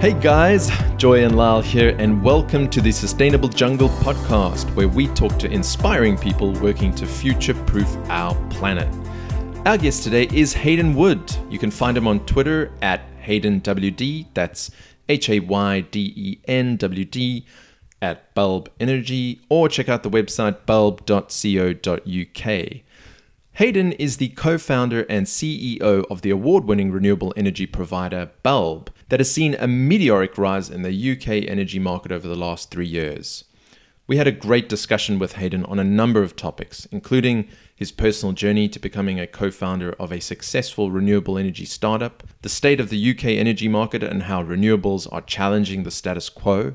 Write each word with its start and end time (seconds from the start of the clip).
Hey 0.00 0.14
guys, 0.18 0.70
Joy 0.96 1.24
and 1.26 1.36
Lyle 1.36 1.60
here, 1.60 1.94
and 1.98 2.24
welcome 2.24 2.70
to 2.70 2.80
the 2.80 2.90
Sustainable 2.90 3.50
Jungle 3.50 3.90
podcast, 3.90 4.74
where 4.74 4.88
we 4.88 5.08
talk 5.08 5.38
to 5.38 5.50
inspiring 5.50 6.16
people 6.16 6.54
working 6.54 6.94
to 6.94 7.04
future 7.04 7.52
proof 7.52 7.86
our 8.08 8.34
planet. 8.48 8.88
Our 9.66 9.76
guest 9.76 10.02
today 10.02 10.26
is 10.32 10.54
Hayden 10.54 10.94
Wood. 10.94 11.36
You 11.50 11.58
can 11.58 11.70
find 11.70 11.98
him 11.98 12.08
on 12.08 12.24
Twitter 12.24 12.72
at 12.80 13.02
HaydenWD, 13.20 14.28
that's 14.32 14.70
H 15.10 15.28
A 15.28 15.40
Y 15.40 15.80
D 15.82 16.14
E 16.16 16.40
N 16.48 16.76
W 16.76 17.04
D, 17.04 17.44
at 18.00 18.34
Bulb 18.34 18.70
Energy, 18.80 19.42
or 19.50 19.68
check 19.68 19.90
out 19.90 20.02
the 20.02 20.08
website 20.08 20.64
bulb.co.uk. 20.64 21.10
Hayden 23.52 23.92
is 23.92 24.16
the 24.16 24.28
co 24.28 24.56
founder 24.56 25.02
and 25.10 25.26
CEO 25.26 26.06
of 26.10 26.22
the 26.22 26.30
award 26.30 26.64
winning 26.64 26.90
renewable 26.90 27.34
energy 27.36 27.66
provider 27.66 28.30
Bulb, 28.42 28.90
that 29.10 29.20
has 29.20 29.30
seen 29.30 29.54
a 29.58 29.66
meteoric 29.68 30.38
rise 30.38 30.70
in 30.70 30.82
the 30.82 31.12
UK 31.12 31.48
energy 31.48 31.78
market 31.78 32.12
over 32.12 32.26
the 32.26 32.36
last 32.36 32.70
three 32.70 32.86
years. 32.86 33.44
We 34.06 34.16
had 34.16 34.26
a 34.26 34.32
great 34.32 34.68
discussion 34.68 35.18
with 35.18 35.34
Hayden 35.34 35.64
on 35.66 35.78
a 35.78 35.84
number 35.84 36.22
of 36.22 36.34
topics, 36.34 36.86
including 36.86 37.48
his 37.74 37.92
personal 37.92 38.32
journey 38.32 38.68
to 38.68 38.78
becoming 38.78 39.20
a 39.20 39.26
co 39.26 39.50
founder 39.50 39.92
of 40.00 40.12
a 40.12 40.20
successful 40.20 40.90
renewable 40.90 41.38
energy 41.38 41.64
startup, 41.64 42.22
the 42.42 42.48
state 42.48 42.80
of 42.80 42.88
the 42.88 43.10
UK 43.10 43.26
energy 43.26 43.68
market 43.68 44.02
and 44.02 44.24
how 44.24 44.42
renewables 44.42 45.12
are 45.12 45.22
challenging 45.22 45.82
the 45.82 45.90
status 45.90 46.28
quo, 46.28 46.74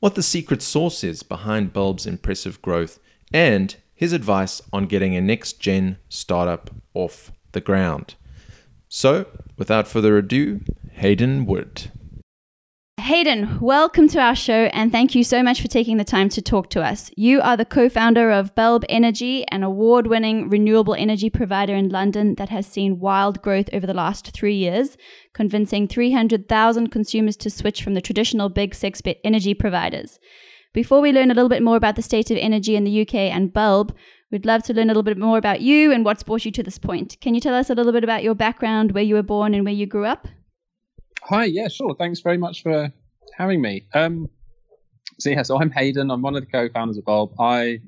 what 0.00 0.14
the 0.14 0.22
secret 0.22 0.62
sauce 0.62 1.02
is 1.02 1.22
behind 1.22 1.72
Bulb's 1.72 2.06
impressive 2.06 2.60
growth, 2.60 2.98
and 3.32 3.76
his 3.94 4.12
advice 4.12 4.60
on 4.72 4.86
getting 4.86 5.14
a 5.14 5.20
next 5.20 5.60
gen 5.60 5.98
startup 6.08 6.70
off 6.92 7.32
the 7.52 7.60
ground. 7.60 8.14
So, 8.88 9.26
without 9.56 9.88
further 9.88 10.18
ado, 10.18 10.60
Hayden 10.92 11.46
Wood. 11.46 11.90
Hayden, 13.00 13.58
welcome 13.60 14.06
to 14.08 14.20
our 14.20 14.36
show 14.36 14.70
and 14.72 14.92
thank 14.92 15.14
you 15.14 15.24
so 15.24 15.42
much 15.42 15.60
for 15.60 15.66
taking 15.66 15.96
the 15.96 16.04
time 16.04 16.28
to 16.28 16.40
talk 16.40 16.70
to 16.70 16.82
us. 16.82 17.10
You 17.16 17.40
are 17.40 17.56
the 17.56 17.64
co 17.64 17.88
founder 17.88 18.30
of 18.30 18.54
Bulb 18.54 18.84
Energy, 18.88 19.44
an 19.48 19.64
award 19.64 20.06
winning 20.06 20.48
renewable 20.48 20.94
energy 20.94 21.28
provider 21.28 21.74
in 21.74 21.88
London 21.88 22.36
that 22.36 22.50
has 22.50 22.66
seen 22.66 23.00
wild 23.00 23.42
growth 23.42 23.68
over 23.72 23.86
the 23.86 23.94
last 23.94 24.30
three 24.30 24.54
years, 24.54 24.96
convincing 25.34 25.88
300,000 25.88 26.88
consumers 26.88 27.36
to 27.38 27.50
switch 27.50 27.82
from 27.82 27.94
the 27.94 28.00
traditional 28.00 28.48
big 28.48 28.74
six 28.74 29.00
bit 29.00 29.18
energy 29.24 29.52
providers. 29.52 30.20
Before 30.72 31.00
we 31.00 31.12
learn 31.12 31.30
a 31.30 31.34
little 31.34 31.50
bit 31.50 31.62
more 31.62 31.76
about 31.76 31.96
the 31.96 32.02
state 32.02 32.30
of 32.30 32.38
energy 32.38 32.76
in 32.76 32.84
the 32.84 33.02
UK 33.02 33.14
and 33.14 33.52
Bulb, 33.52 33.94
we'd 34.30 34.46
love 34.46 34.62
to 34.64 34.74
learn 34.74 34.86
a 34.86 34.92
little 34.92 35.02
bit 35.02 35.18
more 35.18 35.38
about 35.38 35.60
you 35.60 35.90
and 35.90 36.04
what's 36.04 36.22
brought 36.22 36.44
you 36.44 36.52
to 36.52 36.62
this 36.62 36.78
point. 36.78 37.16
Can 37.20 37.34
you 37.34 37.40
tell 37.40 37.54
us 37.54 37.68
a 37.68 37.74
little 37.74 37.92
bit 37.92 38.04
about 38.04 38.22
your 38.22 38.34
background, 38.34 38.92
where 38.92 39.02
you 39.02 39.16
were 39.16 39.22
born, 39.22 39.54
and 39.54 39.64
where 39.64 39.74
you 39.74 39.86
grew 39.86 40.06
up? 40.06 40.28
Hi, 41.26 41.44
yeah, 41.44 41.68
sure. 41.68 41.94
Thanks 41.94 42.20
very 42.20 42.36
much 42.36 42.64
for 42.64 42.92
having 43.36 43.60
me. 43.60 43.86
Um, 43.94 44.28
so, 45.20 45.30
yeah, 45.30 45.42
so 45.42 45.60
I'm 45.60 45.70
Hayden. 45.70 46.10
I'm 46.10 46.20
one 46.20 46.34
of 46.34 46.44
the 46.44 46.50
co 46.50 46.68
founders 46.68 46.98
of 46.98 47.04
Bulb. 47.04 47.34
I 47.38 47.80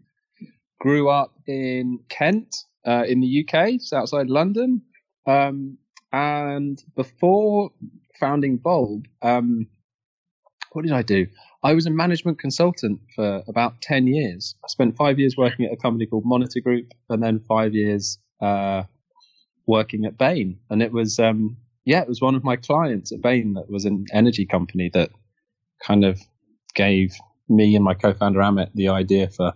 grew 0.79 1.09
up 1.09 1.33
in 1.49 1.99
Kent 2.09 2.55
uh, 2.87 3.05
in 3.09 3.21
the 3.21 3.45
UK, 3.45 3.73
just 3.73 3.93
outside 3.93 4.29
London. 4.29 4.83
Um, 5.27 5.79
and 6.13 6.81
before 6.95 7.71
founding 8.21 8.57
Bulb, 8.57 9.07
um, 9.23 9.67
what 10.71 10.83
did 10.83 10.93
I 10.93 11.03
do? 11.03 11.27
I 11.65 11.75
was 11.75 11.87
a 11.87 11.91
management 11.91 12.39
consultant 12.39 13.01
for 13.17 13.43
about 13.49 13.81
10 13.83 14.07
years. 14.07 14.55
I 14.65 14.69
spent 14.69 14.97
five 14.97 15.19
years 15.19 15.37
working 15.37 15.67
at 15.67 15.73
a 15.73 15.77
company 15.77 16.07
called 16.07 16.25
Monitor 16.25 16.61
Group 16.61 16.93
and 17.11 17.21
then 17.21 17.41
five 17.41 17.75
years 17.75 18.17
uh, 18.41 18.85
working 19.67 20.05
at 20.05 20.19
Bain. 20.19 20.61
And 20.71 20.83
it 20.83 20.93
was, 20.93 21.19
um, 21.19 21.57
yeah, 21.85 22.01
it 22.01 22.09
was 22.09 22.21
one 22.21 22.35
of 22.35 22.45
my 22.45 22.57
clients 22.57 23.13
at 23.13 23.21
Bain 23.21 23.55
that 23.55 23.71
was 23.71 23.85
an 23.85 24.07
energy 24.13 24.47
company 24.47 24.91
that 24.95 25.11
kind 25.83 26.05
of 26.05 26.21
gave 26.75 27.15
me 27.49 27.77
and 27.77 27.85
my 27.85 27.95
co 27.95 28.15
founder 28.15 28.41
Amit 28.41 28.71
the 28.75 28.89
idea 28.89 29.29
for 29.29 29.53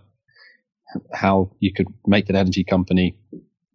how 1.13 1.51
you 1.59 1.73
could 1.73 1.87
make 2.05 2.29
an 2.29 2.35
energy 2.35 2.63
company 2.63 3.15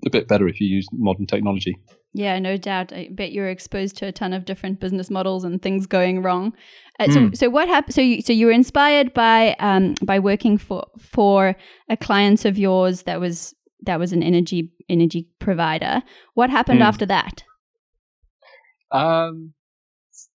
a 0.07 0.11
bit 0.11 0.29
better 0.29 0.49
if 0.49 0.61
you 0.61 0.69
use 0.69 0.87
modern 0.93 1.27
technology. 1.27 1.77
Yeah, 2.13 2.39
no 2.39 2.57
doubt. 2.57 2.93
I 2.93 3.09
bet 3.11 3.33
you're 3.33 3.49
exposed 3.49 3.97
to 3.99 4.07
a 4.07 4.13
ton 4.13 4.33
of 4.33 4.45
different 4.45 4.79
business 4.79 5.11
models 5.11 5.43
and 5.43 5.61
things 5.61 5.87
going 5.87 6.23
wrong. 6.23 6.53
Uh, 7.01 7.11
so, 7.11 7.21
mm. 7.21 7.37
so 7.37 7.51
what 7.51 7.67
happened? 7.67 7.95
So, 7.95 8.01
you, 8.01 8.23
so 8.23 8.33
you 8.33 8.47
were 8.47 8.53
inspired 8.53 9.13
by 9.15 9.57
um, 9.59 9.97
by 10.05 10.21
working 10.21 10.59
for 10.59 10.87
for 11.01 11.57
a 11.89 11.97
client 11.97 12.45
of 12.45 12.57
yours 12.57 13.03
that 13.03 13.19
was 13.19 13.53
that 13.83 13.99
was 13.99 14.13
an 14.13 14.23
energy 14.23 14.71
energy 14.89 15.29
provider. 15.41 16.03
What 16.35 16.51
happened 16.51 16.81
mm. 16.81 16.85
after 16.85 17.07
that? 17.07 17.43
Um, 18.95 19.53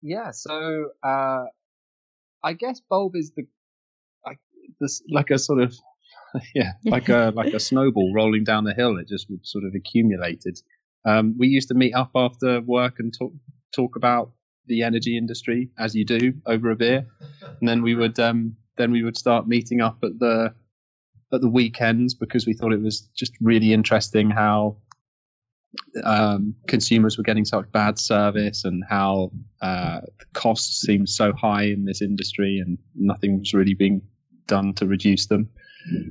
yeah. 0.01 0.31
So, 0.31 0.89
uh, 1.03 1.45
I 2.43 2.53
guess 2.53 2.81
bulb 2.89 3.15
is 3.15 3.31
the 3.35 3.47
like 4.25 4.39
this 4.79 5.01
like 5.09 5.29
a 5.29 5.37
sort 5.37 5.61
of 5.61 5.75
yeah 6.55 6.73
like 6.85 7.09
a 7.09 7.33
like 7.35 7.53
a 7.53 7.59
snowball 7.59 8.13
rolling 8.13 8.43
down 8.43 8.63
the 8.63 8.73
hill. 8.73 8.97
It 8.97 9.07
just 9.07 9.27
sort 9.43 9.63
of 9.63 9.73
accumulated. 9.75 10.59
Um, 11.05 11.35
we 11.37 11.47
used 11.47 11.69
to 11.69 11.73
meet 11.73 11.93
up 11.93 12.11
after 12.15 12.61
work 12.61 12.95
and 12.99 13.13
talk 13.17 13.31
talk 13.73 13.95
about 13.95 14.31
the 14.67 14.83
energy 14.83 15.17
industry 15.17 15.69
as 15.79 15.95
you 15.95 16.05
do 16.05 16.33
over 16.45 16.69
a 16.71 16.75
beer, 16.75 17.07
and 17.41 17.67
then 17.67 17.81
we 17.81 17.95
would 17.95 18.19
um, 18.19 18.55
then 18.77 18.91
we 18.91 19.03
would 19.03 19.17
start 19.17 19.47
meeting 19.47 19.81
up 19.81 19.97
at 20.03 20.19
the 20.19 20.53
at 21.33 21.41
the 21.41 21.49
weekends 21.49 22.13
because 22.13 22.45
we 22.45 22.53
thought 22.53 22.73
it 22.73 22.81
was 22.81 23.01
just 23.15 23.33
really 23.39 23.73
interesting 23.73 24.29
how 24.29 24.77
um, 26.03 26.55
consumers 26.67 27.17
were 27.17 27.23
getting 27.23 27.45
such 27.45 27.71
bad 27.71 27.99
service 27.99 28.65
and 28.65 28.83
how 28.89 29.31
uh, 29.61 30.01
the 30.19 30.25
costs 30.33 30.81
seemed 30.81 31.09
so 31.09 31.31
high 31.33 31.63
in 31.63 31.85
this 31.85 32.01
industry 32.01 32.59
and 32.59 32.77
nothing 32.95 33.39
was 33.39 33.53
really 33.53 33.73
being 33.73 34.01
done 34.47 34.73
to 34.73 34.85
reduce 34.85 35.27
them. 35.27 35.49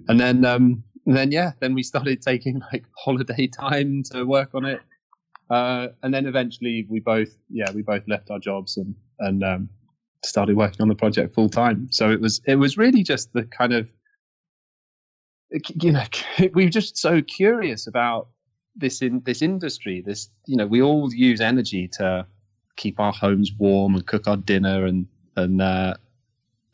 And 0.09 0.19
then 0.21 0.45
um, 0.45 0.83
then 1.07 1.33
yeah, 1.33 1.53
then 1.61 1.75
we 1.75 1.83
started 1.83 2.23
taking 2.23 2.61
like 2.73 2.85
holiday 2.97 3.47
time 3.47 4.03
to 4.13 4.25
work 4.25 4.55
on 4.55 4.65
it. 4.65 4.81
Uh, 5.51 5.89
and 6.03 6.13
then 6.13 6.27
eventually 6.27 6.87
we 6.91 7.01
both 7.01 7.31
yeah 7.49 7.71
we 7.73 7.83
both 7.83 8.03
left 8.07 8.31
our 8.31 8.39
jobs 8.39 8.77
and 8.77 8.95
and 9.21 9.43
um, 9.43 9.69
started 10.25 10.57
working 10.57 10.83
on 10.83 10.89
the 10.89 10.95
project 10.95 11.35
full 11.35 11.49
time. 11.49 11.89
So 11.91 12.11
it 12.11 12.21
was 12.21 12.41
it 12.47 12.57
was 12.57 12.77
really 12.77 13.03
just 13.03 13.33
the 13.33 13.45
kind 13.45 13.73
of 13.73 13.89
you 15.81 15.93
know 15.93 16.05
we 16.55 16.65
were 16.65 16.71
just 16.71 16.97
so 16.97 17.23
curious 17.23 17.87
about 17.87 18.29
this 18.79 19.03
in 19.03 19.21
this 19.25 19.43
industry. 19.43 20.01
This 20.01 20.31
you 20.47 20.57
know 20.57 20.67
we 20.67 20.81
all 20.81 21.13
use 21.13 21.41
energy 21.41 21.89
to 21.89 22.27
keep 22.77 22.99
our 23.01 23.13
homes 23.13 23.53
warm 23.59 23.95
and 23.95 24.07
cook 24.07 24.27
our 24.27 24.37
dinner 24.37 24.87
and 24.87 25.07
and 25.37 25.61
uh, 25.61 25.95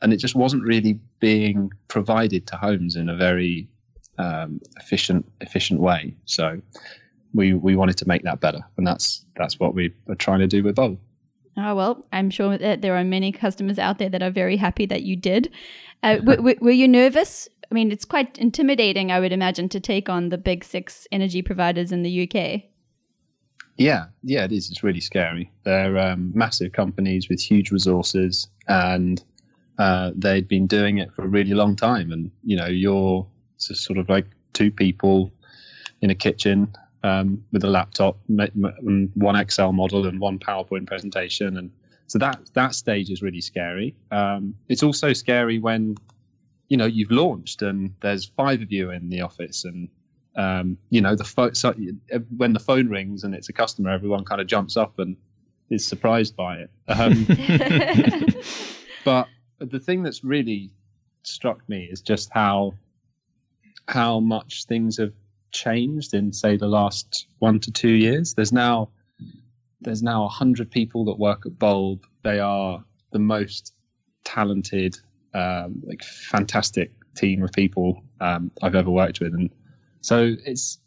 and 0.03 0.12
it 0.12 0.19
just 0.19 0.34
wasn't 0.34 0.62
really 0.62 1.00
being 1.20 1.70
provided 1.88 2.47
to 2.47 2.56
homes 2.56 2.97
in 2.97 3.09
a 3.09 3.16
very 3.16 3.69
um, 4.19 4.60
efficient 4.76 5.25
efficient 5.41 5.81
way. 5.81 6.14
So 6.26 6.60
we 7.32 7.54
we 7.54 7.75
wanted 7.76 7.97
to 7.98 8.09
make 8.09 8.22
that 8.22 8.41
better, 8.41 8.60
and 8.76 8.87
that's 8.87 9.25
that's 9.37 9.59
what 9.59 9.75
we 9.75 9.93
are 10.09 10.14
trying 10.14 10.41
to 10.41 10.47
do 10.47 10.62
with 10.62 10.76
Bulb. 10.76 10.98
Oh 11.56 11.75
well, 11.75 12.06
I'm 12.12 12.31
sure 12.31 12.59
that 12.59 12.82
there 12.82 12.97
are 12.97 13.04
many 13.04 13.32
customers 13.32 13.78
out 13.78 13.98
there 13.98 14.09
that 14.09 14.22
are 14.22 14.31
very 14.31 14.56
happy 14.56 14.87
that 14.87 15.03
you 15.03 15.16
did. 15.16 15.53
Uh, 16.03 16.16
w- 16.16 16.37
w- 16.37 16.59
were 16.60 16.70
you 16.70 16.88
nervous? 16.88 17.48
I 17.70 17.75
mean, 17.75 17.91
it's 17.91 18.04
quite 18.04 18.38
intimidating, 18.38 19.10
I 19.10 19.20
would 19.20 19.32
imagine, 19.32 19.69
to 19.70 19.80
take 19.80 20.08
on 20.08 20.28
the 20.28 20.38
big 20.38 20.64
six 20.64 21.06
energy 21.10 21.42
providers 21.42 21.92
in 21.92 22.02
the 22.02 22.28
UK. 22.28 22.62
Yeah, 23.76 24.06
yeah, 24.22 24.44
it 24.44 24.52
is. 24.52 24.70
It's 24.70 24.82
really 24.82 25.00
scary. 25.00 25.50
They're 25.64 25.98
um, 25.98 26.30
massive 26.34 26.72
companies 26.72 27.28
with 27.28 27.41
huge 27.41 27.72
resources, 27.72 28.48
and 28.69 29.22
uh, 29.78 30.12
they'd 30.14 30.46
been 30.46 30.66
doing 30.66 30.99
it 30.99 31.12
for 31.12 31.25
a 31.25 31.28
really 31.28 31.55
long 31.55 31.75
time. 31.75 32.12
And 32.12 32.31
you 32.44 32.56
know, 32.56 32.66
you're 32.66 33.26
just 33.58 33.82
sort 33.82 33.99
of 33.99 34.08
like 34.08 34.26
two 34.52 34.70
people 34.70 35.32
in 36.02 36.10
a 36.10 36.14
kitchen 36.14 36.72
um, 37.02 37.44
with 37.52 37.64
a 37.64 37.69
laptop, 37.69 38.19
one 38.28 39.37
Excel 39.37 39.72
model 39.72 40.06
and 40.06 40.20
one 40.20 40.38
PowerPoint 40.38 40.87
presentation, 40.87 41.56
and 41.56 41.70
so 42.06 42.19
that 42.19 42.40
that 42.55 42.75
stage 42.75 43.10
is 43.10 43.22
really 43.22 43.40
scary. 43.40 43.96
Um, 44.12 44.55
it's 44.69 44.84
also 44.84 45.12
scary 45.12 45.58
when 45.58 45.96
you 46.69 46.76
know 46.76 46.87
you've 46.87 47.11
launched 47.11 47.62
and 47.62 47.94
there's 48.00 48.25
five 48.25 48.62
of 48.62 48.72
you 48.72 48.90
in 48.90 49.08
the 49.08 49.20
office, 49.20 49.64
and 49.64 49.88
um, 50.37 50.78
you 50.90 51.00
know 51.00 51.14
the 51.14 51.25
phone. 51.25 51.55
So 51.55 51.75
when 52.37 52.52
the 52.52 52.61
phone 52.61 52.88
rings 52.88 53.25
and 53.25 53.34
it's 53.34 53.49
a 53.49 53.52
customer, 53.52 53.90
everyone 53.90 54.25
kind 54.25 54.40
of 54.40 54.46
jumps 54.46 54.76
up 54.76 54.99
and 54.99 55.16
is 55.70 55.87
surprised 55.87 56.37
by 56.37 56.58
it. 56.58 56.70
Um, 56.88 57.25
but 59.05 59.28
the 59.58 59.81
thing 59.81 60.02
that's 60.02 60.25
really 60.25 60.70
struck 61.22 61.66
me 61.69 61.88
is 61.90 62.00
just 62.00 62.31
how 62.32 62.75
how 63.88 64.20
much 64.20 64.64
things 64.67 64.96
have 64.99 65.12
changed 65.52 66.14
in 66.14 66.32
say 66.32 66.56
the 66.56 66.67
last 66.67 67.26
one 67.38 67.60
to 67.60 67.70
two 67.70 67.93
years. 67.93 68.34
There's 68.34 68.52
now 68.52 68.90
there's 69.81 70.02
now 70.02 70.25
a 70.25 70.28
hundred 70.28 70.70
people 70.70 71.05
that 71.06 71.19
work 71.19 71.46
at 71.46 71.58
Bulb. 71.58 72.05
They 72.22 72.40
are 72.40 72.82
the 73.12 73.19
most 73.19 73.75
talented, 74.25 74.96
um, 75.34 75.82
like 75.86 76.02
fantastic 76.02 76.92
team 77.16 77.42
of 77.42 77.52
people 77.52 78.02
um, 78.20 78.50
I've 78.62 78.75
ever 78.75 78.90
worked 78.90 79.20
with, 79.20 79.34
and 79.34 79.50
so 80.00 80.34
it's 80.44 80.78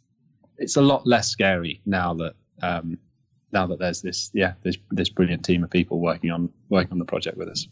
it's 0.58 0.76
a 0.76 0.82
lot 0.82 1.06
less 1.06 1.30
scary 1.30 1.82
now 1.86 2.14
that 2.16 2.34
um, 2.62 2.98
now 3.52 3.68
that 3.68 3.80
there's 3.80 4.02
this 4.02 4.32
yeah 4.34 4.54
this 4.64 4.78
this 4.92 5.10
brilliant 5.10 5.44
team 5.44 5.64
of 5.64 5.70
people 5.70 6.00
working 6.00 6.32
on 6.32 6.50
working 6.70 6.92
on 6.92 7.00
the 7.00 7.06
project 7.06 7.38
with 7.38 7.50
us. 7.50 7.68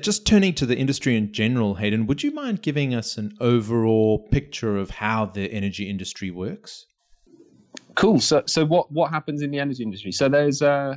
Just 0.00 0.26
turning 0.26 0.54
to 0.54 0.64
the 0.64 0.78
industry 0.78 1.14
in 1.14 1.30
general, 1.30 1.74
Hayden, 1.74 2.06
would 2.06 2.22
you 2.22 2.30
mind 2.30 2.62
giving 2.62 2.94
us 2.94 3.18
an 3.18 3.36
overall 3.38 4.18
picture 4.30 4.78
of 4.78 4.88
how 4.88 5.26
the 5.26 5.52
energy 5.52 5.90
industry 5.90 6.30
works? 6.30 6.86
Cool. 7.96 8.18
So, 8.20 8.42
so 8.46 8.64
what 8.64 8.90
what 8.90 9.10
happens 9.10 9.42
in 9.42 9.50
the 9.50 9.58
energy 9.58 9.82
industry? 9.82 10.12
So 10.12 10.28
there's 10.28 10.62
uh, 10.62 10.96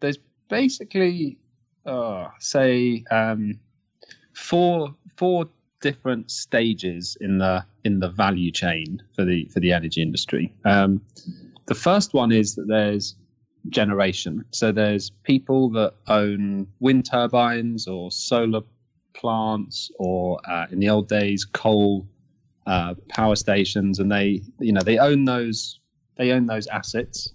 there's 0.00 0.18
basically 0.48 1.38
uh, 1.84 2.28
say 2.38 3.04
um, 3.10 3.60
four 4.36 4.94
four 5.16 5.48
different 5.80 6.30
stages 6.30 7.16
in 7.20 7.38
the 7.38 7.64
in 7.84 8.00
the 8.00 8.08
value 8.08 8.50
chain 8.50 9.02
for 9.14 9.24
the 9.24 9.46
for 9.46 9.60
the 9.60 9.72
energy 9.72 10.02
industry. 10.02 10.52
Um, 10.64 11.00
the 11.66 11.74
first 11.74 12.14
one 12.14 12.30
is 12.30 12.54
that 12.54 12.68
there's 12.68 13.16
generation. 13.70 14.44
So 14.52 14.70
there's 14.70 15.10
people 15.24 15.70
that 15.70 15.94
own 16.06 16.68
wind 16.80 17.08
turbines 17.10 17.88
or 17.88 18.12
solar 18.12 18.60
plants, 19.14 19.90
or 19.98 20.38
uh, 20.48 20.66
in 20.70 20.78
the 20.78 20.90
old 20.90 21.08
days, 21.08 21.44
coal 21.44 22.06
uh, 22.66 22.94
power 23.08 23.36
stations, 23.36 23.98
and 23.98 24.12
they, 24.12 24.42
you 24.60 24.72
know, 24.72 24.82
they 24.82 24.98
own 24.98 25.24
those. 25.24 25.80
They 26.16 26.30
own 26.30 26.46
those 26.46 26.66
assets, 26.68 27.32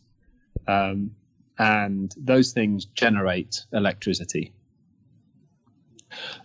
um, 0.68 1.12
and 1.59 2.13
those 2.18 2.51
things 2.51 2.86
generate 2.86 3.65
electricity. 3.74 4.53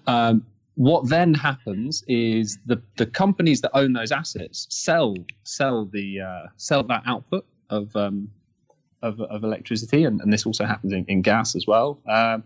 Um, 0.07 0.45
what 0.77 1.09
then 1.09 1.33
happens 1.33 2.05
is 2.07 2.59
the, 2.67 2.81
the 2.97 3.07
companies 3.07 3.63
that 3.63 3.71
own 3.75 3.95
those 3.95 4.13
assets 4.13 4.67
sell 4.71 5.15
sell 5.45 5.87
the 5.87 6.21
uh, 6.21 6.47
sell 6.57 6.83
that 6.85 7.03
output 7.07 7.47
of 7.71 7.95
um, 7.97 8.29
of, 9.03 9.21
of 9.21 9.43
electricity, 9.45 10.05
and, 10.05 10.21
and 10.21 10.33
this 10.33 10.47
also 10.47 10.65
happens 10.65 10.93
in, 10.93 11.05
in 11.07 11.23
gas 11.23 11.55
as 11.55 11.67
well. 11.67 12.01
Um, 12.09 12.45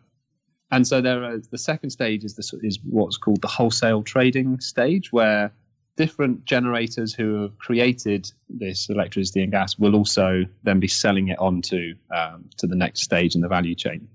and 0.71 0.87
so 0.87 1.01
there 1.01 1.25
are 1.25 1.39
the 1.39 1.59
second 1.59 1.91
stage 1.91 2.25
is 2.25 2.37
this 2.37 2.53
is 2.63 2.79
what's 2.85 3.17
called 3.17 3.43
the 3.43 3.49
wholesale 3.49 4.03
trading 4.03 4.61
stage, 4.61 5.13
where 5.13 5.53
different 5.97 6.45
generators 6.45 7.13
who 7.13 7.43
have 7.43 7.59
created 7.59 8.31
this 8.49 8.89
electricity 8.89 9.43
and 9.43 9.51
gas 9.51 9.79
will 9.79 9.97
also 9.97 10.47
then 10.63 10.79
be 10.79 10.89
selling 10.89 11.29
it 11.29 11.39
on 11.41 11.61
to 11.63 11.95
um, 12.15 12.49
to 12.59 12.67
the 12.69 12.77
next 12.77 13.01
stage 13.01 13.35
in 13.35 13.41
the 13.41 13.49
value 13.49 13.75
chain. 13.75 14.07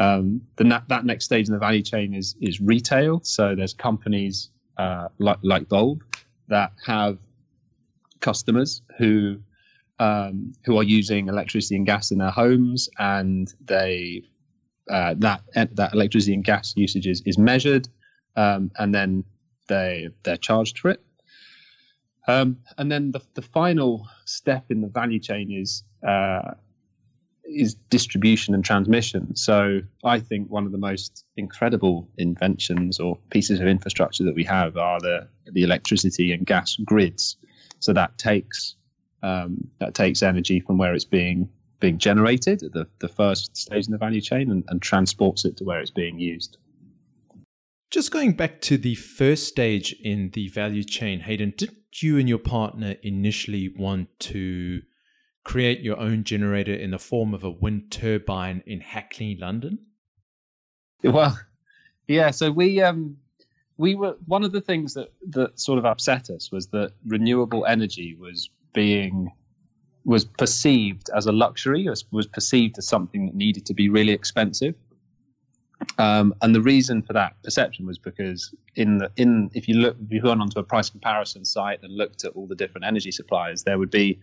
Um, 0.00 0.40
the, 0.56 0.82
that 0.88 1.04
next 1.04 1.26
stage 1.26 1.46
in 1.46 1.52
the 1.52 1.58
value 1.58 1.82
chain 1.82 2.14
is 2.14 2.34
is 2.40 2.58
retail. 2.58 3.20
So 3.22 3.54
there's 3.54 3.74
companies 3.74 4.50
uh, 4.78 5.08
like 5.18 5.38
like 5.42 5.68
Bulb 5.68 6.02
that 6.48 6.72
have 6.86 7.18
customers 8.20 8.82
who 8.96 9.38
um, 9.98 10.54
who 10.64 10.78
are 10.78 10.82
using 10.82 11.28
electricity 11.28 11.76
and 11.76 11.84
gas 11.84 12.10
in 12.12 12.18
their 12.18 12.30
homes, 12.30 12.88
and 12.98 13.52
they 13.62 14.22
uh, 14.88 15.14
that 15.18 15.42
that 15.74 15.92
electricity 15.92 16.32
and 16.32 16.44
gas 16.44 16.72
usage 16.76 17.06
is, 17.06 17.22
is 17.26 17.36
measured, 17.36 17.86
um, 18.36 18.70
and 18.78 18.94
then 18.94 19.22
they 19.68 20.08
they're 20.22 20.38
charged 20.38 20.78
for 20.78 20.90
it. 20.92 21.02
Um, 22.26 22.56
and 22.78 22.90
then 22.90 23.12
the 23.12 23.20
the 23.34 23.42
final 23.42 24.08
step 24.24 24.64
in 24.70 24.80
the 24.80 24.88
value 24.88 25.20
chain 25.20 25.50
is 25.52 25.84
uh, 26.06 26.52
is 27.50 27.74
distribution 27.90 28.54
and 28.54 28.64
transmission. 28.64 29.34
So 29.36 29.80
I 30.04 30.20
think 30.20 30.50
one 30.50 30.66
of 30.66 30.72
the 30.72 30.78
most 30.78 31.24
incredible 31.36 32.08
inventions 32.16 33.00
or 33.00 33.18
pieces 33.30 33.60
of 33.60 33.66
infrastructure 33.66 34.24
that 34.24 34.34
we 34.34 34.44
have 34.44 34.76
are 34.76 35.00
the 35.00 35.28
the 35.52 35.62
electricity 35.62 36.32
and 36.32 36.46
gas 36.46 36.76
grids. 36.84 37.36
So 37.80 37.92
that 37.92 38.16
takes 38.18 38.76
um, 39.22 39.68
that 39.78 39.94
takes 39.94 40.22
energy 40.22 40.60
from 40.60 40.78
where 40.78 40.94
it's 40.94 41.04
being 41.04 41.48
being 41.80 41.98
generated 41.98 42.62
at 42.62 42.72
the, 42.72 42.86
the 42.98 43.08
first 43.08 43.56
stage 43.56 43.86
in 43.86 43.92
the 43.92 43.98
value 43.98 44.20
chain 44.20 44.50
and, 44.50 44.64
and 44.68 44.82
transports 44.82 45.44
it 45.44 45.56
to 45.56 45.64
where 45.64 45.80
it's 45.80 45.90
being 45.90 46.18
used. 46.18 46.58
Just 47.90 48.12
going 48.12 48.32
back 48.32 48.60
to 48.62 48.76
the 48.76 48.94
first 48.94 49.48
stage 49.48 49.96
in 50.04 50.30
the 50.34 50.48
value 50.48 50.84
chain, 50.84 51.20
Hayden, 51.20 51.54
did 51.56 51.74
you 51.96 52.18
and 52.18 52.28
your 52.28 52.38
partner 52.38 52.96
initially 53.02 53.74
want 53.76 54.08
to 54.20 54.82
create 55.50 55.80
your 55.80 55.98
own 55.98 56.22
generator 56.22 56.72
in 56.72 56.92
the 56.92 56.98
form 56.98 57.34
of 57.34 57.42
a 57.42 57.50
wind 57.50 57.90
turbine 57.90 58.62
in 58.66 58.80
Hackney, 58.80 59.36
London? 59.36 59.80
Well, 61.02 61.36
yeah. 62.06 62.30
So 62.30 62.52
we 62.52 62.80
um, 62.80 63.16
we 63.76 63.96
were 63.96 64.14
one 64.26 64.44
of 64.44 64.52
the 64.52 64.60
things 64.60 64.94
that 64.94 65.12
that 65.30 65.58
sort 65.58 65.80
of 65.80 65.84
upset 65.84 66.30
us 66.30 66.52
was 66.52 66.68
that 66.68 66.92
renewable 67.04 67.66
energy 67.66 68.14
was 68.14 68.48
being 68.74 69.32
was 70.04 70.24
perceived 70.24 71.10
as 71.16 71.26
a 71.26 71.32
luxury, 71.32 71.88
was, 71.88 72.04
was 72.12 72.28
perceived 72.28 72.78
as 72.78 72.86
something 72.86 73.26
that 73.26 73.34
needed 73.34 73.66
to 73.66 73.74
be 73.74 73.88
really 73.88 74.12
expensive. 74.12 74.76
Um, 75.98 76.32
and 76.42 76.54
the 76.54 76.62
reason 76.62 77.02
for 77.02 77.12
that 77.14 77.42
perception 77.42 77.86
was 77.86 77.98
because 77.98 78.54
in 78.76 78.98
the 78.98 79.10
in 79.16 79.50
if 79.54 79.66
you 79.66 79.74
look 79.74 79.96
if 80.00 80.12
you 80.12 80.20
went 80.22 80.42
onto 80.42 80.60
a 80.60 80.62
price 80.62 80.90
comparison 80.90 81.44
site 81.44 81.82
and 81.82 81.96
looked 81.96 82.24
at 82.24 82.32
all 82.36 82.46
the 82.46 82.54
different 82.54 82.84
energy 82.84 83.10
suppliers, 83.10 83.64
there 83.64 83.78
would 83.80 83.90
be, 83.90 84.20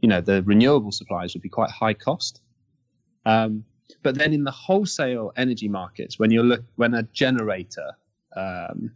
you 0.00 0.08
know, 0.08 0.20
the 0.20 0.42
renewable 0.42 0.92
supplies 0.92 1.34
would 1.34 1.42
be 1.42 1.48
quite 1.48 1.70
high 1.70 1.94
cost. 1.94 2.40
Um, 3.26 3.64
but 4.02 4.16
then 4.16 4.32
in 4.32 4.44
the 4.44 4.50
wholesale 4.50 5.32
energy 5.36 5.68
markets, 5.68 6.18
when 6.18 6.30
you 6.30 6.42
look 6.42 6.64
when 6.76 6.94
a 6.94 7.02
generator 7.04 7.92
um, 8.36 8.90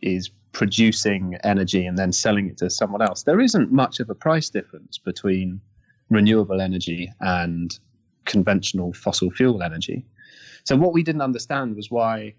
is 0.00 0.30
producing 0.52 1.36
energy 1.44 1.86
and 1.86 1.96
then 1.96 2.12
selling 2.12 2.48
it 2.48 2.58
to 2.58 2.68
someone 2.68 3.02
else, 3.02 3.22
there 3.22 3.40
isn't 3.40 3.72
much 3.72 4.00
of 4.00 4.10
a 4.10 4.14
price 4.14 4.50
difference 4.50 4.98
between 4.98 5.60
renewable 6.10 6.60
energy 6.60 7.10
and 7.20 7.78
conventional 8.24 8.92
fossil 8.92 9.30
fuel 9.30 9.62
energy. 9.62 10.04
So 10.64 10.76
what 10.76 10.92
we 10.92 11.02
didn't 11.02 11.22
understand 11.22 11.74
was 11.76 11.90
why 11.90 12.34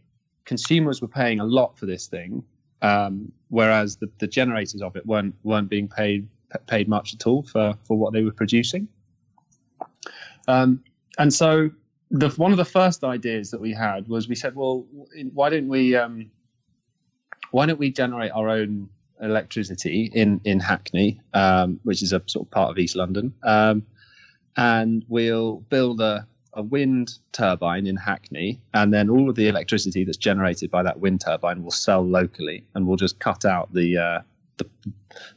consumers 0.45 1.01
were 1.01 1.07
paying 1.07 1.39
a 1.39 1.45
lot 1.45 1.77
for 1.77 1.86
this 1.86 2.07
thing, 2.07 2.44
um, 2.81 3.31
whereas 3.50 3.98
the, 3.98 4.10
the 4.19 4.27
generators 4.27 4.81
of 4.81 4.95
it 4.95 5.06
weren't 5.06 5.36
weren't 5.44 5.69
being 5.69 5.88
paid 5.88 6.27
paid 6.68 6.88
much 6.88 7.14
at 7.14 7.28
all 7.28 7.44
for 7.44 7.76
for 7.84 7.98
what 7.98 8.14
they 8.14 8.24
were 8.24 8.32
producing. 8.32 8.88
Um, 10.48 10.84
and 11.18 11.34
so 11.34 11.70
the 12.12 12.30
one 12.30 12.52
of 12.52 12.58
the 12.58 12.66
first 12.66 13.04
ideas 13.04 13.52
that 13.52 13.60
we 13.60 13.74
had 13.74 14.08
was 14.08 14.28
we 14.28 14.36
said, 14.36 14.56
well, 14.56 14.86
why 15.34 15.50
don't 15.50 15.68
we 15.68 15.96
um, 15.96 16.30
why 17.51 17.66
don't 17.66 17.80
we 17.80 17.92
generate 17.92 18.32
our 18.32 18.50
own 18.50 18.89
electricity 19.22 20.12
in 20.13 20.39
in 20.44 20.60
Hackney, 20.60 21.20
um, 21.34 21.80
which 21.84 22.04
is 22.04 22.13
a 22.13 22.22
sort 22.27 22.48
of 22.48 22.51
part 22.51 22.70
of 22.70 22.77
East 22.77 22.96
London, 22.96 23.34
um, 23.44 23.86
and 24.58 25.04
we'll 25.08 25.58
build 25.70 26.01
a, 26.01 26.27
a 26.54 26.62
wind 26.62 27.18
turbine 27.32 27.88
in 27.88 27.96
Hackney, 27.96 28.60
and 28.74 28.94
then 28.94 29.10
all 29.10 29.30
of 29.30 29.36
the 29.36 29.48
electricity 29.48 30.04
that's 30.04 30.18
generated 30.18 30.70
by 30.70 30.84
that 30.84 31.00
wind 31.00 31.22
turbine 31.22 31.63
will 31.63 31.72
sell 31.72 32.06
locally, 32.06 32.63
and 32.75 32.86
we'll 32.86 32.98
just 32.98 33.18
cut 33.20 33.46
out 33.46 33.74
the 33.74 33.98
uh, 33.98 34.22
the, 34.57 34.69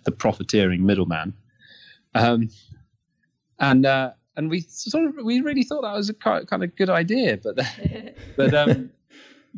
the 0.05 0.13
profiteering 0.13 0.85
middleman. 0.85 1.35
Um, 2.15 2.51
and 3.59 3.87
uh, 3.87 4.13
and 4.37 4.51
we 4.51 4.61
sort 4.61 5.05
of 5.05 5.15
we 5.25 5.41
really 5.41 5.63
thought 5.63 5.83
that 5.83 5.95
was 5.95 6.11
a 6.11 6.15
kind 6.15 6.65
of 6.65 6.77
good 6.77 6.91
idea, 6.91 7.39
but 7.39 7.59
but 8.37 8.55
um, 8.55 8.91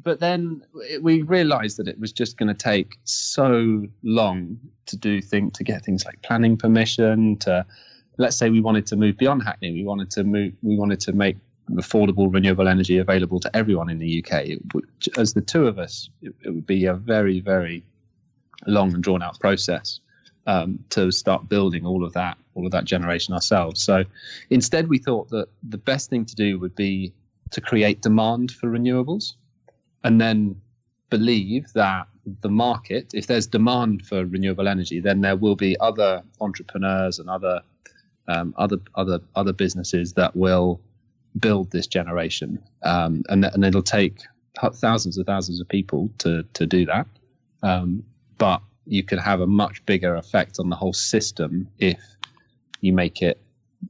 but 0.03 0.21
then 0.21 0.63
we 1.01 1.23
realized 1.23 1.77
that 1.79 1.89
it 1.89 1.99
was 1.99 2.13
just 2.13 2.37
going 2.37 2.49
to 2.49 2.55
take 2.55 2.97
so 3.05 3.85
long 4.03 4.59
to 4.87 4.97
do 4.97 5.21
things 5.21 5.53
to 5.55 5.65
get 5.65 5.85
things 5.85 6.05
like 6.05 6.21
planning 6.23 6.57
permission 6.57 7.37
to 7.39 7.67
let's 8.17 8.37
say 8.37 8.51
we 8.51 8.61
wanted 8.61 8.87
to 8.87 8.97
move 8.97 9.17
beyond 9.17 9.43
hackney 9.43 9.73
we 9.73 9.85
wanted 9.85 10.11
to 10.11 10.25
move 10.25 10.53
we 10.63 10.77
wanted 10.77 11.01
to 11.01 11.13
make 11.13 11.37
affordable 11.73 12.33
renewable 12.33 12.69
energy 12.69 12.99
available 12.99 13.39
to 13.41 13.55
everyone 13.55 13.91
in 13.91 13.99
the 13.99 14.25
uk 14.25 14.43
would, 14.73 14.87
as 15.19 15.35
the 15.35 15.41
two 15.41 15.67
of 15.67 15.79
us 15.79 16.09
it, 16.23 16.33
it, 16.45 16.51
would 16.51 16.67
be 16.67 16.87
a 16.87 16.95
very 16.95 17.41
very 17.41 17.85
long 18.67 18.93
and 18.95 19.03
drawn 19.03 19.23
out 19.23 19.39
process 19.41 20.01
um, 20.47 20.79
to 20.91 21.11
start 21.13 21.49
building 21.49 21.85
all 21.87 22.05
of 22.05 22.13
that 22.13 22.37
all 22.55 22.67
of 22.67 22.73
that 22.73 22.85
generation 22.85 23.35
ourselves 23.35 23.81
so 23.81 24.05
instead 24.51 24.89
we 24.89 24.99
thought 24.99 25.29
that 25.31 25.49
the 25.69 25.79
best 25.79 26.11
thing 26.11 26.25
to 26.25 26.35
do 26.35 26.59
would 26.59 26.75
be 26.75 27.13
to 27.51 27.61
create 27.61 28.03
demand 28.03 28.51
for 28.51 28.69
renewables 28.69 29.35
and 30.05 30.21
then 30.21 30.61
believe 31.11 31.73
that 31.75 32.07
the 32.41 32.49
market, 32.49 33.13
if 33.15 33.27
there's 33.27 33.47
demand 33.47 34.07
for 34.07 34.27
renewable 34.27 34.69
energy, 34.69 35.01
then 35.01 35.21
there 35.21 35.37
will 35.37 35.57
be 35.57 35.79
other 35.81 36.23
entrepreneurs 36.41 37.19
and 37.19 37.29
other 37.29 37.63
um, 38.29 38.53
other 38.59 38.79
other 38.95 39.21
other 39.35 39.53
businesses 39.53 40.13
that 40.15 40.37
will 40.37 40.81
build 41.39 41.71
this 41.71 41.87
generation, 41.87 42.63
um, 42.83 43.23
and 43.29 43.45
and 43.47 43.65
it'll 43.65 43.83
take 43.83 44.21
thousands 44.75 45.17
and 45.17 45.27
thousands 45.27 45.61
of 45.61 45.69
people 45.69 46.11
to 46.19 46.43
to 46.53 46.67
do 46.67 46.85
that. 46.85 47.07
Um, 47.63 48.05
but 48.39 48.63
you 48.87 49.03
could 49.03 49.19
have 49.19 49.41
a 49.41 49.47
much 49.47 49.85
bigger 49.87 50.15
effect 50.17 50.59
on 50.59 50.71
the 50.71 50.77
whole 50.77 50.93
system 50.93 51.69
if 51.79 52.01
you 52.81 52.93
make 52.93 53.23
it 53.23 53.41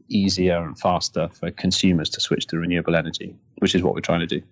easier 0.09 0.59
and 0.59 0.79
faster 0.79 1.29
for 1.33 1.51
consumers 1.53 2.11
to 2.11 2.21
switch 2.21 2.47
to 2.47 2.59
renewable 2.59 2.97
energy, 2.97 3.37
which 3.59 3.75
is 3.75 3.83
what 3.83 3.95
we're 3.95 4.01
trying 4.01 4.21
to 4.21 4.27
do. 4.27 4.43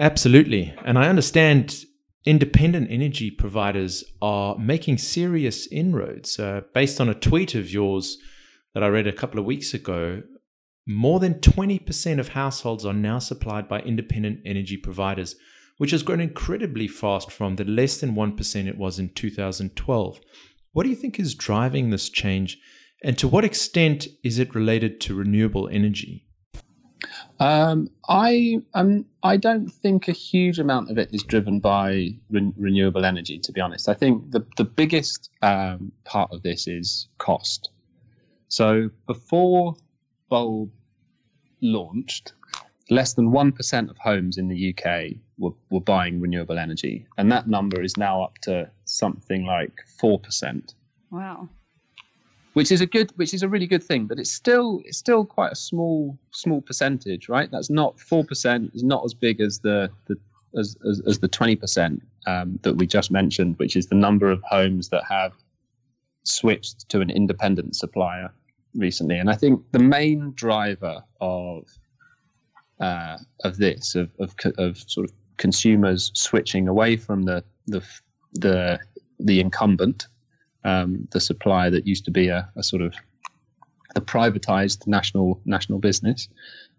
Absolutely. 0.00 0.74
And 0.84 0.98
I 0.98 1.08
understand 1.08 1.84
independent 2.24 2.88
energy 2.90 3.30
providers 3.30 4.04
are 4.20 4.58
making 4.58 4.98
serious 4.98 5.66
inroads. 5.68 6.38
Uh, 6.38 6.62
based 6.74 7.00
on 7.00 7.08
a 7.08 7.14
tweet 7.14 7.54
of 7.54 7.72
yours 7.72 8.18
that 8.74 8.82
I 8.82 8.88
read 8.88 9.06
a 9.06 9.12
couple 9.12 9.38
of 9.38 9.46
weeks 9.46 9.74
ago, 9.74 10.22
more 10.86 11.20
than 11.20 11.34
20% 11.34 12.18
of 12.18 12.28
households 12.28 12.84
are 12.86 12.94
now 12.94 13.18
supplied 13.18 13.68
by 13.68 13.80
independent 13.80 14.40
energy 14.44 14.76
providers, 14.76 15.36
which 15.78 15.92
has 15.92 16.02
grown 16.02 16.20
incredibly 16.20 16.86
fast 16.86 17.32
from 17.32 17.56
the 17.56 17.64
less 17.64 17.98
than 17.98 18.14
1% 18.14 18.66
it 18.66 18.76
was 18.76 18.98
in 18.98 19.08
2012. 19.08 20.20
What 20.72 20.82
do 20.82 20.90
you 20.90 20.96
think 20.96 21.18
is 21.18 21.34
driving 21.34 21.90
this 21.90 22.10
change, 22.10 22.58
and 23.02 23.16
to 23.18 23.26
what 23.26 23.44
extent 23.44 24.06
is 24.22 24.38
it 24.38 24.54
related 24.54 25.00
to 25.02 25.14
renewable 25.14 25.68
energy? 25.68 26.26
Um, 27.40 27.88
I 28.08 28.58
um, 28.74 29.06
I 29.22 29.36
don't 29.36 29.68
think 29.68 30.08
a 30.08 30.12
huge 30.12 30.58
amount 30.58 30.90
of 30.90 30.98
it 30.98 31.10
is 31.12 31.22
driven 31.22 31.60
by 31.60 32.10
re- 32.30 32.52
renewable 32.56 33.04
energy. 33.04 33.38
To 33.38 33.52
be 33.52 33.60
honest, 33.60 33.88
I 33.88 33.94
think 33.94 34.32
the 34.32 34.44
the 34.56 34.64
biggest 34.64 35.30
um, 35.42 35.92
part 36.04 36.32
of 36.32 36.42
this 36.42 36.66
is 36.66 37.08
cost. 37.18 37.70
So 38.48 38.90
before 39.06 39.76
Bulb 40.28 40.70
launched, 41.62 42.32
less 42.90 43.14
than 43.14 43.30
one 43.30 43.52
percent 43.52 43.90
of 43.90 43.96
homes 43.98 44.36
in 44.36 44.48
the 44.48 44.74
UK 44.74 45.18
were, 45.38 45.52
were 45.70 45.80
buying 45.80 46.20
renewable 46.20 46.58
energy, 46.58 47.06
and 47.16 47.30
that 47.32 47.48
number 47.48 47.82
is 47.82 47.96
now 47.96 48.22
up 48.22 48.38
to 48.42 48.70
something 48.84 49.44
like 49.44 49.72
four 49.98 50.18
percent. 50.18 50.74
Wow. 51.10 51.48
Which 52.54 52.72
is 52.72 52.80
a 52.80 52.86
good 52.86 53.12
which 53.16 53.34
is 53.34 53.42
a 53.42 53.48
really 53.48 53.66
good 53.66 53.84
thing 53.84 54.06
but 54.06 54.18
it's 54.18 54.32
still 54.32 54.82
it's 54.84 54.98
still 54.98 55.24
quite 55.24 55.52
a 55.52 55.56
small 55.56 56.18
small 56.32 56.60
percentage 56.60 57.28
right? 57.28 57.50
That's 57.50 57.70
not 57.70 57.96
4% 57.98 58.74
is 58.74 58.82
not 58.82 59.04
as 59.04 59.14
big 59.14 59.40
as 59.40 59.60
the, 59.60 59.90
the 60.06 60.16
as, 60.58 60.76
as, 60.88 61.00
as 61.06 61.18
the 61.20 61.28
20% 61.28 62.00
um, 62.26 62.58
that 62.62 62.74
we 62.74 62.86
just 62.86 63.10
mentioned 63.10 63.58
which 63.58 63.76
is 63.76 63.86
the 63.86 63.94
number 63.94 64.30
of 64.30 64.42
homes 64.42 64.88
that 64.88 65.04
have 65.08 65.34
switched 66.24 66.88
to 66.88 67.00
an 67.00 67.10
independent 67.10 67.76
supplier 67.76 68.32
recently. 68.74 69.18
And 69.18 69.30
i 69.30 69.34
think 69.34 69.62
the 69.72 69.78
main 69.78 70.32
driver 70.34 71.02
of 71.20 71.64
uh, 72.80 73.18
of 73.44 73.56
this 73.56 73.94
of, 73.94 74.10
of, 74.20 74.34
of 74.56 74.78
sort 74.78 75.08
of 75.08 75.12
consumers 75.38 76.12
switching 76.14 76.68
away 76.68 76.96
from 76.96 77.22
the 77.22 77.42
the 77.66 77.82
the, 78.34 78.78
the 79.18 79.40
incumbent 79.40 80.06
um, 80.64 81.08
the 81.12 81.20
supplier 81.20 81.70
that 81.70 81.86
used 81.86 82.04
to 82.04 82.10
be 82.10 82.28
a, 82.28 82.48
a, 82.56 82.62
sort 82.62 82.82
of 82.82 82.94
a 83.96 84.00
privatized 84.00 84.86
national 84.86 85.40
national 85.44 85.78
business 85.78 86.28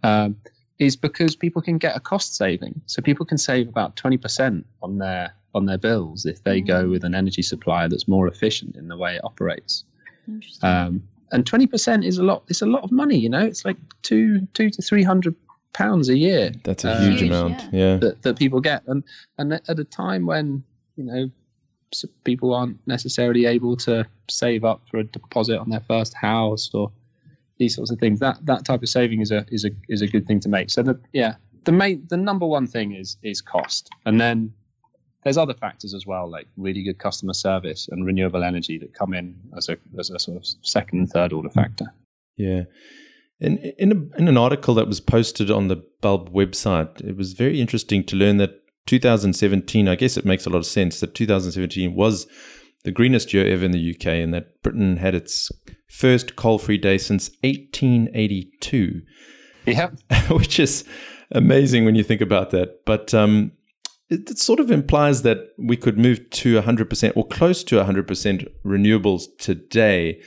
um, 0.03 0.35
is 0.77 0.95
because 0.95 1.35
people 1.35 1.61
can 1.61 1.77
get 1.77 1.95
a 1.95 1.99
cost 1.99 2.35
saving. 2.35 2.79
So 2.85 3.01
people 3.01 3.25
can 3.25 3.37
save 3.37 3.67
about 3.67 3.95
twenty 3.95 4.17
percent 4.17 4.65
on 4.81 4.99
their 4.99 5.33
on 5.55 5.65
their 5.65 5.77
bills 5.77 6.25
if 6.25 6.43
they 6.43 6.61
go 6.61 6.85
mm. 6.85 6.91
with 6.91 7.03
an 7.03 7.15
energy 7.15 7.41
supplier 7.41 7.89
that's 7.89 8.07
more 8.07 8.27
efficient 8.27 8.75
in 8.75 8.87
the 8.87 8.97
way 8.97 9.15
it 9.15 9.23
operates. 9.23 9.83
Um, 10.61 11.01
and 11.31 11.45
twenty 11.45 11.67
percent 11.67 12.03
is 12.03 12.17
a 12.17 12.23
lot. 12.23 12.43
It's 12.47 12.61
a 12.61 12.67
lot 12.67 12.83
of 12.83 12.91
money. 12.91 13.17
You 13.17 13.29
know, 13.29 13.43
it's 13.43 13.65
like 13.65 13.77
two 14.03 14.47
two 14.53 14.69
to 14.69 14.81
three 14.81 15.03
hundred 15.03 15.35
pounds 15.73 16.09
a 16.09 16.17
year. 16.17 16.51
That's 16.63 16.83
a 16.83 16.99
huge 17.01 17.23
um, 17.23 17.29
amount. 17.29 17.73
Yeah. 17.73 17.97
That, 17.97 18.21
that 18.23 18.37
people 18.37 18.61
get, 18.61 18.83
and 18.87 19.03
and 19.37 19.53
at 19.53 19.79
a 19.79 19.83
time 19.83 20.25
when 20.25 20.63
you 20.95 21.03
know 21.03 21.29
people 22.23 22.53
aren't 22.53 22.77
necessarily 22.87 23.45
able 23.45 23.75
to 23.75 24.05
save 24.29 24.63
up 24.63 24.81
for 24.89 24.97
a 24.97 25.03
deposit 25.03 25.57
on 25.57 25.69
their 25.69 25.79
first 25.81 26.13
house 26.13 26.69
or 26.73 26.91
these 27.57 27.75
sorts 27.75 27.91
of 27.91 27.99
things. 27.99 28.19
That 28.19 28.45
that 28.45 28.65
type 28.65 28.81
of 28.81 28.89
saving 28.89 29.21
is 29.21 29.31
a 29.31 29.45
is 29.49 29.65
a 29.65 29.71
is 29.87 30.01
a 30.01 30.07
good 30.07 30.27
thing 30.27 30.39
to 30.41 30.49
make. 30.49 30.69
So 30.69 30.83
the 30.83 30.99
yeah, 31.13 31.35
the 31.65 31.71
main 31.71 32.05
the 32.09 32.17
number 32.17 32.45
one 32.45 32.67
thing 32.67 32.93
is 32.93 33.17
is 33.23 33.41
cost, 33.41 33.89
and 34.05 34.19
then 34.19 34.53
there's 35.23 35.37
other 35.37 35.53
factors 35.53 35.93
as 35.93 36.05
well, 36.05 36.29
like 36.29 36.47
really 36.57 36.81
good 36.81 36.97
customer 36.97 37.33
service 37.33 37.89
and 37.91 38.05
renewable 38.05 38.43
energy 38.43 38.77
that 38.77 38.93
come 38.93 39.13
in 39.13 39.35
as 39.57 39.69
a 39.69 39.77
as 39.97 40.09
a 40.09 40.19
sort 40.19 40.37
of 40.37 40.45
second 40.61 40.99
and 40.99 41.09
third 41.09 41.33
order 41.33 41.49
factor. 41.49 41.93
Yeah. 42.37 42.63
In 43.39 43.57
in, 43.77 43.91
a, 43.91 44.17
in 44.19 44.27
an 44.27 44.37
article 44.37 44.73
that 44.75 44.87
was 44.87 44.99
posted 44.99 45.49
on 45.49 45.67
the 45.67 45.83
Bulb 46.01 46.33
website, 46.33 47.01
it 47.01 47.15
was 47.15 47.33
very 47.33 47.61
interesting 47.61 48.03
to 48.05 48.15
learn 48.15 48.37
that 48.37 48.61
2017, 48.85 49.87
I 49.87 49.95
guess 49.95 50.17
it 50.17 50.25
makes 50.25 50.45
a 50.45 50.49
lot 50.49 50.57
of 50.57 50.65
sense 50.65 50.99
that 50.99 51.13
2017 51.13 51.93
was 51.93 52.27
the 52.83 52.91
greenest 52.91 53.33
year 53.33 53.45
ever 53.45 53.65
in 53.65 53.71
the 53.71 53.95
UK 53.95 54.07
and 54.07 54.33
that 54.33 54.61
Britain 54.63 54.97
had 54.97 55.13
its 55.13 55.51
first 55.87 56.35
coal 56.35 56.57
free 56.57 56.77
day 56.77 56.97
since 56.97 57.29
1882. 57.41 59.01
Yeah. 59.67 59.89
Which 60.29 60.59
is 60.59 60.85
amazing 61.31 61.85
when 61.85 61.95
you 61.95 62.03
think 62.03 62.21
about 62.21 62.49
that. 62.51 62.85
But 62.85 63.13
um, 63.13 63.51
it, 64.09 64.29
it, 64.29 64.39
sort 64.39 64.59
of 64.59 64.71
implies 64.71 65.21
that 65.23 65.49
we 65.57 65.77
could 65.77 65.97
move 65.97 66.29
to 66.31 66.59
100% 66.59 67.13
or 67.15 67.27
close 67.27 67.63
to 67.65 67.75
100% 67.75 68.47
renewables 68.65 69.25
today. 69.37 70.21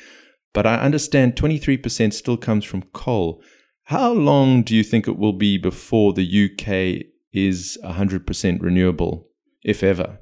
But 0.52 0.66
I 0.66 0.76
understand 0.76 1.36
23% 1.36 2.12
still 2.12 2.36
comes 2.36 2.64
from 2.64 2.82
coal. 2.92 3.42
How 3.84 4.12
long 4.12 4.62
do 4.62 4.76
you 4.76 4.82
think 4.82 5.08
it 5.08 5.18
will 5.18 5.32
be 5.32 5.58
before 5.58 6.12
the 6.12 6.22
UK 6.22 7.06
is 7.32 7.78
100% 7.84 8.62
renewable, 8.62 9.28
if 9.64 9.82
ever? 9.82 10.18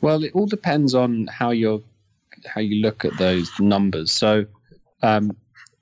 Well, 0.00 0.24
it 0.24 0.32
all 0.34 0.46
depends 0.46 0.94
on 0.94 1.26
how 1.28 1.50
you 1.50 1.82
how 2.46 2.60
you 2.60 2.82
look 2.82 3.04
at 3.06 3.16
those 3.16 3.50
numbers. 3.58 4.12
So, 4.12 4.44
um, 5.02 5.34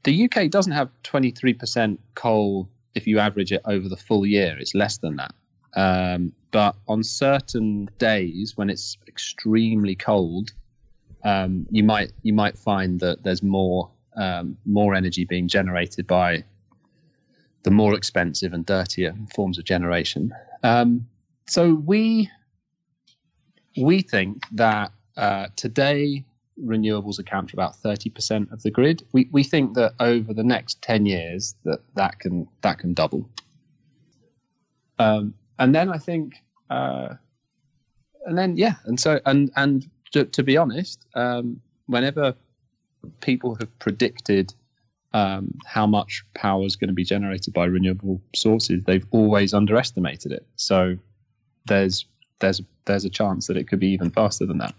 the 0.04 0.24
UK 0.24 0.48
doesn't 0.48 0.72
have 0.72 0.90
23% 1.02 1.98
coal 2.14 2.68
if 2.94 3.06
you 3.06 3.18
average 3.18 3.52
it 3.52 3.62
over 3.64 3.88
the 3.88 3.96
full 3.96 4.26
year. 4.26 4.56
It's 4.60 4.74
less 4.74 4.98
than 4.98 5.16
that. 5.16 5.34
Um, 5.74 6.32
but 6.50 6.76
on 6.86 7.02
certain 7.02 7.88
days 7.98 8.56
when 8.56 8.68
it's 8.68 8.98
extremely 9.08 9.96
cold, 9.96 10.52
um, 11.24 11.66
you 11.70 11.84
might 11.84 12.12
you 12.22 12.32
might 12.32 12.58
find 12.58 13.00
that 13.00 13.22
there's 13.22 13.42
more 13.42 13.90
um, 14.16 14.56
more 14.66 14.94
energy 14.94 15.24
being 15.24 15.48
generated 15.48 16.06
by 16.06 16.44
the 17.62 17.70
more 17.70 17.94
expensive 17.94 18.52
and 18.52 18.66
dirtier 18.66 19.14
forms 19.34 19.58
of 19.58 19.64
generation. 19.64 20.34
Um, 20.62 21.06
so 21.46 21.74
we 21.74 22.30
we 23.76 24.02
think 24.02 24.42
that 24.52 24.92
uh, 25.16 25.46
today 25.56 26.24
renewables 26.62 27.18
account 27.18 27.50
for 27.50 27.56
about 27.56 27.74
30% 27.74 28.52
of 28.52 28.62
the 28.62 28.70
grid. 28.70 29.02
We, 29.12 29.28
we 29.32 29.42
think 29.42 29.74
that 29.74 29.94
over 30.00 30.34
the 30.34 30.44
next 30.44 30.82
10 30.82 31.06
years 31.06 31.54
that 31.64 31.80
that 31.94 32.18
can 32.18 32.48
that 32.60 32.78
can 32.78 32.94
double. 32.94 33.28
Um, 34.98 35.34
and 35.58 35.74
then 35.74 35.88
I 35.90 35.98
think, 35.98 36.34
uh, 36.70 37.14
and 38.26 38.38
then 38.38 38.56
yeah, 38.56 38.74
and 38.84 39.00
so 39.00 39.20
and 39.26 39.50
and 39.56 39.88
to, 40.12 40.24
to 40.24 40.42
be 40.42 40.56
honest, 40.56 41.04
um, 41.14 41.60
whenever 41.86 42.34
people 43.20 43.54
have 43.56 43.78
predicted 43.78 44.54
um, 45.14 45.58
how 45.66 45.86
much 45.86 46.24
power 46.34 46.64
is 46.64 46.76
going 46.76 46.88
to 46.88 46.94
be 46.94 47.04
generated 47.04 47.52
by 47.52 47.64
renewable 47.64 48.20
sources, 48.34 48.84
they've 48.84 49.06
always 49.10 49.52
underestimated 49.52 50.32
it. 50.32 50.46
So 50.56 50.96
there's 51.66 52.06
there's 52.38 52.62
there's 52.86 53.04
a 53.04 53.10
chance 53.10 53.46
that 53.46 53.56
it 53.56 53.68
could 53.68 53.80
be 53.80 53.88
even 53.88 54.10
faster 54.10 54.46
than 54.46 54.58
that. 54.58 54.74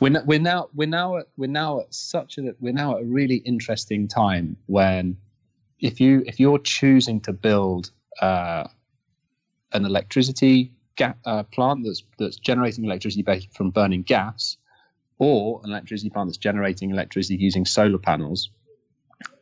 We're, 0.00 0.22
we're 0.24 0.38
now 0.38 0.68
we're 0.74 0.88
now 0.88 1.16
at, 1.16 1.26
we're 1.36 1.48
now 1.48 1.80
at 1.80 1.92
such 1.92 2.38
a 2.38 2.54
we're 2.60 2.72
now 2.72 2.96
at 2.96 3.02
a 3.02 3.06
really 3.06 3.36
interesting 3.36 4.06
time 4.06 4.56
when 4.66 5.16
if 5.80 6.00
you 6.00 6.22
if 6.26 6.38
you're 6.38 6.60
choosing 6.60 7.20
to 7.22 7.32
build 7.32 7.90
uh, 8.20 8.68
an 9.72 9.84
electricity 9.84 10.72
ga- 10.98 11.14
uh, 11.24 11.42
plant 11.44 11.84
that's 11.84 12.02
that's 12.18 12.36
generating 12.36 12.84
electricity 12.84 13.22
based 13.22 13.56
from 13.56 13.70
burning 13.70 14.02
gas, 14.02 14.58
or 15.18 15.60
an 15.64 15.70
electricity 15.70 16.10
plant 16.10 16.28
that's 16.28 16.36
generating 16.36 16.90
electricity 16.90 17.36
using 17.36 17.64
solar 17.64 17.98
panels, 17.98 18.50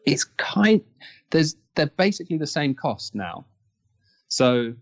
it's 0.07 0.25
kind 0.25 0.81
there's 1.31 1.57
they're 1.75 1.87
basically 1.87 2.39
the 2.39 2.47
same 2.47 2.75
cost 2.75 3.15
now. 3.15 3.45
So 4.29 4.75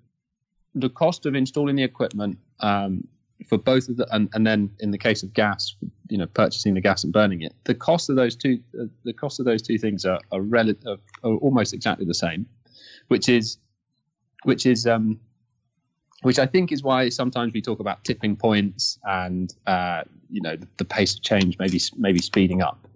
the 0.74 0.90
cost 0.90 1.26
of 1.26 1.34
installing 1.34 1.76
the 1.76 1.82
equipment 1.82 2.38
um, 2.60 3.06
for 3.48 3.58
both 3.58 3.88
of 3.88 3.96
the 3.96 4.06
and, 4.14 4.28
and 4.34 4.46
then 4.46 4.70
in 4.80 4.90
the 4.90 4.98
case 4.98 5.22
of 5.22 5.32
gas, 5.32 5.74
you 6.10 6.18
know, 6.18 6.26
purchasing 6.26 6.74
the 6.74 6.80
gas 6.80 7.04
and 7.04 7.12
burning 7.12 7.42
it, 7.42 7.54
the 7.64 7.74
cost 7.74 8.10
of 8.10 8.16
those 8.16 8.36
two 8.36 8.60
uh, 8.80 8.84
the 9.04 9.12
cost 9.12 9.40
of 9.40 9.46
those 9.46 9.62
two 9.62 9.78
things 9.78 10.04
are 10.04 10.20
are, 10.32 10.42
rel- 10.42 10.70
are, 10.86 10.98
are 11.22 11.36
almost 11.36 11.72
exactly 11.72 12.04
the 12.04 12.14
same, 12.14 12.46
which 13.08 13.28
is 13.28 13.58
which 14.44 14.66
is 14.66 14.86
um, 14.86 15.18
which 16.24 16.38
I 16.38 16.46
think 16.46 16.72
is 16.72 16.82
why 16.82 17.08
sometimes 17.08 17.52
we 17.52 17.62
talk 17.62 17.80
about 17.80 18.02
tipping 18.04 18.36
points 18.36 18.98
and 19.04 19.54
uh, 19.66 20.02
you 20.30 20.40
know 20.40 20.56
the, 20.56 20.66
the, 20.78 20.84
pace 20.84 21.14
of 21.14 21.22
change 21.22 21.56
maybe 21.58 21.80
maybe 21.96 22.20
speeding 22.20 22.62
up 22.62 22.86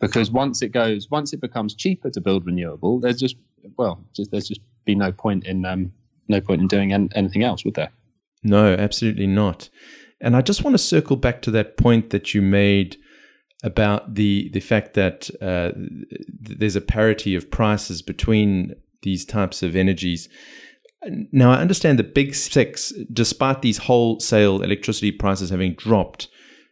because 0.00 0.30
once 0.30 0.62
it 0.62 0.68
goes, 0.68 1.10
once 1.10 1.32
it 1.32 1.40
becomes 1.40 1.74
cheaper 1.74 2.10
to 2.10 2.20
build 2.20 2.46
renewable, 2.46 3.00
there's 3.00 3.18
just 3.18 3.36
well, 3.76 4.02
just 4.14 4.30
there's 4.30 4.48
just 4.48 4.60
be 4.84 4.94
no 4.94 5.12
point 5.12 5.44
in 5.44 5.64
um, 5.64 5.92
no 6.28 6.40
point 6.40 6.60
in 6.60 6.68
doing 6.68 6.92
en- 6.92 7.10
anything 7.14 7.42
else, 7.42 7.64
would 7.64 7.74
there? 7.74 7.90
No, 8.42 8.74
absolutely 8.74 9.26
not. 9.26 9.68
And 10.20 10.36
I 10.36 10.42
just 10.42 10.64
want 10.64 10.74
to 10.74 10.78
circle 10.78 11.16
back 11.16 11.42
to 11.42 11.50
that 11.52 11.76
point 11.76 12.10
that 12.10 12.34
you 12.34 12.42
made 12.42 12.96
about 13.64 14.14
the 14.14 14.50
the 14.52 14.60
fact 14.60 14.94
that 14.94 15.30
uh, 15.42 15.72
there's 16.40 16.76
a 16.76 16.80
parity 16.80 17.34
of 17.34 17.50
prices 17.50 18.02
between 18.02 18.74
these 19.02 19.24
types 19.24 19.62
of 19.62 19.76
energies. 19.76 20.28
Now, 21.30 21.52
I 21.52 21.60
understand 21.60 21.98
that 21.98 22.14
Big 22.14 22.34
Six, 22.34 22.92
despite 23.12 23.62
these 23.62 23.78
wholesale 23.78 24.62
electricity 24.62 25.12
prices 25.12 25.50
having 25.50 25.74
dropped, 25.74 26.28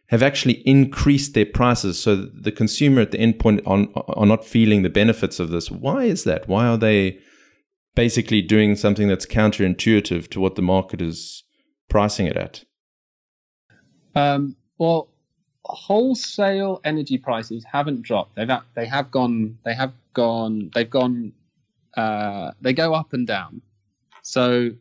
have 0.07 0.23
actually 0.23 0.61
increased 0.65 1.33
their 1.33 1.45
prices. 1.45 2.01
So 2.01 2.15
the 2.15 2.51
consumer 2.51 3.01
at 3.01 3.11
the 3.11 3.19
end 3.19 3.39
point 3.39 3.61
are, 3.65 3.87
are 3.95 4.25
not 4.25 4.45
feeling 4.45 4.81
the 4.81 4.89
benefits 4.89 5.39
of 5.39 5.49
this. 5.49 5.71
Why 5.71 6.05
is 6.05 6.23
that? 6.23 6.47
Why 6.47 6.67
are 6.67 6.77
they 6.77 7.19
basically 7.95 8.41
doing 8.41 8.75
something 8.75 9.07
that's 9.07 9.25
counterintuitive 9.25 10.29
to 10.29 10.39
what 10.39 10.55
the 10.55 10.61
market 10.61 11.01
is 11.01 11.43
pricing 11.89 12.27
it 12.27 12.37
at? 12.37 12.63
Um, 14.15 14.55
well, 14.77 15.09
wholesale 15.65 16.79
energy 16.83 17.17
prices 17.17 17.65
haven't 17.71 18.03
dropped. 18.03 18.35
They've 18.35 18.49
they 18.75 18.85
have 18.85 19.11
gone 19.11 19.57
they 19.65 19.73
have 19.73 19.93
gone 20.13 20.71
they've 20.73 20.89
gone 20.89 21.33
uh, 21.95 22.51
they 22.61 22.73
go 22.73 22.93
up 22.93 23.13
and 23.13 23.27
down. 23.27 23.61
So 24.27 24.71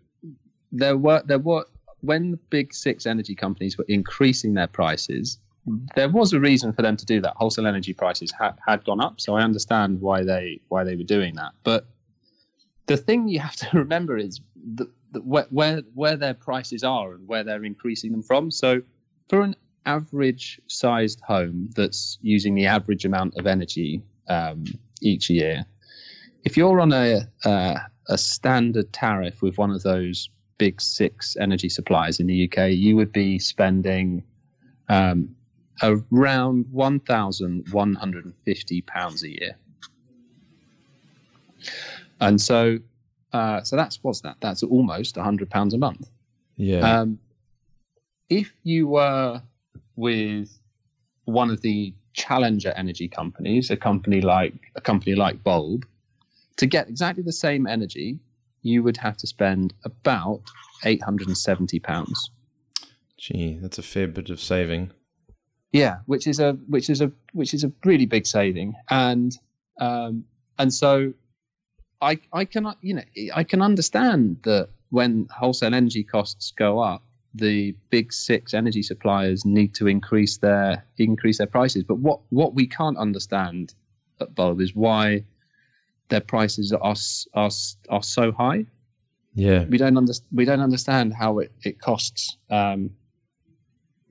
there 0.72 0.96
were 0.96 1.22
there 1.24 1.38
were 1.38 1.64
when 2.00 2.32
the 2.32 2.36
big 2.50 2.74
six 2.74 3.06
energy 3.06 3.36
companies 3.36 3.78
were 3.78 3.86
increasing 3.86 4.54
their 4.54 4.66
prices, 4.66 5.38
there 5.94 6.08
was 6.08 6.32
a 6.32 6.40
reason 6.40 6.72
for 6.72 6.82
them 6.82 6.96
to 6.96 7.06
do 7.06 7.20
that. 7.20 7.34
Wholesale 7.36 7.68
energy 7.68 7.92
prices 7.92 8.32
had, 8.32 8.54
had 8.66 8.84
gone 8.84 9.00
up, 9.00 9.20
so 9.20 9.36
I 9.36 9.42
understand 9.42 10.00
why 10.00 10.24
they 10.24 10.60
why 10.66 10.82
they 10.82 10.96
were 10.96 11.04
doing 11.04 11.36
that. 11.36 11.52
But 11.62 11.86
the 12.86 12.96
thing 12.96 13.28
you 13.28 13.38
have 13.38 13.54
to 13.64 13.78
remember 13.78 14.18
is 14.18 14.40
that, 14.74 14.88
that 15.12 15.24
where, 15.24 15.46
where 15.50 15.82
where 15.94 16.16
their 16.16 16.34
prices 16.34 16.82
are 16.82 17.14
and 17.14 17.28
where 17.28 17.44
they're 17.44 17.64
increasing 17.64 18.10
them 18.10 18.24
from. 18.24 18.50
So 18.50 18.82
for 19.28 19.42
an 19.42 19.54
average 19.84 20.60
sized 20.66 21.20
home 21.20 21.70
that's 21.76 22.18
using 22.20 22.56
the 22.56 22.66
average 22.66 23.04
amount 23.04 23.36
of 23.36 23.46
energy 23.46 24.02
um, 24.28 24.64
each 25.00 25.30
year, 25.30 25.64
if 26.42 26.56
you're 26.56 26.80
on 26.80 26.92
a, 26.92 27.20
uh, 27.44 27.78
a 28.08 28.18
standard 28.18 28.92
tariff 28.92 29.42
with 29.42 29.58
one 29.58 29.70
of 29.70 29.82
those 29.82 30.30
big 30.58 30.80
six 30.80 31.36
energy 31.38 31.68
suppliers 31.68 32.18
in 32.20 32.26
the 32.26 32.50
UK, 32.50 32.70
you 32.70 32.96
would 32.96 33.12
be 33.12 33.38
spending 33.38 34.22
um, 34.88 35.28
around 35.82 36.64
£1,150 36.66 39.22
a 39.22 39.28
year. 39.28 39.56
And 42.20 42.40
so, 42.40 42.78
uh, 43.32 43.62
so 43.62 43.76
that's 43.76 43.98
what's 44.02 44.20
that? 44.22 44.36
That's 44.40 44.62
almost 44.62 45.16
£100 45.16 45.72
a 45.72 45.78
month. 45.78 46.08
Yeah. 46.56 47.00
Um, 47.00 47.18
if 48.30 48.52
you 48.62 48.88
were 48.88 49.42
with 49.96 50.58
one 51.26 51.50
of 51.50 51.60
the 51.60 51.92
challenger 52.14 52.72
energy 52.76 53.08
companies, 53.08 53.70
a 53.70 53.76
company 53.76 54.20
like 54.20 54.54
a 54.74 54.80
company 54.80 55.14
like 55.14 55.44
Bulb, 55.44 55.86
to 56.56 56.66
get 56.66 56.88
exactly 56.88 57.22
the 57.22 57.32
same 57.32 57.66
energy, 57.66 58.18
you 58.62 58.82
would 58.82 58.96
have 58.96 59.16
to 59.18 59.26
spend 59.26 59.74
about 59.84 60.42
eight 60.84 61.02
hundred 61.02 61.28
and 61.28 61.38
seventy 61.38 61.78
pounds. 61.78 62.30
Gee, 63.18 63.58
that's 63.60 63.78
a 63.78 63.82
fair 63.82 64.08
bit 64.08 64.30
of 64.30 64.40
saving. 64.40 64.92
Yeah, 65.72 65.98
which 66.06 66.26
is 66.26 66.40
a 66.40 66.52
which 66.68 66.90
is 66.90 67.00
a 67.00 67.10
which 67.32 67.54
is 67.54 67.64
a 67.64 67.72
really 67.84 68.06
big 68.06 68.26
saving, 68.26 68.74
and 68.90 69.36
um, 69.80 70.24
and 70.58 70.72
so 70.72 71.12
I 72.00 72.18
I 72.32 72.44
can 72.44 72.72
you 72.82 72.94
know 72.94 73.02
I 73.34 73.44
can 73.44 73.62
understand 73.62 74.38
that 74.44 74.68
when 74.90 75.28
wholesale 75.30 75.74
energy 75.74 76.04
costs 76.04 76.52
go 76.56 76.78
up, 76.78 77.02
the 77.34 77.74
big 77.90 78.12
six 78.12 78.54
energy 78.54 78.82
suppliers 78.82 79.44
need 79.44 79.74
to 79.74 79.86
increase 79.86 80.38
their 80.38 80.84
increase 80.98 81.38
their 81.38 81.46
prices. 81.46 81.84
But 81.84 81.98
what 81.98 82.20
what 82.30 82.54
we 82.54 82.66
can't 82.66 82.96
understand 82.96 83.74
at 84.20 84.34
Bulb 84.34 84.60
is 84.60 84.74
why 84.74 85.24
their 86.08 86.20
prices 86.20 86.72
are 86.72 86.94
are 87.34 87.50
are 87.88 88.02
so 88.02 88.32
high. 88.32 88.66
Yeah, 89.34 89.64
we 89.64 89.78
don't 89.78 89.96
understand. 89.96 90.28
We 90.32 90.44
don't 90.44 90.60
understand 90.60 91.14
how 91.14 91.38
it 91.38 91.52
it 91.62 91.80
costs. 91.80 92.36
Um, 92.50 92.90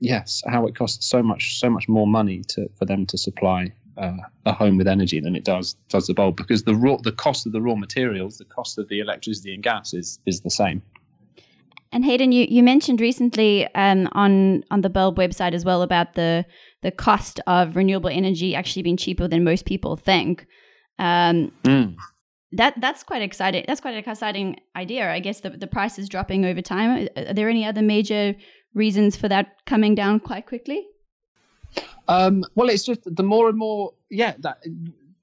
yes, 0.00 0.42
how 0.46 0.66
it 0.66 0.76
costs 0.76 1.06
so 1.06 1.22
much 1.22 1.58
so 1.58 1.70
much 1.70 1.88
more 1.88 2.06
money 2.06 2.42
to 2.48 2.68
for 2.78 2.84
them 2.84 3.06
to 3.06 3.18
supply 3.18 3.72
uh, 3.96 4.16
a 4.44 4.52
home 4.52 4.76
with 4.76 4.86
energy 4.86 5.20
than 5.20 5.34
it 5.34 5.44
does 5.44 5.74
does 5.88 6.06
the 6.06 6.14
bulb 6.14 6.36
because 6.36 6.64
the 6.64 6.74
raw 6.74 6.96
the 6.98 7.12
cost 7.12 7.46
of 7.46 7.52
the 7.52 7.62
raw 7.62 7.74
materials, 7.74 8.38
the 8.38 8.44
cost 8.44 8.78
of 8.78 8.88
the 8.88 9.00
electricity 9.00 9.54
and 9.54 9.62
gas 9.62 9.94
is 9.94 10.20
is 10.26 10.40
the 10.40 10.50
same. 10.50 10.82
And 11.92 12.04
Hayden, 12.04 12.32
you, 12.32 12.46
you 12.48 12.62
mentioned 12.62 13.00
recently 13.00 13.72
um, 13.74 14.08
on 14.12 14.64
on 14.70 14.82
the 14.82 14.90
Bulb 14.90 15.16
website 15.16 15.54
as 15.54 15.64
well 15.64 15.82
about 15.82 16.14
the 16.14 16.44
the 16.82 16.90
cost 16.90 17.40
of 17.46 17.76
renewable 17.76 18.10
energy 18.10 18.54
actually 18.54 18.82
being 18.82 18.96
cheaper 18.96 19.26
than 19.26 19.44
most 19.44 19.64
people 19.64 19.96
think. 19.96 20.46
Um, 20.98 21.52
mm. 21.62 21.96
That 22.52 22.80
that's 22.80 23.02
quite 23.02 23.22
exciting. 23.22 23.64
That's 23.66 23.80
quite 23.80 23.94
an 23.94 24.04
exciting 24.08 24.60
idea. 24.76 25.10
I 25.10 25.20
guess 25.20 25.40
the 25.40 25.50
the 25.50 25.66
price 25.66 25.98
is 25.98 26.08
dropping 26.08 26.44
over 26.44 26.62
time. 26.62 27.08
Are 27.16 27.34
there 27.34 27.48
any 27.48 27.64
other 27.64 27.82
major 27.82 28.34
reasons 28.74 29.16
for 29.16 29.28
that 29.28 29.64
coming 29.66 29.94
down 29.94 30.20
quite 30.20 30.46
quickly? 30.46 30.86
Um, 32.08 32.44
well, 32.54 32.68
it's 32.68 32.84
just 32.84 33.00
the 33.04 33.22
more 33.22 33.48
and 33.48 33.58
more, 33.58 33.92
yeah, 34.10 34.34
that 34.38 34.62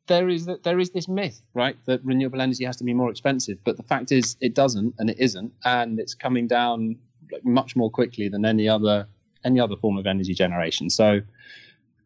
there 0.07 0.27
is 0.27 0.49
there 0.63 0.79
is 0.79 0.91
this 0.91 1.07
myth, 1.07 1.41
right, 1.53 1.77
that 1.85 2.03
renewable 2.03 2.41
energy 2.41 2.65
has 2.65 2.75
to 2.77 2.83
be 2.83 2.93
more 2.93 3.09
expensive, 3.09 3.57
but 3.63 3.77
the 3.77 3.83
fact 3.83 4.11
is 4.11 4.35
it 4.41 4.53
doesn't, 4.53 4.93
and 4.99 5.09
it 5.09 5.17
isn't, 5.19 5.53
and 5.63 5.99
it's 5.99 6.13
coming 6.13 6.47
down 6.47 6.97
much 7.43 7.75
more 7.75 7.89
quickly 7.89 8.27
than 8.27 8.45
any 8.45 8.67
other 8.67 9.07
any 9.45 9.59
other 9.59 9.75
form 9.75 9.97
of 9.97 10.05
energy 10.05 10.33
generation. 10.33 10.89
So, 10.89 11.21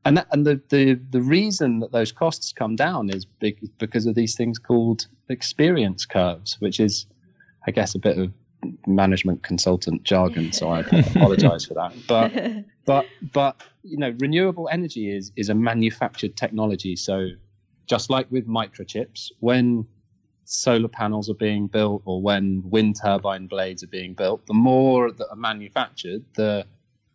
and 0.06 0.18
that, 0.18 0.28
and 0.32 0.46
the, 0.46 0.62
the 0.70 1.00
the 1.10 1.22
reason 1.22 1.80
that 1.80 1.92
those 1.92 2.12
costs 2.12 2.54
come 2.54 2.76
down 2.76 3.10
is 3.10 3.26
big, 3.26 3.58
because 3.78 4.06
of 4.06 4.16
these 4.16 4.36
things 4.36 4.58
called 4.58 5.08
experience 5.30 6.06
curves, 6.06 6.56
which 6.60 6.80
is, 6.80 7.06
I 7.68 7.72
guess, 7.72 7.96
a 7.96 8.00
bit 8.00 8.18
of 8.18 8.32
management 8.86 9.44
consultant 9.44 10.04
jargon. 10.04 10.52
So 10.52 10.70
I 10.70 10.80
apologize 11.16 11.66
for 11.66 11.74
that, 11.76 11.94
but 12.08 12.32
but 12.86 13.06
but 13.34 13.62
you 13.84 13.98
know, 13.98 14.16
renewable 14.20 14.70
energy 14.72 15.16
is 15.16 15.32
is 15.36 15.50
a 15.50 15.56
manufactured 15.56 16.36
technology, 16.36 16.96
so 16.96 17.30
just 17.88 18.10
like 18.10 18.30
with 18.32 18.48
microchips, 18.48 19.32
when 19.40 19.86
solar 20.44 20.88
panels 20.88 21.30
are 21.30 21.36
being 21.36 21.68
built 21.68 22.02
or 22.06 22.22
when 22.22 22.62
wind 22.66 22.98
turbine 23.02 23.48
blades 23.48 23.84
are 23.84 23.88
being 23.88 24.14
built, 24.14 24.46
the 24.48 24.54
more 24.54 25.12
that 25.12 25.30
are 25.30 25.36
manufactured, 25.36 26.24
the 26.36 26.66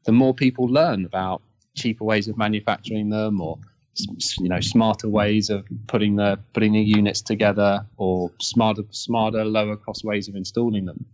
the 0.05 0.13
more 0.13 0.35
people 0.35 0.67
learn 0.67 1.05
about 1.05 1.43
cheaper 1.75 2.05
ways 2.05 2.29
of 2.29 2.37
manufacturing 2.37 3.11
them 3.11 3.41
or 3.41 3.59
you 4.39 4.49
know 4.49 4.61
smarter 4.61 5.09
ways 5.09 5.51
of 5.51 5.67
putting 5.87 6.17
the 6.17 6.39
putting 6.55 6.73
the 6.73 6.81
units 6.81 7.21
together 7.21 7.85
or 7.97 8.31
smarter 8.41 8.83
smarter 8.91 9.45
lower 9.45 9.77
cost 9.77 10.05
ways 10.05 10.29
of 10.29 10.35
installing 10.35 10.87
them. 10.87 11.05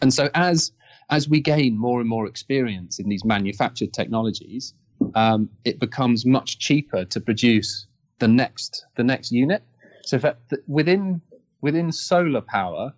And 0.00 0.12
so 0.12 0.30
as 0.34 0.72
as 1.10 1.28
we 1.28 1.40
gain 1.40 1.76
more 1.76 2.00
and 2.00 2.08
more 2.08 2.26
experience 2.26 2.98
in 2.98 3.08
these 3.08 3.24
manufactured 3.24 3.92
technologies, 3.92 4.74
um, 5.14 5.48
it 5.64 5.78
becomes 5.78 6.26
much 6.26 6.58
cheaper 6.58 7.04
to 7.06 7.20
produce 7.20 7.86
the 8.18 8.28
next 8.28 8.86
the 8.96 9.04
next 9.04 9.32
unit. 9.32 9.62
So 10.04 10.18
for, 10.18 10.36
within 10.66 11.20
within 11.60 11.92
solar 11.92 12.40
power, 12.40 12.92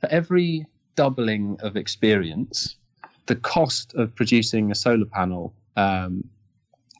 for 0.00 0.08
every 0.08 0.66
doubling 0.96 1.56
of 1.60 1.76
experience, 1.76 2.76
the 3.26 3.36
cost 3.36 3.94
of 3.94 4.14
producing 4.14 4.70
a 4.70 4.74
solar 4.74 5.06
panel 5.06 5.54
um, 5.80 6.24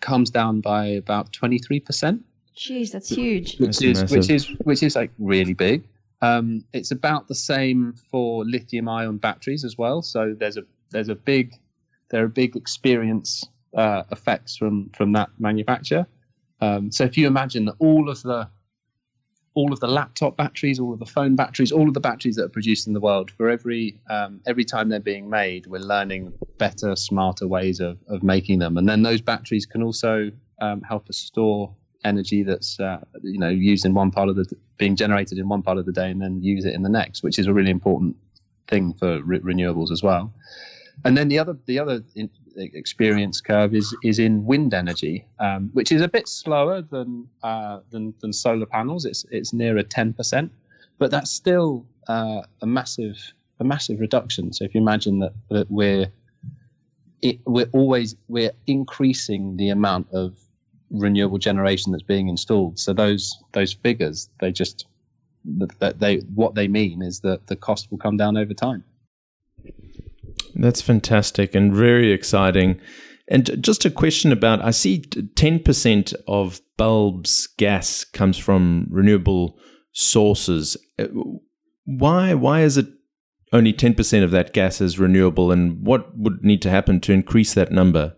comes 0.00 0.30
down 0.30 0.60
by 0.60 0.86
about 0.86 1.32
twenty 1.32 1.58
three 1.58 1.80
percent. 1.80 2.24
Jeez, 2.56 2.92
that's 2.92 3.08
huge. 3.08 3.58
Which 3.58 3.78
that's 3.78 3.82
is 3.82 4.00
massive. 4.00 4.16
which 4.16 4.30
is 4.30 4.48
which 4.64 4.82
is 4.82 4.96
like 4.96 5.10
really 5.18 5.54
big. 5.54 5.84
Um, 6.22 6.64
it's 6.72 6.90
about 6.90 7.28
the 7.28 7.34
same 7.34 7.94
for 8.10 8.44
lithium 8.44 8.88
ion 8.88 9.16
batteries 9.18 9.64
as 9.64 9.78
well. 9.78 10.02
So 10.02 10.34
there's 10.38 10.56
a 10.56 10.64
there's 10.90 11.08
a 11.08 11.14
big 11.14 11.54
there 12.10 12.24
are 12.24 12.28
big 12.28 12.56
experience 12.56 13.46
uh, 13.74 14.02
effects 14.10 14.56
from 14.56 14.90
from 14.90 15.12
that 15.12 15.30
manufacture. 15.38 16.06
Um, 16.60 16.92
so 16.92 17.04
if 17.04 17.16
you 17.16 17.26
imagine 17.26 17.64
that 17.66 17.76
all 17.78 18.10
of 18.10 18.22
the 18.22 18.48
all 19.54 19.72
of 19.72 19.80
the 19.80 19.88
laptop 19.88 20.36
batteries, 20.36 20.78
all 20.78 20.92
of 20.92 20.98
the 20.98 21.06
phone 21.06 21.34
batteries, 21.34 21.72
all 21.72 21.88
of 21.88 21.94
the 21.94 22.00
batteries 22.00 22.36
that 22.36 22.44
are 22.44 22.50
produced 22.50 22.86
in 22.86 22.92
the 22.92 23.00
world, 23.00 23.30
for 23.30 23.48
every 23.48 23.98
um, 24.08 24.40
every 24.46 24.64
time 24.64 24.88
they're 24.88 25.00
being 25.00 25.28
made, 25.28 25.66
we're 25.66 25.78
learning 25.78 26.32
better, 26.58 26.94
smarter 26.94 27.48
ways 27.48 27.80
of, 27.80 27.98
of 28.08 28.22
making 28.22 28.58
them. 28.58 28.76
And 28.76 28.88
then 28.88 29.02
those 29.02 29.20
batteries 29.20 29.66
can 29.66 29.82
also 29.82 30.30
um, 30.60 30.82
help 30.82 31.08
us 31.08 31.16
store 31.16 31.74
energy 32.04 32.42
that's 32.42 32.80
uh, 32.80 32.98
you 33.22 33.38
know 33.38 33.48
used 33.48 33.84
in 33.84 33.92
one 33.92 34.10
part 34.10 34.28
of 34.28 34.36
the 34.36 34.44
being 34.78 34.96
generated 34.96 35.38
in 35.38 35.48
one 35.48 35.62
part 35.62 35.76
of 35.76 35.84
the 35.84 35.92
day 35.92 36.10
and 36.10 36.22
then 36.22 36.40
use 36.42 36.64
it 36.64 36.74
in 36.74 36.82
the 36.82 36.88
next, 36.88 37.22
which 37.22 37.38
is 37.38 37.46
a 37.46 37.52
really 37.52 37.70
important 37.70 38.16
thing 38.68 38.94
for 38.94 39.22
re- 39.22 39.40
renewables 39.40 39.90
as 39.90 40.02
well. 40.02 40.32
And 41.04 41.16
then 41.16 41.28
the 41.28 41.38
other 41.38 41.56
the 41.66 41.78
other 41.78 42.02
in, 42.14 42.30
experience 42.56 43.40
curve 43.40 43.74
is 43.74 43.94
is 44.04 44.18
in 44.18 44.44
wind 44.44 44.74
energy, 44.74 45.26
um, 45.38 45.70
which 45.72 45.92
is 45.92 46.02
a 46.02 46.08
bit 46.08 46.28
slower 46.28 46.82
than 46.82 47.28
uh, 47.42 47.80
than 47.90 48.14
than 48.20 48.32
solar 48.32 48.66
panels. 48.66 49.04
It's 49.04 49.24
it's 49.30 49.52
nearer 49.52 49.82
ten 49.82 50.12
percent, 50.12 50.52
but 50.98 51.10
that's 51.10 51.30
still 51.30 51.86
uh, 52.08 52.42
a 52.60 52.66
massive 52.66 53.32
a 53.60 53.64
massive 53.64 54.00
reduction. 54.00 54.52
So 54.52 54.64
if 54.64 54.74
you 54.74 54.80
imagine 54.80 55.20
that 55.20 55.32
that 55.48 55.70
we're 55.70 56.06
it, 57.22 57.38
we're 57.46 57.70
always 57.72 58.16
we're 58.28 58.52
increasing 58.66 59.56
the 59.56 59.70
amount 59.70 60.08
of 60.12 60.38
renewable 60.90 61.38
generation 61.38 61.92
that's 61.92 62.02
being 62.02 62.28
installed. 62.28 62.78
So 62.78 62.92
those 62.92 63.38
those 63.52 63.72
figures 63.72 64.28
they 64.40 64.52
just 64.52 64.86
that 65.78 65.98
they 65.98 66.18
what 66.34 66.54
they 66.54 66.68
mean 66.68 67.02
is 67.02 67.20
that 67.20 67.46
the 67.46 67.56
cost 67.56 67.90
will 67.90 67.98
come 67.98 68.16
down 68.16 68.36
over 68.36 68.52
time. 68.52 68.84
That's 70.60 70.82
fantastic 70.82 71.54
and 71.54 71.74
very 71.74 72.12
exciting. 72.12 72.80
And 73.28 73.62
just 73.62 73.84
a 73.84 73.90
question 73.90 74.32
about 74.32 74.62
I 74.62 74.72
see 74.72 75.00
10% 75.00 76.14
of 76.26 76.60
bulbs 76.76 77.46
gas 77.56 78.04
comes 78.04 78.36
from 78.36 78.86
renewable 78.90 79.58
sources. 79.92 80.76
Uh, 80.98 81.06
why 81.84 82.34
why 82.34 82.60
is 82.60 82.76
it 82.76 82.86
only 83.52 83.72
10% 83.72 84.22
of 84.22 84.30
that 84.30 84.52
gas 84.52 84.80
is 84.80 84.98
renewable 84.98 85.50
and 85.50 85.84
what 85.84 86.16
would 86.16 86.44
need 86.44 86.62
to 86.62 86.70
happen 86.70 87.00
to 87.00 87.12
increase 87.12 87.54
that 87.54 87.72
number? 87.72 88.14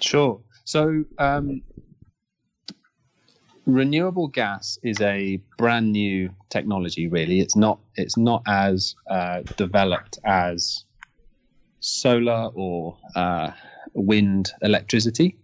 Sure. 0.00 0.40
So 0.64 1.04
um, 1.18 1.62
renewable 3.66 4.28
gas 4.28 4.78
is 4.82 5.00
a 5.00 5.40
brand 5.58 5.92
new 5.92 6.30
technology 6.50 7.08
really. 7.08 7.40
It's 7.40 7.56
not 7.56 7.78
it's 7.96 8.16
not 8.16 8.42
as 8.46 8.94
uh, 9.08 9.42
developed 9.56 10.18
as 10.24 10.84
solar 11.80 12.50
or 12.54 12.96
uh, 13.14 13.50
wind 13.94 14.52
electricity. 14.62 15.36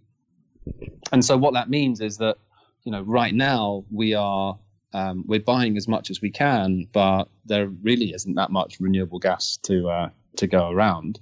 And 1.12 1.24
so 1.24 1.36
what 1.36 1.54
that 1.54 1.70
means 1.70 2.00
is 2.00 2.18
that 2.18 2.36
you 2.84 2.92
know 2.92 3.02
right 3.02 3.34
now 3.34 3.84
we 3.90 4.14
are 4.14 4.58
um, 4.92 5.24
we're 5.26 5.40
buying 5.40 5.76
as 5.76 5.86
much 5.86 6.10
as 6.10 6.20
we 6.20 6.30
can 6.30 6.88
but 6.92 7.28
there 7.44 7.68
really 7.82 8.12
isn't 8.12 8.34
that 8.34 8.50
much 8.50 8.80
renewable 8.80 9.18
gas 9.18 9.56
to 9.62 9.88
uh, 9.88 10.10
to 10.36 10.46
go 10.46 10.70
around. 10.70 11.20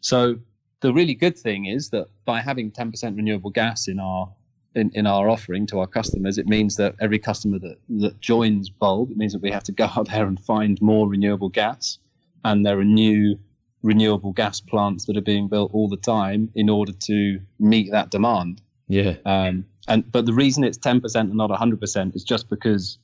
So 0.00 0.36
the 0.80 0.92
really 0.92 1.14
good 1.14 1.38
thing 1.38 1.66
is 1.66 1.90
that 1.90 2.06
by 2.24 2.40
having 2.40 2.70
10% 2.70 3.16
renewable 3.16 3.50
gas 3.50 3.86
in 3.86 4.00
our 4.00 4.32
in, 4.74 4.90
in 4.94 5.06
our 5.06 5.28
offering 5.28 5.66
to 5.68 5.80
our 5.80 5.86
customers, 5.86 6.38
it 6.38 6.46
means 6.46 6.76
that 6.76 6.94
every 7.00 7.18
customer 7.18 7.58
that, 7.58 7.76
that 7.88 8.20
joins 8.20 8.70
Bulb, 8.70 9.10
it 9.10 9.16
means 9.16 9.32
that 9.32 9.42
we 9.42 9.50
have 9.50 9.64
to 9.64 9.72
go 9.72 9.88
out 9.96 10.08
there 10.08 10.26
and 10.26 10.38
find 10.40 10.80
more 10.80 11.08
renewable 11.08 11.48
gas. 11.48 11.98
And 12.44 12.64
there 12.64 12.78
are 12.78 12.84
new 12.84 13.38
renewable 13.82 14.32
gas 14.32 14.60
plants 14.60 15.06
that 15.06 15.16
are 15.16 15.22
being 15.22 15.48
built 15.48 15.72
all 15.72 15.88
the 15.88 15.96
time 15.96 16.50
in 16.54 16.68
order 16.68 16.92
to 16.92 17.40
meet 17.58 17.90
that 17.90 18.10
demand. 18.10 18.60
Yeah. 18.88 19.16
Um, 19.24 19.64
and 19.88 20.10
but 20.10 20.26
the 20.26 20.32
reason 20.32 20.64
it's 20.64 20.78
ten 20.78 21.00
percent 21.00 21.28
and 21.28 21.38
not 21.38 21.50
hundred 21.50 21.80
percent 21.80 22.14
is 22.14 22.24
just 22.24 22.48
because 22.48 22.98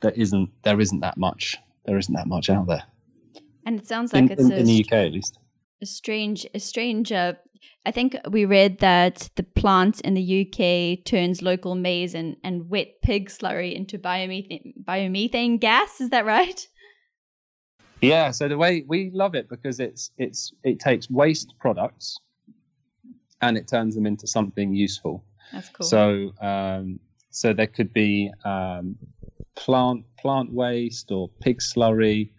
there 0.00 0.12
isn't 0.12 0.50
there 0.62 0.80
isn't 0.80 1.00
that 1.00 1.16
much 1.16 1.56
there 1.84 1.98
isn't 1.98 2.14
that 2.14 2.26
much 2.26 2.50
out 2.50 2.66
there. 2.66 2.84
And 3.66 3.78
it 3.78 3.86
sounds 3.86 4.12
like 4.12 4.24
in, 4.24 4.32
it's 4.32 4.42
in, 4.42 4.52
a, 4.52 4.56
in 4.56 4.66
the 4.66 4.84
UK 4.84 4.92
at 4.92 5.12
least. 5.12 5.38
a 5.82 5.86
strange 5.86 6.46
a 6.54 6.60
strange 6.60 7.12
uh, 7.12 7.34
I 7.86 7.90
think 7.90 8.16
we 8.30 8.44
read 8.44 8.78
that 8.78 9.28
the 9.36 9.42
plant 9.42 10.00
in 10.00 10.14
the 10.14 10.46
UK 10.46 11.04
turns 11.04 11.42
local 11.42 11.74
maize 11.74 12.14
and, 12.14 12.36
and 12.42 12.70
wet 12.70 13.02
pig 13.02 13.28
slurry 13.28 13.74
into 13.74 13.98
biomethane, 13.98 14.72
biomethane 14.82 15.60
gas. 15.60 16.00
Is 16.00 16.10
that 16.10 16.24
right? 16.24 16.66
Yeah. 18.00 18.30
So 18.30 18.48
the 18.48 18.56
way 18.56 18.84
we 18.86 19.10
love 19.12 19.34
it 19.34 19.48
because 19.48 19.80
it's 19.80 20.10
it's 20.18 20.52
it 20.62 20.80
takes 20.80 21.10
waste 21.10 21.54
products 21.58 22.18
and 23.42 23.56
it 23.58 23.68
turns 23.68 23.94
them 23.94 24.06
into 24.06 24.26
something 24.26 24.74
useful. 24.74 25.22
That's 25.52 25.68
cool. 25.68 25.86
So 25.86 26.32
um, 26.40 27.00
so 27.30 27.52
there 27.52 27.66
could 27.66 27.92
be 27.92 28.30
um, 28.44 28.96
plant 29.56 30.04
plant 30.18 30.52
waste 30.52 31.10
or 31.10 31.28
pig 31.40 31.60
slurry, 31.60 32.30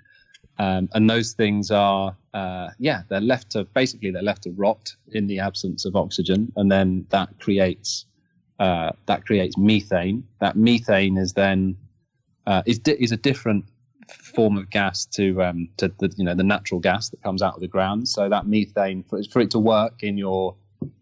um, 0.57 0.89
and 0.93 1.09
those 1.09 1.33
things 1.33 1.71
are 1.71 2.15
uh, 2.33 2.69
yeah 2.79 3.03
they're 3.09 3.21
left 3.21 3.51
to 3.51 3.65
basically 3.73 4.11
they're 4.11 4.21
left 4.23 4.43
to 4.43 4.51
rot 4.51 4.95
in 5.11 5.27
the 5.27 5.39
absence 5.39 5.85
of 5.85 5.95
oxygen, 5.95 6.51
and 6.55 6.71
then 6.71 7.05
that 7.09 7.29
creates 7.39 8.05
uh, 8.59 8.91
that 9.05 9.25
creates 9.25 9.57
methane. 9.57 10.23
That 10.39 10.55
methane 10.55 11.17
is 11.17 11.33
then 11.33 11.77
uh, 12.47 12.63
is 12.65 12.79
di- 12.79 13.01
is 13.03 13.11
a 13.11 13.17
different 13.17 13.65
form 14.07 14.57
of 14.57 14.69
gas 14.69 15.05
to 15.05 15.43
um, 15.43 15.67
to 15.77 15.89
the 15.99 16.13
you 16.17 16.23
know 16.23 16.35
the 16.35 16.43
natural 16.43 16.79
gas 16.79 17.09
that 17.09 17.21
comes 17.21 17.41
out 17.41 17.55
of 17.55 17.61
the 17.61 17.67
ground. 17.67 18.07
So 18.07 18.29
that 18.29 18.47
methane 18.47 19.03
for, 19.03 19.21
for 19.23 19.41
it 19.41 19.51
to 19.51 19.59
work 19.59 20.03
in 20.03 20.17
your 20.17 20.55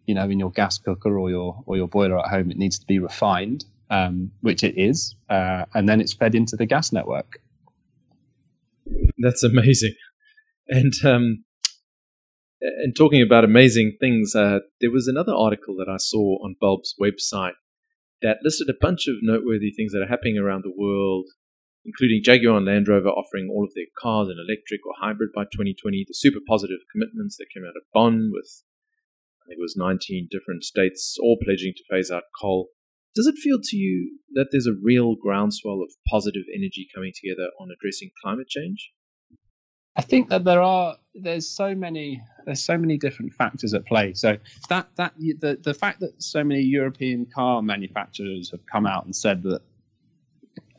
you 0.06 0.16
know 0.16 0.30
in 0.30 0.39
your 0.39 0.52
gas 0.52 0.78
cooker 0.78 1.18
or 1.18 1.30
your 1.30 1.62
or 1.66 1.78
your 1.78 1.88
boiler 1.88 2.20
at 2.20 2.30
home, 2.30 2.50
it 2.50 2.58
needs 2.58 2.80
to 2.80 2.88
be 2.88 3.00
refined, 3.00 3.66
um, 3.89 4.32
which 4.42 4.63
it 4.63 4.78
is, 4.78 5.16
uh, 5.30 5.66
and 5.74 5.88
then 5.88 6.02
it's 6.02 6.13
fed 6.13 6.36
into 6.36 6.56
the 6.56 6.66
gas 6.66 6.92
network. 6.92 7.39
That's 9.18 9.44
amazing. 9.44 9.94
And 10.68 10.94
um, 11.04 11.44
and 12.62 12.96
talking 12.96 13.22
about 13.22 13.44
amazing 13.44 13.98
things, 14.00 14.36
uh, 14.36 14.60
there 14.80 14.92
was 14.92 15.08
another 15.08 15.34
article 15.34 15.76
that 15.78 15.92
I 15.92 15.98
saw 15.98 16.38
on 16.44 16.56
Bulb's 16.60 16.96
website 17.02 17.54
that 18.22 18.38
listed 18.42 18.70
a 18.70 18.80
bunch 18.80 19.08
of 19.08 19.16
noteworthy 19.22 19.72
things 19.72 19.92
that 19.92 20.02
are 20.02 20.08
happening 20.08 20.38
around 20.38 20.64
the 20.64 20.74
world, 20.76 21.28
including 21.84 22.22
Jaguar 22.24 22.56
and 22.56 22.66
Land 22.66 22.88
Rover 22.88 23.10
offering 23.10 23.50
all 23.52 23.66
of 23.66 23.74
their 23.76 23.92
cars 24.00 24.30
in 24.30 24.38
electric 24.40 24.86
or 24.88 24.94
hybrid 24.98 25.32
by 25.36 25.44
2020, 25.44 26.06
the 26.08 26.14
super 26.14 26.40
positive 26.48 26.80
commitments 26.90 27.36
that 27.38 27.52
came 27.54 27.64
out 27.64 27.76
of 27.76 27.84
Bonn 27.94 28.32
with, 28.32 28.64
I 29.44 29.52
think 29.52 29.60
it 29.60 29.62
was 29.62 29.76
19 29.76 30.30
different 30.32 30.64
states 30.64 31.18
all 31.22 31.38
pledging 31.44 31.74
to 31.76 31.84
phase 31.92 32.10
out 32.10 32.24
coal. 32.40 32.70
Does 33.15 33.28
it 33.28 33.36
feel 33.36 33.60
to 33.62 33.78
you 33.78 34.17
that 34.34 34.47
there's 34.52 34.67
a 34.67 34.73
real 34.82 35.15
groundswell 35.15 35.82
of 35.82 35.91
positive 36.10 36.43
energy 36.54 36.88
coming 36.93 37.12
together 37.13 37.49
on 37.60 37.69
addressing 37.71 38.10
climate 38.23 38.47
change? 38.47 38.91
I 39.95 40.02
think 40.02 40.30
that 40.30 40.43
there 40.43 40.62
are 40.62 40.97
there's 41.13 41.47
so 41.47 41.76
many 41.76 42.23
there's 42.45 42.65
so 42.65 42.78
many 42.78 42.97
different 42.97 43.34
factors 43.34 43.76
at 43.76 43.86
play. 43.86 44.13
So 44.15 44.38
that 44.69 44.88
that 44.95 45.13
the 45.17 45.60
the 45.63 45.73
fact 45.73 45.99
that 45.99 46.21
so 46.21 46.43
many 46.43 46.62
European 46.62 47.28
car 47.28 47.62
manufacturers 47.62 48.49
have 48.52 48.65
come 48.65 48.88
out 48.88 49.06
and 49.06 49.15
said 49.15 49.43
that 49.43 49.62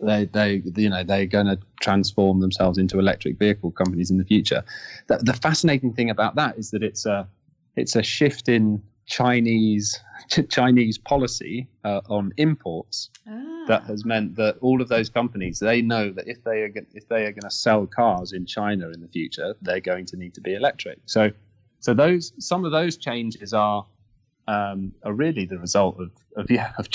they 0.00 0.24
they 0.26 0.62
you 0.76 0.90
know 0.90 1.04
they're 1.04 1.26
going 1.26 1.46
to 1.46 1.58
transform 1.80 2.40
themselves 2.40 2.76
into 2.78 2.98
electric 2.98 3.38
vehicle 3.38 3.70
companies 3.70 4.10
in 4.10 4.18
the 4.18 4.24
future. 4.24 4.64
The, 5.06 5.18
the 5.18 5.34
fascinating 5.34 5.92
thing 5.92 6.10
about 6.10 6.34
that 6.34 6.58
is 6.58 6.72
that 6.72 6.82
it's 6.82 7.06
a 7.06 7.28
it's 7.76 7.94
a 7.94 8.02
shift 8.02 8.48
in 8.48 8.82
Chinese 9.06 10.00
Chinese 10.48 10.98
policy 10.98 11.68
uh, 11.84 12.00
on 12.08 12.32
imports 12.36 13.10
ah. 13.28 13.64
that 13.68 13.84
has 13.84 14.04
meant 14.04 14.36
that 14.36 14.56
all 14.60 14.80
of 14.80 14.88
those 14.88 15.08
companies 15.08 15.58
they 15.58 15.82
know 15.82 16.10
that 16.10 16.26
if 16.28 16.42
they 16.44 16.62
are 16.62 16.72
if 16.92 17.08
they 17.08 17.24
are 17.26 17.32
going 17.32 17.42
to 17.42 17.50
sell 17.50 17.86
cars 17.86 18.32
in 18.32 18.46
China 18.46 18.88
in 18.90 19.00
the 19.00 19.08
future, 19.08 19.54
they're 19.62 19.80
going 19.80 20.06
to 20.06 20.16
need 20.16 20.34
to 20.34 20.40
be 20.40 20.54
electric. 20.54 20.98
So 21.06 21.30
so 21.80 21.94
those 21.94 22.32
some 22.38 22.64
of 22.64 22.72
those 22.72 22.96
changes 22.96 23.52
are 23.52 23.86
um, 24.46 24.92
are 25.02 25.12
really 25.12 25.46
the 25.46 25.58
result 25.58 25.98
of, 25.98 26.10
of 26.36 26.50
yeah 26.50 26.72
of, 26.78 26.86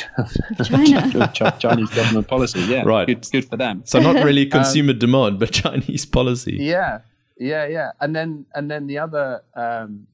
of 0.60 0.68
China. 0.68 1.32
of 1.42 1.60
Chinese 1.60 1.90
government 1.90 2.28
policy. 2.28 2.60
Yeah, 2.62 2.84
Right. 2.84 3.08
Good, 3.08 3.28
good 3.32 3.46
for 3.46 3.58
them. 3.58 3.84
So 3.86 4.00
not 4.00 4.24
really 4.24 4.44
Um, 4.50 4.64
consumer 4.64 4.94
demand, 4.94 5.40
but 5.40 5.52
Chinese 5.52 6.06
policy. 6.06 6.58
Yeah, 6.60 7.00
yeah, 7.38 7.68
yeah. 7.68 7.92
And 8.00 8.16
then 8.16 8.46
and 8.54 8.70
then 8.70 8.88
the 8.88 9.00
other, 9.00 9.44
um, 9.54 10.08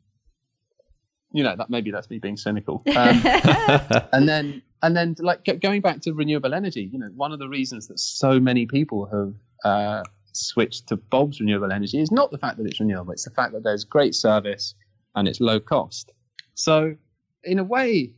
you 1.36 1.44
know, 1.44 1.56
that 1.58 1.70
maybe 1.70 1.92
that's 1.92 2.10
me 2.10 2.18
being 2.18 2.38
cynical. 2.38 2.82
Um, 2.96 3.22
and 4.14 4.28
then 4.28 4.62
and 4.82 4.96
then 4.96 5.16
like 5.20 5.44
go- 5.44 5.58
going 5.58 5.82
back 5.82 6.00
to 6.02 6.14
renewable 6.14 6.54
energy, 6.54 6.90
you 6.92 6.98
know, 6.98 7.10
one 7.16 7.32
of 7.34 7.40
the 7.40 7.50
reasons 7.50 7.88
that 7.88 8.00
so 8.00 8.40
many 8.40 8.66
people 8.66 9.06
have 9.08 9.34
uh, 9.70 10.04
switched 10.32 10.88
to 10.88 10.96
Bulb's 10.96 11.40
renewable 11.42 11.72
energy 11.74 12.00
is 12.00 12.12
not 12.12 12.32
the 12.32 12.38
fact 12.38 12.58
that 12.58 12.66
it's 12.68 12.80
renewable; 12.80 13.12
it's 13.12 13.26
the 13.26 13.32
fact 13.32 13.52
that 13.54 13.64
there's 13.64 13.84
great 13.84 14.16
service 14.16 14.76
and 15.16 15.28
it's 15.28 15.42
low 15.42 15.60
cost. 15.60 16.14
So, 16.54 16.96
in 17.44 17.60
a 17.60 17.64
way, 17.66 18.12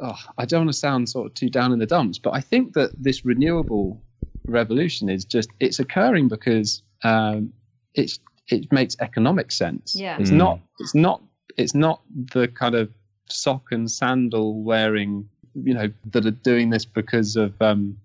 oh, 0.00 0.18
I 0.36 0.44
don't 0.44 0.60
want 0.62 0.70
to 0.70 0.78
sound 0.78 1.08
sort 1.08 1.26
of 1.28 1.34
too 1.34 1.48
down 1.48 1.72
in 1.72 1.78
the 1.78 1.86
dumps, 1.86 2.18
but 2.18 2.34
I 2.34 2.40
think 2.40 2.72
that 2.74 2.90
this 3.00 3.24
renewable 3.24 4.02
revolution 4.48 5.08
is 5.08 5.24
just 5.24 5.48
it's 5.60 5.78
occurring 5.78 6.26
because 6.26 6.82
um, 7.04 7.52
it's 7.94 8.18
it 8.48 8.72
makes 8.72 8.96
economic 9.00 9.52
sense. 9.52 9.94
Yeah. 9.94 10.16
It's 10.18 10.30
Mm. 10.30 10.36
not 10.44 10.60
it's 10.80 10.94
not 10.94 11.22
it's 11.58 11.74
not 11.74 12.00
the 12.32 12.48
kind 12.48 12.74
of 12.74 12.88
sock 13.28 13.72
and 13.72 13.90
sandal 13.90 14.62
wearing 14.62 15.28
you 15.54 15.74
know 15.74 15.90
that 16.06 16.24
are 16.24 16.30
doing 16.30 16.70
this 16.70 16.84
because 16.84 17.36
of 17.36 17.60
um, 17.60 17.98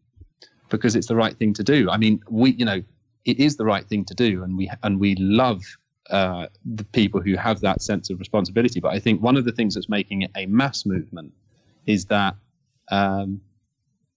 because 0.70 0.96
it's 0.96 1.08
the 1.08 1.16
right 1.16 1.38
thing 1.38 1.54
to 1.54 1.64
do. 1.64 1.90
I 1.90 1.98
mean, 1.98 2.22
we 2.30 2.52
you 2.52 2.66
know 2.66 2.84
it 3.26 3.40
is 3.40 3.56
the 3.56 3.66
right 3.66 3.86
thing 3.86 4.04
to 4.06 4.14
do, 4.14 4.44
and 4.44 4.58
we 4.58 4.70
and 4.82 5.00
we 5.00 5.16
love 5.16 5.62
uh, 6.10 6.48
the 6.66 6.84
people 6.84 7.22
who 7.22 7.36
have 7.36 7.62
that 7.62 7.82
sense 7.82 8.10
of 8.10 8.20
responsibility. 8.20 8.80
But 8.80 8.94
I 8.94 9.00
think 9.00 9.22
one 9.22 9.38
of 9.38 9.46
the 9.46 9.52
things 9.52 9.76
that's 9.76 9.90
making 9.90 10.24
it 10.24 10.32
a 10.36 10.46
mass 10.48 10.86
movement 10.86 11.32
is 11.86 12.06
that 12.06 12.36
um, 12.92 13.40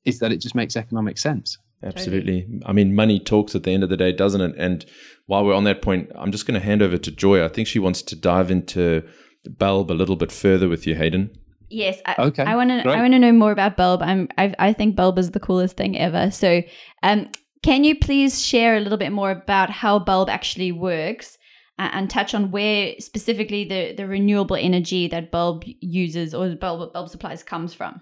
is 0.05 0.19
that 0.21 0.33
it 0.33 0.39
just 0.39 0.55
makes 0.55 0.77
economic 0.77 1.19
sense. 1.19 1.59
Absolutely. 1.83 2.49
I 2.65 2.73
mean, 2.73 2.95
money 2.95 3.21
talks 3.21 3.55
at 3.55 3.65
the 3.65 3.71
end 3.71 3.83
of 3.83 3.91
the 3.91 3.99
day, 3.99 4.11
doesn't 4.11 4.41
it? 4.41 4.55
And 4.57 4.85
while 5.27 5.45
we're 5.45 5.55
on 5.55 5.65
that 5.65 5.83
point, 5.83 6.11
I'm 6.15 6.33
just 6.33 6.47
going 6.47 6.59
to 6.59 6.65
hand 6.65 6.81
over 6.81 6.97
to 6.97 7.11
Joy. 7.11 7.45
I 7.45 7.49
think 7.49 7.69
she 7.69 7.79
wants 7.79 8.01
to 8.03 8.17
dive 8.17 8.51
into 8.51 9.07
Bulb 9.47 9.91
a 9.91 9.95
little 9.95 10.17
bit 10.17 10.33
further 10.33 10.69
with 10.69 10.87
you, 10.87 10.95
Hayden. 10.95 11.31
Yes, 11.69 12.01
I, 12.07 12.15
Okay, 12.19 12.45
I 12.45 12.55
want 12.55 12.71
to. 12.71 12.89
I 12.89 13.01
want 13.01 13.13
to 13.13 13.19
know 13.19 13.33
more 13.33 13.53
about 13.53 13.77
Bulb. 13.77 14.03
I'm. 14.03 14.29
I, 14.39 14.55
I 14.59 14.73
think 14.73 14.95
Bulb 14.95 15.19
is 15.19 15.33
the 15.33 15.41
coolest 15.41 15.77
thing 15.77 15.99
ever. 15.99 16.31
So, 16.31 16.63
um, 17.03 17.29
can 17.63 17.83
you 17.83 17.99
please 17.99 18.45
share 18.45 18.77
a 18.77 18.81
little 18.81 18.99
bit 18.99 19.11
more 19.11 19.33
about 19.33 19.71
how 19.71 19.99
Bulb 19.99 20.29
actually 20.29 20.71
works, 20.71 21.37
and 21.79 22.09
touch 22.09 22.35
on 22.35 22.51
where 22.51 22.95
specifically 22.99 23.65
the 23.65 23.95
the 23.95 24.07
renewable 24.07 24.57
energy 24.57 25.09
that 25.09 25.33
Bulb 25.33 25.65
uses 25.81 26.35
or 26.35 26.49
the 26.49 26.57
Bulb 26.57 26.93
Bulb 26.93 27.09
supplies 27.09 27.43
comes 27.43 27.75
from? 27.75 28.01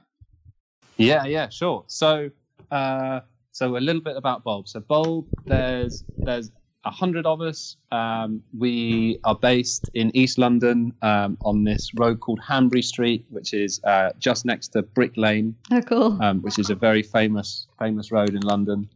Yeah, 0.97 1.25
yeah, 1.25 1.49
sure. 1.49 1.85
So, 1.87 2.31
uh, 2.71 3.21
so 3.53 3.77
a 3.77 3.79
little 3.79 4.03
bit 4.03 4.17
about 4.17 4.45
bulb. 4.45 4.69
So 4.69 4.81
bulb, 4.81 5.27
there's 5.47 6.05
there's 6.19 6.51
a 6.85 6.91
hundred 6.91 7.27
of 7.27 7.41
us. 7.41 7.77
Um, 7.91 8.43
we 8.57 9.19
are 9.25 9.35
based 9.35 9.89
in 9.95 10.15
East 10.15 10.39
London 10.39 10.93
um, 11.03 11.39
on 11.43 11.65
this 11.65 11.91
road 11.95 12.21
called 12.21 12.41
Hanbury 12.41 12.83
Street, 12.83 13.25
which 13.31 13.55
is 13.55 13.81
uh, 13.85 14.11
just 14.19 14.45
next 14.45 14.69
to 14.69 14.83
Brick 14.83 15.17
Lane. 15.17 15.57
Oh, 15.73 15.81
cool. 15.83 16.23
Um, 16.23 16.43
which 16.43 16.59
is 16.59 16.71
a 16.71 16.75
very 16.75 17.03
famous 17.03 17.67
famous 17.79 18.13
road 18.13 18.31
in 18.31 18.41
London. 18.41 18.89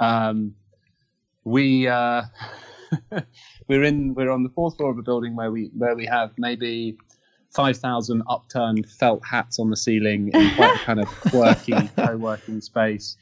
Um, 0.00 0.54
we 1.44 1.88
uh, 1.88 2.22
we're 3.68 3.84
in 3.84 4.14
we're 4.14 4.30
on 4.30 4.42
the 4.42 4.50
fourth 4.50 4.76
floor 4.76 4.90
of 4.90 4.98
a 4.98 5.02
building 5.02 5.36
where 5.36 5.50
we 5.50 5.70
where 5.76 5.94
we 5.94 6.06
have 6.06 6.32
maybe. 6.38 6.96
5,000 7.54 8.22
upturned 8.28 8.86
felt 8.86 9.24
hats 9.24 9.58
on 9.58 9.70
the 9.70 9.76
ceiling 9.78 10.30
in 10.34 10.54
quite 10.56 10.74
a 10.74 10.78
kind 10.84 11.00
of 11.00 11.08
quirky 11.30 11.72
co 11.96 12.14
working 12.18 12.60
space. 12.60 13.16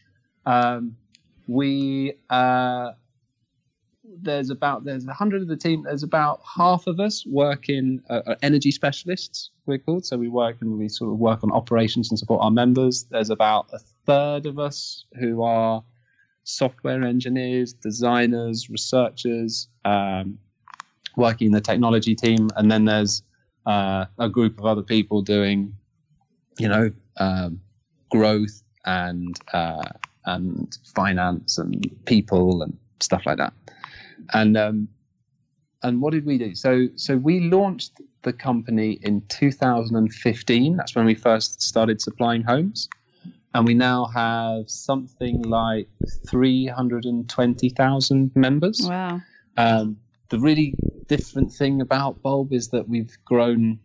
Um, 0.44 0.96
we 1.46 2.14
uh, 2.30 2.92
there's 4.22 4.50
about 4.50 4.84
there's 4.84 5.06
a 5.06 5.12
hundred 5.12 5.42
of 5.42 5.48
the 5.48 5.56
team. 5.56 5.82
There's 5.82 6.02
about 6.02 6.40
half 6.56 6.86
of 6.86 7.00
us 7.00 7.24
working 7.26 8.00
uh, 8.10 8.34
energy 8.42 8.70
specialists. 8.70 9.50
We're 9.66 9.78
called 9.78 10.04
so 10.04 10.16
we 10.16 10.28
work 10.28 10.56
and 10.60 10.78
we 10.78 10.88
sort 10.88 11.12
of 11.12 11.18
work 11.18 11.42
on 11.42 11.52
operations 11.52 12.10
and 12.10 12.18
support 12.18 12.42
our 12.42 12.50
members. 12.50 13.04
There's 13.10 13.30
about 13.30 13.66
a 13.72 13.78
third 14.06 14.46
of 14.46 14.58
us 14.58 15.04
who 15.18 15.42
are 15.42 15.82
software 16.44 17.02
engineers, 17.02 17.72
designers, 17.72 18.68
researchers, 18.68 19.68
um, 19.84 20.38
working 21.16 21.46
in 21.46 21.52
the 21.52 21.60
technology 21.60 22.14
team, 22.14 22.50
and 22.56 22.70
then 22.70 22.84
there's 22.84 23.22
uh, 23.66 24.04
a 24.18 24.28
group 24.28 24.58
of 24.58 24.66
other 24.66 24.82
people 24.82 25.22
doing, 25.22 25.74
you 26.58 26.68
know, 26.68 26.90
um, 27.18 27.60
growth 28.10 28.62
and 28.84 29.38
uh, 29.52 29.88
and 30.26 30.78
finance 30.94 31.58
and 31.58 31.90
people 32.04 32.62
and 32.62 32.76
stuff 33.00 33.26
like 33.26 33.38
that. 33.38 33.52
And 34.32 34.56
um, 34.56 34.88
and 35.82 36.00
what 36.00 36.12
did 36.12 36.24
we 36.24 36.38
do? 36.38 36.54
So 36.54 36.86
so 36.96 37.16
we 37.16 37.40
launched 37.40 38.00
the 38.22 38.32
company 38.32 38.98
in 39.02 39.22
2015. 39.28 40.76
That's 40.76 40.96
when 40.96 41.04
we 41.04 41.14
first 41.14 41.62
started 41.62 42.00
supplying 42.00 42.42
homes, 42.42 42.88
and 43.54 43.66
we 43.66 43.74
now 43.74 44.06
have 44.06 44.70
something 44.70 45.42
like 45.42 45.88
320,000 46.26 48.32
members. 48.34 48.80
Wow. 48.82 49.20
Um, 49.56 49.98
the 50.30 50.40
really 50.40 50.74
different 51.06 51.52
thing 51.52 51.80
about 51.80 52.20
Bulb 52.22 52.52
is 52.52 52.68
that 52.68 52.88
we've 52.88 53.16
grown. 53.24 53.78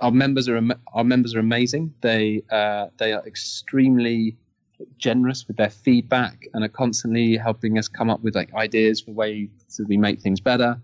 Our 0.00 0.12
members 0.12 0.48
are 0.48 0.60
our 0.94 1.04
members 1.04 1.34
are 1.34 1.40
amazing. 1.40 1.92
They 2.00 2.42
uh, 2.50 2.86
they 2.98 3.12
are 3.12 3.26
extremely 3.26 4.36
generous 4.98 5.46
with 5.46 5.56
their 5.56 5.70
feedback 5.70 6.46
and 6.54 6.64
are 6.64 6.68
constantly 6.68 7.36
helping 7.36 7.78
us 7.78 7.88
come 7.88 8.10
up 8.10 8.22
with 8.22 8.34
like 8.34 8.52
ideas 8.54 9.00
for 9.00 9.12
ways 9.12 9.48
that 9.78 9.88
we 9.88 9.96
make 9.96 10.20
things 10.20 10.40
better. 10.40 10.80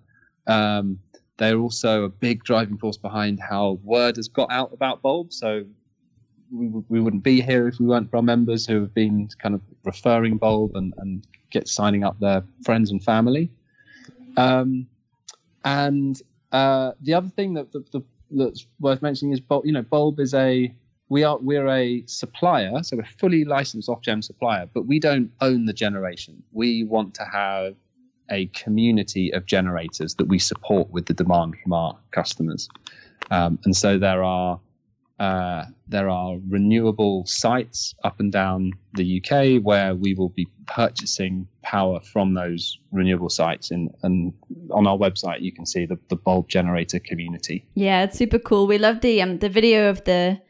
Um, 0.46 0.98
they're 1.36 1.58
also 1.58 2.04
a 2.04 2.08
big 2.08 2.44
driving 2.44 2.76
force 2.76 2.96
behind 2.96 3.40
how 3.40 3.78
word 3.82 4.16
has 4.16 4.28
got 4.28 4.50
out 4.52 4.72
about 4.72 5.00
Bulb. 5.02 5.32
So 5.32 5.64
we, 6.52 6.68
we 6.88 7.00
wouldn't 7.00 7.22
be 7.22 7.40
here 7.40 7.68
if 7.68 7.78
we 7.78 7.86
weren't 7.86 8.10
for 8.10 8.18
our 8.18 8.22
members 8.22 8.66
who 8.66 8.80
have 8.80 8.94
been 8.94 9.28
kind 9.38 9.54
of 9.54 9.62
referring 9.84 10.36
Bulb 10.36 10.76
and, 10.76 10.92
and 10.98 11.26
get 11.50 11.68
signing 11.68 12.04
up 12.04 12.18
their 12.20 12.44
friends 12.64 12.90
and 12.90 13.02
family. 13.02 13.50
Um, 14.36 14.86
and 15.64 16.20
uh, 16.52 16.92
the 17.00 17.14
other 17.14 17.28
thing 17.28 17.54
that, 17.54 17.72
that, 17.72 17.90
that, 17.92 18.04
that's 18.30 18.66
worth 18.78 19.02
mentioning 19.02 19.32
is 19.32 19.40
Bulb. 19.40 19.66
You 19.66 19.72
know, 19.72 19.82
Bulb 19.82 20.20
is 20.20 20.34
a 20.34 20.72
we 21.10 21.24
are 21.24 21.38
we're 21.38 21.68
a 21.68 22.02
supplier, 22.06 22.82
so 22.82 22.96
we're 22.96 23.04
fully 23.04 23.44
licensed 23.44 23.88
Ofgem 23.88 24.24
supplier, 24.24 24.66
but 24.72 24.86
we 24.86 24.98
don't 24.98 25.30
own 25.42 25.66
the 25.66 25.72
generation. 25.74 26.42
We 26.52 26.84
want 26.84 27.14
to 27.16 27.24
have 27.24 27.74
a 28.30 28.46
community 28.46 29.32
of 29.34 29.44
generators 29.44 30.14
that 30.14 30.28
we 30.28 30.38
support 30.38 30.88
with 30.90 31.06
the 31.06 31.14
demand 31.14 31.56
from 31.62 31.72
our 31.72 31.98
customers, 32.12 32.68
um, 33.30 33.58
and 33.64 33.76
so 33.76 33.98
there 33.98 34.22
are 34.22 34.60
uh, 35.18 35.66
there 35.86 36.08
are 36.08 36.38
renewable 36.48 37.26
sites 37.26 37.94
up 38.04 38.20
and 38.20 38.32
down 38.32 38.72
the 38.94 39.20
UK 39.20 39.62
where 39.62 39.94
we 39.94 40.14
will 40.14 40.30
be 40.30 40.46
purchasing 40.66 41.46
power 41.62 42.00
from 42.00 42.32
those 42.32 42.78
renewable 42.90 43.28
sites. 43.28 43.70
And, 43.70 43.90
and 44.02 44.32
on 44.70 44.86
our 44.86 44.96
website, 44.96 45.42
you 45.42 45.52
can 45.52 45.66
see 45.66 45.84
the, 45.84 45.98
the 46.08 46.16
bulb 46.16 46.48
generator 46.48 46.98
community. 46.98 47.66
Yeah, 47.74 48.04
it's 48.04 48.16
super 48.16 48.38
cool. 48.38 48.66
We 48.66 48.78
love 48.78 49.02
the 49.02 49.20
um, 49.20 49.40
the 49.40 49.50
video 49.50 49.90
of 49.90 50.02
the 50.04 50.40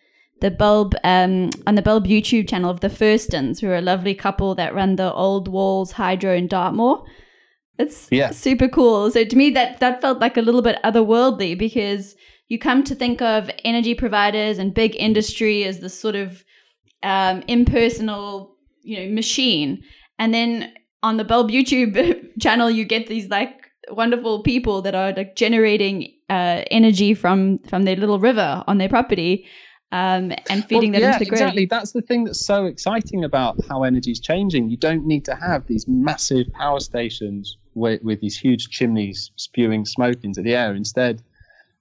the 0.40 0.50
bulb 0.50 0.94
um, 1.05 1.50
on 1.66 1.74
the 1.74 1.83
bulb 1.83 2.07
YouTube 2.07 2.48
channel 2.48 2.70
of 2.70 2.81
the 2.81 2.88
Furstons, 2.88 3.61
who 3.61 3.68
are 3.68 3.76
a 3.76 3.83
lovely 3.83 4.14
couple 4.14 4.55
that 4.55 4.74
run 4.74 4.96
the 4.96 5.12
Old 5.12 5.48
Walls 5.48 5.92
Hydro 5.92 6.35
in 6.35 6.46
Dartmoor. 6.46 7.05
It's 7.79 8.09
yeah. 8.11 8.31
super 8.31 8.68
cool. 8.68 9.11
So 9.11 9.24
to 9.24 9.37
me, 9.37 9.50
that 9.50 9.81
that 9.81 10.00
felt 10.00 10.18
like 10.18 10.37
a 10.37 10.42
little 10.42 10.62
bit 10.62 10.79
otherworldly 10.85 11.59
because 11.59 12.14
you 12.48 12.59
come 12.59 12.83
to 12.85 12.94
think 12.94 13.22
of 13.22 13.50
energy 13.64 13.94
providers 13.94 14.59
and 14.59 14.74
big 14.74 14.94
industry 14.96 15.64
as 15.64 15.81
this 15.81 15.98
sort 15.98 16.14
of 16.16 16.44
um, 17.03 17.42
impersonal, 17.48 18.57
you 18.83 18.98
know, 18.98 19.14
machine, 19.14 19.83
and 20.18 20.35
then 20.35 20.72
on 21.03 21.16
the 21.16 21.24
bulb 21.24 21.50
YouTube 21.50 22.29
channel, 22.40 22.70
you 22.70 22.85
get 22.85 23.07
these 23.07 23.29
like 23.29 23.70
wonderful 23.90 24.42
people 24.42 24.83
that 24.83 24.94
are 24.94 25.12
like 25.12 25.37
generating 25.37 26.12
uh, 26.29 26.62
energy 26.70 27.14
from 27.14 27.59
from 27.61 27.85
their 27.85 27.96
little 27.96 28.18
river 28.18 28.62
on 28.66 28.79
their 28.79 28.88
property 28.88 29.46
um, 29.92 30.33
and 30.48 30.64
feeding 30.64 30.92
well, 30.92 31.00
them 31.00 31.09
yeah, 31.11 31.12
into 31.14 31.18
the 31.18 31.31
grid. 31.31 31.40
Exactly. 31.40 31.66
That's 31.66 31.92
the 31.92 32.03
thing 32.03 32.24
that's 32.24 32.44
so 32.44 32.66
exciting 32.66 33.24
about 33.24 33.59
how 33.68 33.83
energy 33.83 34.12
is 34.12 34.20
changing. 34.20 34.70
You 34.70 34.76
don't 34.76 35.07
need 35.07 35.24
to 35.24 35.35
have 35.35 35.66
these 35.66 35.87
massive 35.88 36.46
power 36.53 36.81
stations 36.81 37.57
with, 37.74 38.03
with 38.03 38.20
these 38.20 38.38
huge 38.38 38.70
chimneys 38.70 39.31
spewing 39.37 39.85
smoke 39.85 40.22
into 40.22 40.42
the 40.42 40.55
air. 40.55 40.74
Instead, 40.74 41.22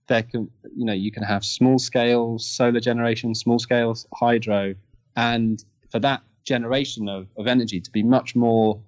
there 0.07 0.23
can 0.23 0.49
you 0.75 0.85
know 0.85 0.93
you 0.93 1.11
can 1.11 1.23
have 1.23 1.45
small 1.45 1.77
scale 1.79 2.39
solar 2.39 2.79
generation, 2.79 3.35
small 3.35 3.59
scale 3.59 3.95
hydro, 4.13 4.73
and 5.15 5.63
for 5.89 5.99
that 5.99 6.23
generation 6.43 7.07
of, 7.07 7.27
of 7.37 7.47
energy 7.47 7.79
to 7.79 7.91
be 7.91 8.01
much 8.01 8.35
more 8.35 8.81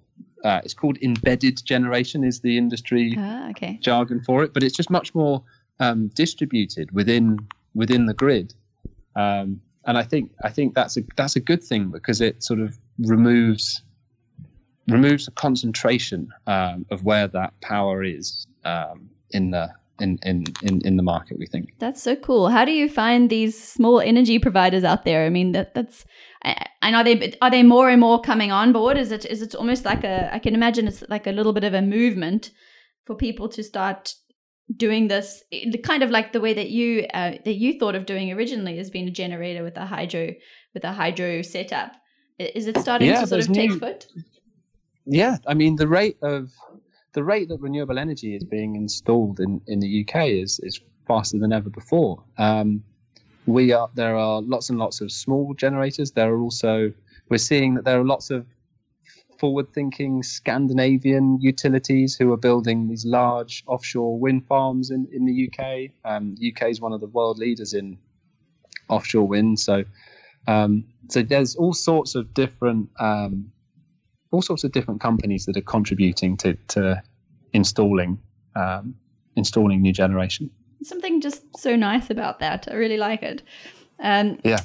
uh, 0.44 0.60
it's 0.64 0.74
called 0.74 0.98
embedded 1.02 1.64
generation 1.64 2.24
is 2.24 2.40
the 2.40 2.58
industry 2.58 3.14
ah, 3.16 3.48
okay. 3.50 3.78
jargon 3.80 4.20
for 4.20 4.42
it 4.42 4.52
but 4.52 4.62
it's 4.62 4.76
just 4.76 4.90
much 4.90 5.14
more 5.14 5.42
um, 5.78 6.08
distributed 6.08 6.90
within 6.90 7.38
within 7.74 8.06
the 8.06 8.14
grid 8.14 8.52
um, 9.16 9.60
and 9.84 9.98
I 9.98 10.02
think 10.02 10.30
I 10.44 10.48
think 10.48 10.74
that's 10.74 10.96
a 10.96 11.02
that's 11.16 11.36
a 11.36 11.40
good 11.40 11.62
thing 11.62 11.90
because 11.90 12.20
it 12.20 12.42
sort 12.42 12.60
of 12.60 12.78
removes 12.98 13.82
removes 14.88 15.26
the 15.26 15.32
concentration 15.32 16.28
um, 16.46 16.86
of 16.90 17.04
where 17.04 17.28
that 17.28 17.58
power 17.60 18.02
is 18.02 18.46
um, 18.64 19.08
in 19.30 19.50
the 19.50 19.70
in, 20.00 20.18
in, 20.24 20.44
in, 20.62 20.80
in 20.84 20.96
the 20.96 21.02
market, 21.02 21.38
we 21.38 21.46
think. 21.46 21.74
That's 21.78 22.02
so 22.02 22.16
cool. 22.16 22.48
How 22.48 22.64
do 22.64 22.72
you 22.72 22.88
find 22.88 23.30
these 23.30 23.62
small 23.62 24.00
energy 24.00 24.38
providers 24.38 24.82
out 24.82 25.04
there? 25.04 25.24
I 25.24 25.28
mean, 25.28 25.52
that 25.52 25.74
that's 25.74 26.04
and 26.42 26.96
are 26.96 27.04
they 27.04 27.34
are 27.40 27.50
they 27.50 27.62
more 27.62 27.88
and 27.88 28.00
more 28.00 28.20
coming 28.20 28.50
on 28.50 28.72
board? 28.72 28.98
Is 28.98 29.12
it 29.12 29.24
is 29.24 29.42
it 29.42 29.54
almost 29.54 29.84
like 29.84 30.02
a 30.04 30.32
I 30.34 30.38
can 30.38 30.54
imagine 30.54 30.88
it's 30.88 31.04
like 31.08 31.26
a 31.26 31.32
little 31.32 31.52
bit 31.52 31.64
of 31.64 31.74
a 31.74 31.82
movement 31.82 32.50
for 33.04 33.14
people 33.14 33.48
to 33.50 33.62
start 33.62 34.14
doing 34.76 35.08
this 35.08 35.42
kind 35.82 36.02
of 36.02 36.10
like 36.10 36.32
the 36.32 36.40
way 36.40 36.54
that 36.54 36.70
you 36.70 37.06
uh, 37.14 37.32
that 37.44 37.54
you 37.54 37.78
thought 37.78 37.94
of 37.94 38.06
doing 38.06 38.32
originally 38.32 38.78
as 38.78 38.90
being 38.90 39.08
a 39.08 39.10
generator 39.10 39.62
with 39.62 39.76
a 39.76 39.86
hydro 39.86 40.32
with 40.74 40.84
a 40.84 40.92
hydro 40.92 41.42
setup. 41.42 41.92
Is 42.38 42.66
it 42.66 42.78
starting 42.78 43.08
yeah, 43.08 43.20
to 43.20 43.26
sort 43.26 43.42
of 43.42 43.50
new, 43.50 43.68
take 43.68 43.80
foot? 43.80 44.06
Yeah 45.04 45.38
i 45.46 45.54
mean 45.54 45.76
the 45.76 45.88
rate 45.88 46.16
of 46.22 46.50
the 47.12 47.24
rate 47.24 47.48
that 47.48 47.60
renewable 47.60 47.98
energy 47.98 48.34
is 48.34 48.44
being 48.44 48.76
installed 48.76 49.40
in, 49.40 49.60
in 49.66 49.80
the 49.80 50.04
uk 50.04 50.14
is 50.26 50.60
is 50.60 50.80
faster 51.06 51.38
than 51.38 51.52
ever 51.52 51.70
before. 51.70 52.22
Um, 52.38 52.82
we 53.46 53.72
are 53.72 53.90
there 53.94 54.16
are 54.16 54.40
lots 54.40 54.70
and 54.70 54.78
lots 54.78 55.00
of 55.00 55.10
small 55.10 55.54
generators. 55.54 56.12
There 56.12 56.32
are 56.32 56.40
also 56.40 56.92
we're 57.28 57.38
seeing 57.38 57.74
that 57.74 57.84
there 57.84 58.00
are 58.00 58.04
lots 58.04 58.30
of 58.30 58.46
forward-thinking 59.42 60.22
Scandinavian 60.22 61.36
utilities 61.40 62.14
who 62.14 62.32
are 62.32 62.36
building 62.36 62.86
these 62.86 63.04
large 63.04 63.64
offshore 63.66 64.16
wind 64.16 64.46
farms 64.46 64.92
in, 64.92 65.08
in 65.10 65.26
the 65.26 65.50
UK. 65.50 65.90
Um, 66.04 66.36
the 66.36 66.54
UK 66.54 66.68
is 66.70 66.80
one 66.80 66.92
of 66.92 67.00
the 67.00 67.08
world 67.08 67.38
leaders 67.38 67.74
in 67.74 67.98
offshore 68.88 69.26
wind, 69.26 69.58
so 69.58 69.84
um, 70.46 70.84
so 71.08 71.22
there's 71.22 71.56
all 71.56 71.74
sorts 71.74 72.14
of 72.14 72.32
different 72.34 72.88
um, 73.00 73.50
all 74.30 74.42
sorts 74.42 74.62
of 74.62 74.70
different 74.70 75.00
companies 75.00 75.44
that 75.46 75.56
are 75.56 75.68
contributing 75.76 76.36
to 76.36 76.54
to 76.68 77.02
installing 77.52 78.20
um, 78.54 78.94
installing 79.34 79.82
new 79.82 79.92
generation. 79.92 80.50
Something 80.84 81.20
just 81.20 81.42
so 81.56 81.74
nice 81.74 82.10
about 82.10 82.38
that. 82.38 82.68
I 82.70 82.74
really 82.74 82.96
like 82.96 83.24
it. 83.24 83.42
Um, 83.98 84.38
yeah. 84.44 84.60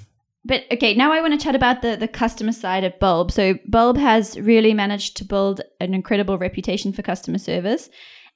But 0.48 0.64
okay, 0.72 0.94
now 0.94 1.12
I 1.12 1.20
want 1.20 1.38
to 1.38 1.44
chat 1.44 1.56
about 1.56 1.82
the, 1.82 1.98
the 1.98 2.08
customer 2.08 2.54
side 2.54 2.86
of 2.86 2.98
Bulb. 3.00 3.32
So 3.32 3.56
Bulb 3.68 3.98
has 3.98 4.40
really 4.40 4.74
managed 4.74 5.18
to 5.18 5.26
build 5.26 5.60
an 5.82 5.94
incredible 5.94 6.38
reputation 6.38 6.94
for 6.94 7.02
customer 7.02 7.38
service. 7.38 7.90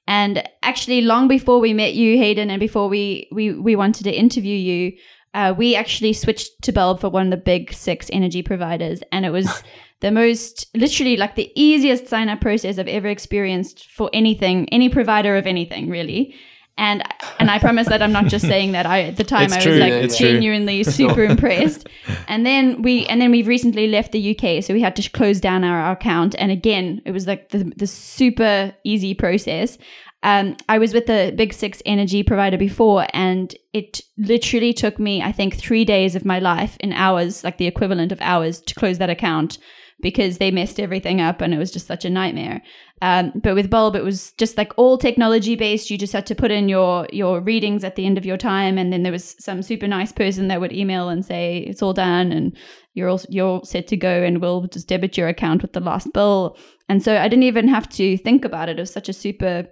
And 0.06 0.46
actually, 0.62 1.00
long 1.00 1.26
before 1.26 1.58
we 1.58 1.72
met 1.72 1.94
you, 1.94 2.18
Hayden, 2.18 2.50
and 2.50 2.60
before 2.60 2.88
we 2.88 3.28
we, 3.32 3.52
we 3.52 3.76
wanted 3.76 4.04
to 4.04 4.12
interview 4.12 4.56
you, 4.56 4.92
uh, 5.32 5.54
we 5.56 5.74
actually 5.74 6.12
switched 6.12 6.60
to 6.62 6.72
Bulb 6.72 7.00
for 7.00 7.08
one 7.08 7.26
of 7.26 7.30
the 7.30 7.36
big 7.38 7.72
six 7.72 8.10
energy 8.12 8.42
providers, 8.42 9.02
and 9.10 9.24
it 9.24 9.30
was 9.30 9.62
the 10.00 10.10
most 10.10 10.66
literally 10.74 11.16
like 11.16 11.36
the 11.36 11.50
easiest 11.54 12.08
sign 12.08 12.28
up 12.28 12.40
process 12.42 12.78
I've 12.78 12.88
ever 12.88 13.08
experienced 13.08 13.86
for 13.86 14.10
anything, 14.12 14.68
any 14.70 14.90
provider 14.90 15.36
of 15.36 15.46
anything, 15.46 15.88
really. 15.88 16.34
And 16.78 17.02
and 17.38 17.50
I 17.50 17.58
promise 17.58 17.86
that 17.88 18.02
I'm 18.02 18.12
not 18.12 18.26
just 18.26 18.46
saying 18.46 18.72
that. 18.72 18.86
I 18.86 19.02
at 19.02 19.16
the 19.16 19.24
time 19.24 19.44
It's 19.44 19.52
I 19.52 19.56
was 19.56 19.64
true, 19.64 19.76
like 19.76 19.92
it's 19.92 20.18
genuinely 20.18 20.82
super 20.84 21.22
impressed. 21.24 21.86
And 22.28 22.46
then 22.46 22.82
we 22.82 23.06
and 23.06 23.20
then 23.20 23.30
we've 23.30 23.46
recently 23.46 23.88
left 23.88 24.12
the 24.12 24.36
UK, 24.36 24.64
so 24.64 24.72
we 24.72 24.80
had 24.80 24.96
to 24.96 25.10
close 25.10 25.40
down 25.40 25.64
our 25.64 25.92
account. 25.92 26.34
And 26.38 26.50
again, 26.50 27.02
it 27.04 27.12
was 27.12 27.26
like 27.26 27.50
the 27.50 27.72
the 27.76 27.86
super 27.86 28.74
easy 28.84 29.14
process. 29.14 29.76
Um, 30.24 30.56
I 30.68 30.78
was 30.78 30.94
with 30.94 31.06
the 31.06 31.34
big 31.36 31.52
six 31.52 31.82
energy 31.84 32.22
provider 32.22 32.56
before, 32.56 33.06
and 33.12 33.54
it 33.72 34.00
literally 34.16 34.72
took 34.72 35.00
me, 35.00 35.20
I 35.20 35.32
think, 35.32 35.56
three 35.56 35.84
days 35.84 36.14
of 36.14 36.24
my 36.24 36.38
life 36.38 36.76
in 36.78 36.92
hours, 36.92 37.42
like 37.42 37.58
the 37.58 37.66
equivalent 37.66 38.12
of 38.12 38.20
hours, 38.20 38.60
to 38.60 38.74
close 38.74 38.98
that 38.98 39.10
account 39.10 39.58
because 40.02 40.38
they 40.38 40.50
messed 40.50 40.78
everything 40.78 41.20
up 41.20 41.40
and 41.40 41.54
it 41.54 41.58
was 41.58 41.70
just 41.70 41.86
such 41.86 42.04
a 42.04 42.10
nightmare. 42.10 42.60
Um, 43.00 43.32
but 43.34 43.54
with 43.54 43.70
Bulb, 43.70 43.96
it 43.96 44.04
was 44.04 44.32
just 44.32 44.58
like 44.58 44.72
all 44.76 44.98
technology 44.98 45.56
based. 45.56 45.90
You 45.90 45.96
just 45.96 46.12
had 46.12 46.26
to 46.26 46.34
put 46.34 46.50
in 46.50 46.68
your 46.68 47.06
your 47.12 47.40
readings 47.40 47.84
at 47.84 47.96
the 47.96 48.06
end 48.06 48.18
of 48.18 48.26
your 48.26 48.36
time, 48.36 48.78
and 48.78 48.92
then 48.92 49.02
there 49.02 49.12
was 49.12 49.34
some 49.38 49.62
super 49.62 49.88
nice 49.88 50.12
person 50.12 50.48
that 50.48 50.60
would 50.60 50.72
email 50.72 51.08
and 51.08 51.24
say 51.24 51.58
it's 51.58 51.82
all 51.82 51.92
done 51.94 52.30
and 52.30 52.56
you're 52.94 53.08
all 53.08 53.20
you're 53.28 53.62
set 53.64 53.86
to 53.88 53.96
go, 53.96 54.22
and 54.22 54.40
we'll 54.40 54.66
just 54.66 54.88
debit 54.88 55.16
your 55.16 55.28
account 55.28 55.62
with 55.62 55.72
the 55.72 55.80
last 55.80 56.12
bill. 56.12 56.56
And 56.88 57.02
so 57.02 57.16
I 57.16 57.28
didn't 57.28 57.44
even 57.44 57.68
have 57.68 57.88
to 57.90 58.18
think 58.18 58.44
about 58.44 58.68
it. 58.68 58.78
It 58.78 58.82
was 58.82 58.92
such 58.92 59.08
a 59.08 59.14
super 59.14 59.66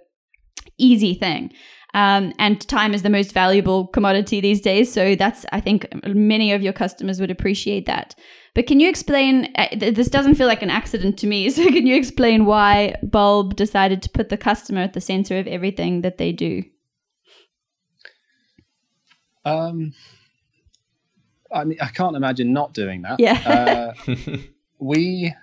easy 0.77 1.13
thing. 1.13 1.51
Um, 1.93 2.33
and 2.39 2.65
time 2.67 2.93
is 2.93 3.03
the 3.03 3.09
most 3.09 3.33
valuable 3.33 3.87
commodity 3.87 4.39
these 4.39 4.61
days. 4.61 4.91
So 4.91 5.15
that's, 5.15 5.45
I 5.51 5.59
think, 5.59 5.85
many 6.05 6.53
of 6.53 6.61
your 6.61 6.73
customers 6.73 7.19
would 7.19 7.31
appreciate 7.31 7.85
that. 7.85 8.15
But 8.53 8.67
can 8.67 8.79
you 8.79 8.89
explain? 8.89 9.51
Uh, 9.55 9.69
th- 9.69 9.95
this 9.95 10.09
doesn't 10.09 10.35
feel 10.35 10.47
like 10.47 10.61
an 10.61 10.69
accident 10.69 11.17
to 11.19 11.27
me. 11.27 11.49
So 11.49 11.63
can 11.65 11.87
you 11.87 11.95
explain 11.95 12.45
why 12.45 12.95
Bulb 13.03 13.55
decided 13.55 14.01
to 14.03 14.09
put 14.09 14.29
the 14.29 14.37
customer 14.37 14.81
at 14.81 14.93
the 14.93 15.01
center 15.01 15.37
of 15.37 15.47
everything 15.47 16.01
that 16.01 16.17
they 16.17 16.31
do? 16.31 16.63
Um, 19.45 19.93
I 21.51 21.63
mean, 21.63 21.77
I 21.81 21.87
can't 21.87 22.15
imagine 22.15 22.53
not 22.53 22.73
doing 22.73 23.01
that. 23.03 23.19
Yeah. 23.19 23.93
Uh, 24.05 24.37
we. 24.79 25.33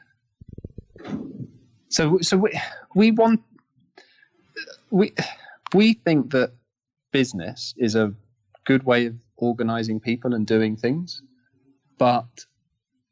So 1.89 2.19
so 2.21 2.37
we 2.37 2.61
we 2.95 3.11
want 3.13 3.41
we 4.91 5.15
we 5.75 5.95
think 5.95 6.31
that 6.33 6.53
business 7.13 7.75
is 7.79 7.95
a 7.95 8.13
good 8.65 8.85
way 8.85 9.07
of 9.07 9.15
organizing 9.37 10.01
people 10.01 10.35
and 10.35 10.47
doing 10.47 10.77
things, 10.77 11.23
but 11.97 12.27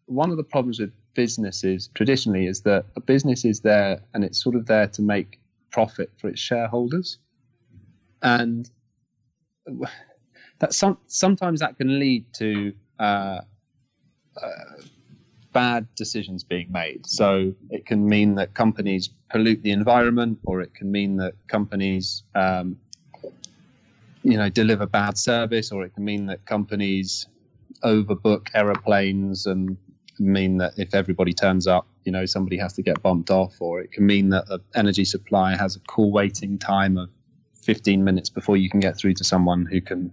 one 0.07 0.31
of 0.31 0.37
the 0.37 0.45
problems 0.45 0.81
with 0.81 0.93
businesses 1.15 1.91
traditionally 1.95 2.47
is 2.47 2.63
that 2.63 2.87
a 2.97 3.01
business 3.01 3.45
is 3.45 3.61
there 3.61 4.01
and 4.15 4.25
it's 4.25 4.43
sort 4.43 4.55
of 4.55 4.67
there 4.67 4.87
to 4.87 5.03
make 5.03 5.41
profit 5.71 6.11
for 6.19 6.29
its 6.29 6.41
shareholders, 6.41 7.19
and 8.23 8.71
that 10.59 10.73
some 10.73 10.99
sometimes 11.07 11.61
that 11.61 11.77
can 11.77 11.99
lead 11.99 12.25
to 12.35 12.73
uh, 12.99 13.41
uh, 14.43 14.49
bad 15.53 15.87
decisions 15.97 16.45
being 16.45 16.71
made. 16.71 17.07
So 17.07 17.53
it 17.71 17.87
can 17.87 18.09
mean 18.09 18.35
that 18.37 18.55
companies 18.55 19.11
pollute 19.31 19.63
the 19.63 19.73
environment, 19.73 20.39
or 20.45 20.61
it 20.61 20.75
can 20.75 20.91
mean 20.93 21.17
that 21.17 21.35
companies, 21.49 22.23
um, 22.35 22.79
you 24.23 24.37
know, 24.37 24.49
deliver 24.49 24.87
bad 24.87 25.19
service, 25.19 25.73
or 25.73 25.85
it 25.85 25.95
can 25.95 26.05
mean 26.05 26.27
that 26.27 26.45
companies 26.47 27.27
overbook 27.83 28.49
aeroplanes 28.55 29.47
and 29.47 29.77
mean 30.19 30.59
that 30.59 30.73
if 30.77 30.95
everybody 30.95 31.33
turns 31.33 31.67
up, 31.67 31.87
you 32.05 32.13
know, 32.13 32.27
somebody 32.27 32.57
has 32.59 32.73
to 32.75 32.83
get 32.83 33.03
bumped 33.03 33.31
off, 33.31 33.55
or 33.61 33.81
it 33.81 33.93
can 33.93 34.07
mean 34.07 34.31
that 34.31 34.45
an 34.49 34.61
energy 34.75 35.05
supply 35.05 35.57
has 35.57 35.77
a 35.77 35.81
call 35.81 36.11
waiting 36.11 36.59
time 36.59 36.97
of 36.97 37.11
15 37.63 38.03
minutes 38.05 38.29
before 38.29 38.57
you 38.57 38.71
can 38.71 38.81
get 38.81 38.97
through 38.97 39.15
to 39.15 39.25
someone 39.25 39.67
who 39.67 39.81
can 39.81 40.13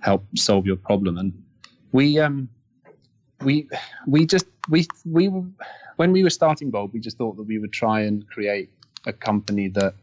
help 0.00 0.24
solve 0.36 0.66
your 0.66 0.76
problem. 0.76 1.16
And 1.18 1.32
we, 1.92 2.18
um, 2.18 2.48
we, 3.42 3.68
we 4.06 4.26
just 4.26 4.46
we 4.68 4.86
we 5.04 5.30
when 5.96 6.12
we 6.12 6.22
were 6.22 6.30
starting 6.30 6.70
Bulb, 6.70 6.92
we 6.92 7.00
just 7.00 7.18
thought 7.18 7.36
that 7.36 7.44
we 7.44 7.58
would 7.58 7.72
try 7.72 8.00
and 8.00 8.28
create 8.28 8.70
a 9.06 9.12
company 9.12 9.68
that 9.68 9.94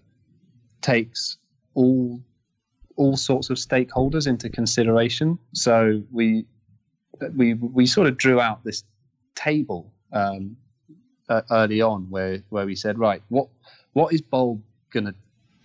takes 0.82 1.38
all 1.74 2.20
all 2.96 3.18
sorts 3.18 3.50
of 3.50 3.58
stakeholders 3.58 4.28
into 4.28 4.50
consideration. 4.50 5.40
So 5.54 6.04
we 6.12 6.46
we 7.36 7.54
we 7.56 7.86
sort 7.86 8.08
of 8.08 8.18
drew 8.18 8.40
out 8.40 8.64
this 8.64 8.84
table 9.36 9.94
um, 10.12 10.58
uh, 11.30 11.42
early 11.52 11.82
on 11.82 12.10
where 12.10 12.44
where 12.50 12.66
we 12.66 12.76
said, 12.76 12.98
right, 13.00 13.22
what 13.30 13.48
what 13.94 14.14
is 14.14 14.22
Bulb 14.22 14.62
going 14.92 15.06
to 15.06 15.16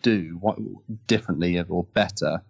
do 0.03 0.39
what 0.41 0.59
differently 1.07 1.61
or 1.69 1.85
better 1.85 2.43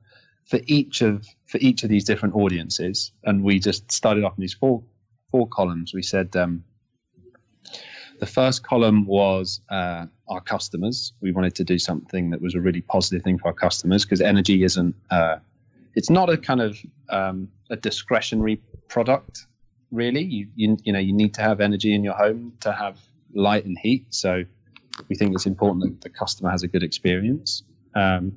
for 0.44 0.61
each 0.66 1.02
of 1.02 1.26
for 1.46 1.59
each 1.59 1.83
of 1.83 1.88
these 1.88 2.04
different 2.04 2.35
audiences? 2.35 3.12
And 3.24 3.42
we 3.42 3.59
just 3.59 3.90
started 3.90 4.24
off 4.24 4.37
in 4.37 4.42
these 4.42 4.54
four 4.54 4.83
four 5.31 5.48
columns. 5.48 5.92
We 5.94 6.02
said 6.02 6.35
um, 6.37 6.64
the 8.18 8.26
first 8.26 8.62
column 8.62 9.07
was 9.07 9.61
uh, 9.68 10.07
our 10.28 10.40
customers. 10.40 11.12
We 11.20 11.33
wanted 11.33 11.54
to 11.57 11.64
do 11.64 11.78
something 11.78 12.31
that 12.31 12.40
was 12.40 12.54
a 12.54 12.61
really 12.61 12.81
positive 12.81 13.22
thing 13.22 13.38
for 13.38 13.48
our 13.48 13.54
customers 13.54 14.04
because 14.04 14.20
energy 14.20 14.62
isn't. 14.64 14.94
Uh, 15.11 15.37
it's 15.94 16.11
not 16.11 16.31
a 16.31 16.37
kind 16.37 16.61
of 16.61 16.78
um, 17.09 17.48
a 17.70 17.76
discretionary 17.76 18.61
product, 18.88 19.46
really. 19.90 20.22
You, 20.22 20.48
you 20.55 20.77
you 20.83 20.92
know 20.92 20.98
you 20.98 21.12
need 21.12 21.35
to 21.35 21.42
have 21.42 21.61
energy 21.61 21.94
in 21.94 22.05
your 22.05 22.14
home 22.14 22.53
to 22.61 22.72
have 22.72 22.98
light 23.35 23.64
and 23.64 23.79
heat. 23.79 24.07
So 24.11 24.44
we 25.09 25.16
think 25.16 25.35
it's 25.35 25.46
important 25.46 25.85
that 25.85 26.01
the 26.01 26.11
customer 26.11 26.51
has 26.51 26.62
a 26.62 26.68
good 26.68 26.83
experience. 26.83 27.62
Um, 27.94 28.37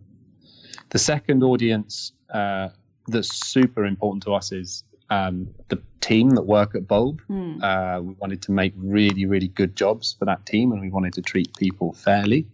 the 0.89 0.99
second 0.99 1.43
audience 1.43 2.13
uh, 2.33 2.69
that's 3.07 3.33
super 3.47 3.85
important 3.85 4.23
to 4.23 4.33
us 4.33 4.51
is 4.51 4.83
um, 5.09 5.47
the 5.67 5.81
team 5.99 6.31
that 6.31 6.43
work 6.43 6.75
at 6.75 6.87
Bulb. 6.87 7.21
Hmm. 7.27 7.61
Uh, 7.61 7.99
we 8.01 8.13
wanted 8.13 8.41
to 8.43 8.51
make 8.51 8.73
really, 8.77 9.25
really 9.25 9.49
good 9.49 9.75
jobs 9.75 10.15
for 10.17 10.25
that 10.25 10.45
team, 10.45 10.71
and 10.71 10.81
we 10.81 10.89
wanted 10.89 11.13
to 11.13 11.21
treat 11.21 11.55
people 11.57 11.93
fairly, 11.93 12.47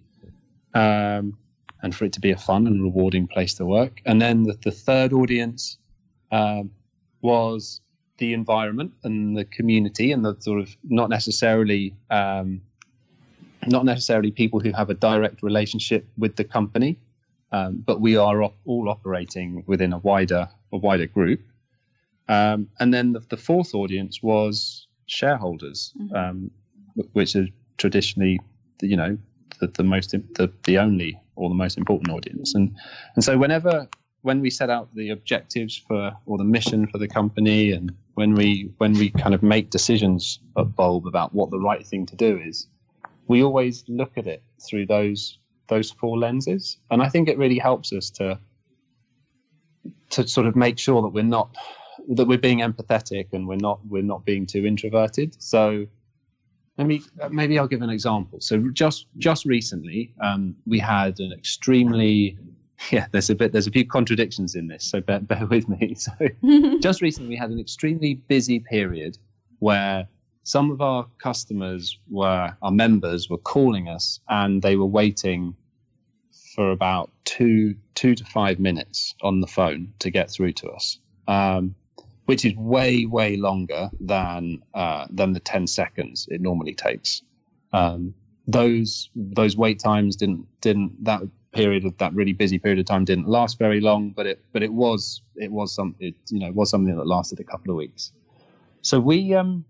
um, 0.74 1.38
and 1.82 1.96
for 1.96 2.06
it 2.06 2.14
to 2.14 2.20
be 2.20 2.32
a 2.32 2.38
fun 2.38 2.68
and 2.68 2.82
rewarding 2.82 3.28
place 3.28 3.54
to 3.56 3.66
work. 3.66 4.02
And 4.06 4.22
then 4.22 4.44
the, 4.44 4.58
the 4.64 4.72
third 4.72 5.14
audience 5.14 5.78
um, 6.32 6.72
was 7.22 7.82
the 8.18 8.34
environment 8.34 8.94
and 9.04 9.38
the 9.38 9.46
community, 9.46 10.12
and 10.12 10.26
the 10.26 10.36
sort 10.40 10.60
of 10.60 10.76
not 10.84 11.10
necessarily 11.10 11.96
um, 12.10 12.62
not 13.66 13.86
necessarily 13.86 14.32
people 14.32 14.60
who 14.60 14.72
have 14.72 14.90
a 14.90 14.94
direct 14.94 15.44
relationship 15.44 16.08
with 16.18 16.36
the 16.36 16.44
company, 16.44 16.98
um, 17.52 17.84
but 17.86 18.02
we 18.02 18.16
are 18.18 18.44
op- 18.44 18.58
all 18.66 18.90
operating 18.90 19.64
within 19.68 19.94
a 19.94 19.98
wider 20.00 20.48
a 20.74 20.78
wider 20.78 21.08
group. 21.08 21.42
Um, 22.30 22.68
and 22.80 22.94
then 22.94 23.14
the, 23.14 23.22
the, 23.30 23.38
fourth 23.38 23.74
audience 23.74 24.22
was 24.22 24.88
shareholders, 25.06 25.94
mm-hmm. 25.98 26.14
um, 26.14 26.52
which 27.14 27.38
is 27.38 27.48
traditionally, 27.78 28.38
you 28.82 28.98
know, 28.98 29.18
the, 29.60 29.68
the 29.68 29.84
most 29.84 30.12
the, 30.12 30.52
the 30.64 30.78
only 30.78 31.20
or 31.36 31.50
the 31.50 31.56
most 31.56 31.78
important 31.78 32.12
audience. 32.12 32.54
And 32.54 32.76
and 33.16 33.24
so 33.24 33.38
whenever 33.38 33.88
when 34.22 34.42
we 34.42 34.50
set 34.50 34.70
out 34.70 34.94
the 34.94 35.10
objectives 35.12 35.78
for 35.78 36.12
or 36.26 36.38
the 36.38 36.44
mission 36.44 36.88
for 36.88 36.98
the 36.98 37.08
company, 37.08 37.72
and 37.72 37.94
when 38.18 38.34
we 38.34 38.72
when 38.80 38.94
we 38.94 39.12
kind 39.12 39.36
of 39.36 39.44
make 39.44 39.70
decisions 39.70 40.40
at 40.58 40.76
Bulb 40.76 41.06
about 41.06 41.36
what 41.36 41.52
the 41.52 41.60
right 41.60 41.86
thing 41.86 42.04
to 42.08 42.16
do 42.16 42.42
is, 42.44 42.68
we 43.28 43.44
always 43.44 43.84
look 43.88 44.18
at 44.18 44.26
it 44.26 44.42
through 44.60 44.88
those 44.88 45.38
those 45.68 45.92
four 45.92 46.18
lenses. 46.18 46.80
And 46.90 47.04
I 47.04 47.10
think 47.10 47.30
it 47.30 47.38
really 47.38 47.60
helps 47.60 47.94
us 47.94 48.10
to 48.12 48.40
to 50.10 50.28
sort 50.28 50.48
of 50.48 50.56
make 50.56 50.80
sure 50.80 51.04
that 51.04 51.10
we're 51.10 51.24
not 51.38 51.56
that 52.10 52.26
we're 52.26 52.40
being 52.40 52.62
empathetic 52.62 53.28
and 53.34 53.48
we're 53.48 53.64
not 53.70 53.86
we're 53.88 54.02
not 54.02 54.26
being 54.26 54.48
too 54.48 54.66
introverted. 54.66 55.40
So 55.40 55.86
maybe 56.80 57.04
maybe 57.30 57.60
I'll 57.60 57.68
give 57.68 57.84
an 57.84 57.92
example. 57.92 58.42
So 58.42 58.58
just 58.74 59.06
just 59.20 59.46
recently, 59.46 60.16
um, 60.22 60.56
we 60.66 60.80
had 60.80 61.20
an 61.20 61.34
extremely 61.34 62.40
yeah. 62.92 63.08
There's 63.12 63.30
a 63.30 63.36
bit 63.36 63.52
there's 63.52 63.68
a 63.68 63.72
few 63.72 63.86
contradictions 63.86 64.56
in 64.56 64.68
this, 64.68 64.84
so 64.84 65.02
bear, 65.02 65.20
bear 65.20 65.46
with 65.46 65.68
me. 65.70 65.96
So 65.98 66.12
just 66.80 67.02
recently, 67.02 67.30
we 67.30 67.36
had 67.36 67.50
an 67.50 67.60
extremely 67.60 68.16
busy 68.16 68.60
period 68.60 69.18
where 69.60 70.08
some 70.44 70.72
of 70.72 70.82
our 70.82 71.06
customers 71.18 71.98
were 72.10 72.56
our 72.62 72.72
members 72.72 73.30
were 73.30 73.38
calling 73.38 73.90
us 73.90 74.20
and 74.30 74.62
they 74.62 74.76
were 74.76 74.86
waiting 74.86 75.56
for 76.56 76.72
about 76.72 77.12
two 77.26 77.76
two 77.96 78.16
to 78.16 78.26
five 78.26 78.60
minutes 78.60 79.14
on 79.22 79.42
the 79.42 79.48
phone 79.48 79.94
to 80.00 80.10
get 80.10 80.30
through 80.30 80.54
to 80.54 80.70
us. 80.70 81.00
Um, 81.28 81.76
which 82.28 82.44
is 82.44 82.54
way 82.56 83.06
way 83.06 83.38
longer 83.38 83.90
than 84.00 84.62
uh, 84.74 85.08
than 85.10 85.34
the 85.34 85.40
10 85.40 85.66
seconds 85.66 86.28
it 86.30 86.42
normally 86.42 86.74
takes. 86.74 87.24
Um, 87.74 88.14
those 88.48 89.10
those 89.16 89.58
wait 89.58 89.80
times 89.80 90.16
didn't 90.16 90.46
didn't 90.62 91.04
that 91.04 91.22
period 91.54 91.86
of 91.86 91.98
that 91.98 92.14
really 92.14 92.34
busy 92.34 92.60
period 92.60 92.80
of 92.80 92.86
time 92.86 93.06
didn't 93.06 93.28
last 93.28 93.58
very 93.58 93.82
long, 93.82 94.12
but 94.12 94.26
it 94.26 94.40
but 94.54 94.64
it 94.64 94.74
was 94.74 95.22
it 95.36 95.52
was 95.52 95.74
some 95.74 95.96
it 96.00 96.16
you 96.30 96.40
know 96.40 96.52
was 96.52 96.70
something 96.70 96.96
that 96.96 97.08
lasted 97.08 97.40
a 97.40 97.44
couple 97.44 97.72
of 97.72 97.78
weeks. 97.78 98.12
So 98.82 99.00
we 99.00 99.34
um 99.34 99.66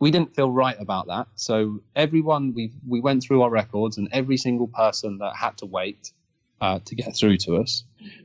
we 0.00 0.10
didn't 0.10 0.34
feel 0.34 0.50
right 0.50 0.76
about 0.80 1.06
that. 1.08 1.28
So 1.34 1.80
everyone 1.94 2.54
we 2.54 2.72
we 2.88 3.00
went 3.00 3.22
through 3.22 3.42
our 3.42 3.50
records, 3.50 3.98
and 3.98 4.08
every 4.12 4.36
single 4.36 4.66
person 4.68 5.18
that 5.18 5.36
had 5.36 5.56
to 5.58 5.66
wait 5.66 6.12
uh, 6.60 6.80
to 6.84 6.94
get 6.94 7.14
through 7.16 7.36
to 7.38 7.56
us, 7.56 7.84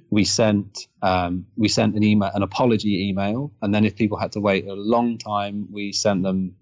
we 0.09 0.24
sent 0.24 0.88
um, 1.01 1.45
we 1.57 1.68
sent 1.68 1.95
an 1.95 2.03
email, 2.03 2.32
an 2.34 2.43
apology 2.43 3.07
email, 3.09 3.51
and 3.61 3.74
then 3.74 3.86
if 3.86 3.95
people 3.95 4.18
had 4.18 4.32
to 4.34 4.39
wait 4.39 4.68
a 4.68 4.74
long 4.74 5.18
time, 5.18 5.68
we 5.72 5.91
sent 5.91 6.24
them 6.24 6.55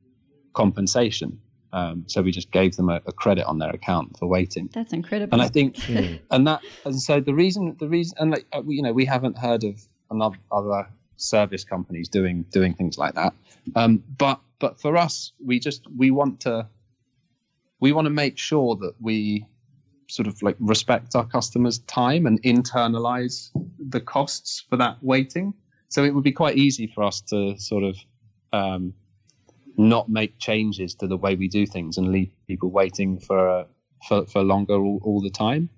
compensation. 0.53 1.39
Um, 1.73 2.03
so 2.07 2.21
we 2.21 2.31
just 2.31 2.51
gave 2.51 2.75
them 2.75 2.89
a, 2.89 3.01
a, 3.07 3.11
credit 3.11 3.45
on 3.45 3.57
their 3.57 3.71
account 3.71 4.17
for 4.19 4.27
waiting. 4.27 4.69
That's 4.71 4.93
incredible. 4.93 5.33
And 5.33 5.41
I 5.41 5.47
think, 5.47 5.89
and 6.31 6.45
that, 6.45 6.61
and 6.85 7.01
so 7.01 7.19
the 7.19 7.33
reason, 7.33 7.75
the 7.79 7.89
reason, 7.89 8.15
and 8.19 8.31
like 8.31 8.45
uh, 8.53 8.61
you 8.67 8.83
know, 8.83 8.93
we 8.93 9.05
haven't 9.05 9.39
heard 9.39 9.63
of 9.63 9.81
another 10.11 10.37
other 10.51 10.87
service 11.17 11.63
companies 11.63 12.09
doing 12.09 12.43
doing 12.51 12.75
things 12.75 12.99
like 12.99 13.15
that. 13.15 13.33
Um, 13.75 14.03
but 14.17 14.39
but 14.59 14.79
for 14.79 14.95
us, 14.95 15.33
we 15.43 15.59
just 15.59 15.83
we 15.97 16.11
want 16.11 16.41
to 16.41 16.67
we 17.79 17.91
want 17.91 18.05
to 18.05 18.11
make 18.11 18.37
sure 18.37 18.75
that 18.75 18.93
we 19.01 19.47
sort 20.07 20.27
of 20.27 20.41
like 20.43 20.55
respect 20.59 21.15
our 21.15 21.25
customers' 21.25 21.79
time 21.79 22.27
and 22.27 22.41
internalize 22.43 23.49
the 23.79 23.99
costs 23.99 24.63
for 24.69 24.77
that 24.77 24.97
waiting. 25.01 25.55
So 25.89 26.03
it 26.03 26.13
would 26.13 26.23
be 26.23 26.31
quite 26.31 26.57
easy 26.57 26.87
for 26.87 27.03
us 27.03 27.21
to 27.21 27.57
sort 27.57 27.83
of 27.83 27.97
um, 28.51 28.93
not 29.77 30.09
make 30.09 30.39
changes 30.39 30.93
to 30.95 31.07
the 31.07 31.17
way 31.17 31.35
we 31.35 31.47
do 31.47 31.65
things 31.65 31.97
and 31.97 32.11
leave 32.11 32.31
people 32.47 32.69
waiting 32.69 33.19
for 33.19 33.65
for, 34.07 34.25
for 34.25 34.43
longer 34.43 34.75
all, 34.75 34.99
all 35.03 35.21
the 35.21 35.29
time. 35.29 35.69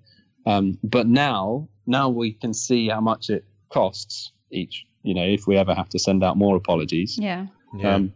Um, 0.46 0.78
but 0.82 1.06
now, 1.06 1.68
now 1.86 2.08
we 2.08 2.32
can 2.32 2.52
see 2.54 2.88
how 2.88 3.00
much 3.00 3.30
it 3.30 3.44
costs 3.68 4.32
each. 4.50 4.84
You 5.02 5.14
know, 5.14 5.24
if 5.24 5.46
we 5.46 5.56
ever 5.56 5.74
have 5.74 5.88
to 5.90 5.98
send 5.98 6.24
out 6.24 6.36
more 6.36 6.56
apologies, 6.56 7.16
yeah, 7.18 7.46
yeah. 7.78 7.94
Um, 7.94 8.12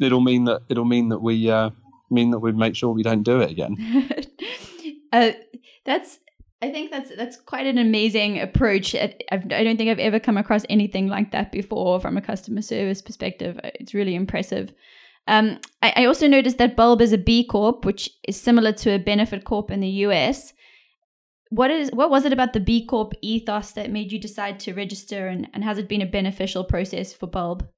it'll 0.00 0.20
mean 0.20 0.44
that 0.44 0.62
it'll 0.68 0.86
mean 0.86 1.10
that 1.10 1.20
we 1.20 1.50
uh, 1.50 1.70
mean 2.10 2.30
that 2.30 2.38
we 2.38 2.52
make 2.52 2.74
sure 2.74 2.92
we 2.92 3.02
don't 3.02 3.22
do 3.22 3.40
it 3.40 3.50
again. 3.50 3.76
uh, 5.12 5.32
that's 5.84 6.18
I 6.62 6.70
think 6.70 6.90
that's 6.90 7.14
that's 7.14 7.36
quite 7.36 7.66
an 7.66 7.78
amazing 7.78 8.40
approach. 8.40 8.94
I 8.94 9.36
don't 9.36 9.76
think 9.76 9.90
I've 9.90 9.98
ever 9.98 10.20
come 10.20 10.36
across 10.36 10.64
anything 10.68 11.08
like 11.08 11.32
that 11.32 11.52
before 11.52 12.00
from 12.00 12.16
a 12.16 12.22
customer 12.22 12.62
service 12.62 13.00
perspective. 13.02 13.58
It's 13.64 13.94
really 13.94 14.14
impressive. 14.14 14.72
Um, 15.26 15.58
I, 15.82 15.92
I, 15.96 16.04
also 16.06 16.26
noticed 16.26 16.58
that 16.58 16.76
Bulb 16.76 17.00
is 17.00 17.12
a 17.12 17.18
B 17.18 17.44
Corp, 17.44 17.84
which 17.84 18.10
is 18.26 18.40
similar 18.40 18.72
to 18.72 18.94
a 18.94 18.98
Benefit 18.98 19.44
Corp 19.44 19.70
in 19.70 19.80
the 19.80 19.88
US. 20.06 20.52
What 21.50 21.70
is 21.70 21.90
what 21.92 22.10
was 22.10 22.24
it 22.24 22.32
about 22.32 22.52
the 22.52 22.60
B 22.60 22.84
Corp 22.84 23.12
ethos 23.22 23.72
that 23.72 23.90
made 23.90 24.12
you 24.12 24.18
decide 24.18 24.58
to 24.60 24.74
register, 24.74 25.28
and, 25.28 25.48
and 25.52 25.62
has 25.62 25.78
it 25.78 25.88
been 25.88 26.02
a 26.02 26.06
beneficial 26.06 26.64
process 26.64 27.12
for 27.12 27.26
Bulb? 27.26 27.68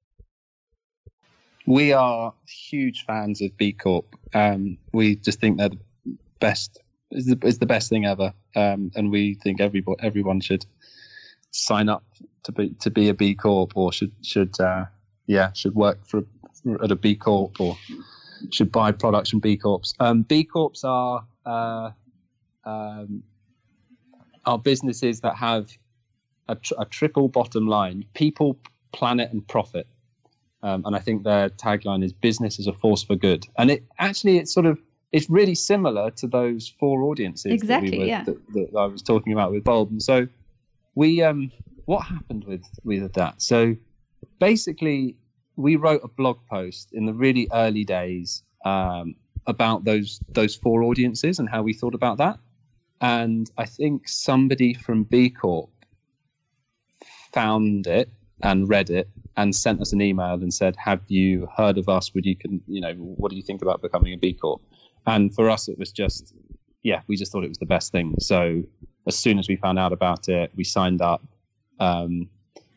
We 1.66 1.92
are 1.92 2.34
huge 2.46 3.04
fans 3.04 3.40
of 3.40 3.56
B 3.56 3.72
Corp. 3.72 4.16
Um, 4.34 4.78
we 4.92 5.16
just 5.16 5.40
think 5.40 5.58
they're 5.58 5.68
the 5.68 5.78
best. 6.40 6.78
Is 7.10 7.26
the, 7.26 7.38
is 7.46 7.58
the 7.58 7.66
best 7.66 7.90
thing 7.90 8.06
ever, 8.06 8.32
um, 8.56 8.90
and 8.94 9.10
we 9.10 9.34
think 9.34 9.60
every 9.60 9.84
everyone 10.00 10.40
should 10.40 10.64
sign 11.50 11.88
up 11.90 12.04
to 12.44 12.52
be 12.52 12.70
to 12.80 12.90
be 12.90 13.08
a 13.10 13.14
B 13.14 13.34
Corp 13.34 13.72
or 13.76 13.92
should 13.92 14.12
should 14.22 14.58
uh, 14.60 14.86
yeah 15.26 15.52
should 15.52 15.74
work 15.74 16.06
for 16.06 16.24
at 16.82 16.90
a 16.90 16.96
B 16.96 17.14
Corp 17.14 17.60
or 17.60 17.76
should 18.50 18.72
buy 18.72 18.92
products 18.92 19.30
from 19.30 19.40
B 19.40 19.56
Corps. 19.56 19.92
Um, 20.00 20.22
B 20.22 20.44
Corps 20.44 20.84
are 20.84 21.24
uh, 21.46 21.90
um, 22.64 23.22
are 24.44 24.58
businesses 24.58 25.20
that 25.20 25.36
have 25.36 25.70
a, 26.48 26.56
tr- 26.56 26.74
a, 26.78 26.84
triple 26.84 27.28
bottom 27.28 27.66
line: 27.66 28.04
people, 28.14 28.58
planet, 28.92 29.32
and 29.32 29.46
profit. 29.46 29.86
Um, 30.64 30.84
and 30.86 30.94
I 30.94 31.00
think 31.00 31.24
their 31.24 31.50
tagline 31.50 32.04
is 32.04 32.12
"business 32.12 32.58
as 32.58 32.66
a 32.66 32.72
force 32.72 33.02
for 33.02 33.16
good." 33.16 33.46
And 33.56 33.70
it 33.70 33.84
actually 33.98 34.38
it's 34.38 34.52
sort 34.52 34.66
of 34.66 34.78
it's 35.12 35.28
really 35.28 35.54
similar 35.54 36.10
to 36.10 36.26
those 36.26 36.72
four 36.80 37.02
audiences 37.02 37.52
exactly, 37.52 37.90
that, 37.90 37.96
we 37.96 37.98
were, 37.98 38.06
yeah. 38.06 38.24
that, 38.24 38.52
that 38.54 38.78
I 38.78 38.86
was 38.86 39.02
talking 39.02 39.32
about 39.32 39.52
with 39.52 39.62
Bulb. 39.62 39.90
And 39.90 40.02
so 40.02 40.26
we 40.94 41.22
um, 41.22 41.52
what 41.84 42.00
happened 42.00 42.44
with 42.44 42.64
with 42.84 43.12
that? 43.14 43.42
So 43.42 43.76
basically, 44.38 45.16
we 45.56 45.76
wrote 45.76 46.00
a 46.04 46.08
blog 46.08 46.38
post 46.50 46.90
in 46.92 47.06
the 47.06 47.12
really 47.12 47.48
early 47.52 47.84
days 47.84 48.42
um, 48.64 49.14
about 49.46 49.84
those 49.84 50.20
those 50.28 50.54
four 50.54 50.82
audiences 50.82 51.38
and 51.38 51.48
how 51.48 51.62
we 51.62 51.72
thought 51.72 51.94
about 51.94 52.18
that. 52.18 52.38
And 53.00 53.50
I 53.58 53.64
think 53.64 54.08
somebody 54.08 54.74
from 54.74 55.04
B 55.04 55.28
Corp 55.28 55.70
found 57.32 57.86
it 57.86 58.08
and 58.42 58.68
read 58.68 58.90
it 58.90 59.08
and 59.36 59.54
sent 59.54 59.80
us 59.80 59.92
an 59.92 60.00
email 60.00 60.34
and 60.34 60.52
said, 60.52 60.76
"Have 60.76 61.02
you 61.08 61.48
heard 61.56 61.78
of 61.78 61.88
us? 61.88 62.14
Would 62.14 62.26
you 62.26 62.36
can 62.36 62.60
you 62.66 62.80
know 62.80 62.94
what 62.94 63.30
do 63.30 63.36
you 63.36 63.42
think 63.42 63.62
about 63.62 63.82
becoming 63.82 64.12
a 64.12 64.16
B 64.16 64.32
Corp?" 64.32 64.62
And 65.06 65.34
for 65.34 65.50
us, 65.50 65.68
it 65.68 65.78
was 65.78 65.90
just 65.92 66.34
yeah, 66.82 67.00
we 67.06 67.16
just 67.16 67.32
thought 67.32 67.44
it 67.44 67.48
was 67.48 67.58
the 67.58 67.66
best 67.66 67.92
thing. 67.92 68.14
So 68.18 68.62
as 69.06 69.16
soon 69.16 69.38
as 69.38 69.48
we 69.48 69.56
found 69.56 69.78
out 69.78 69.92
about 69.92 70.28
it, 70.28 70.52
we 70.56 70.64
signed 70.64 71.00
up. 71.02 71.22
Um, 71.80 72.28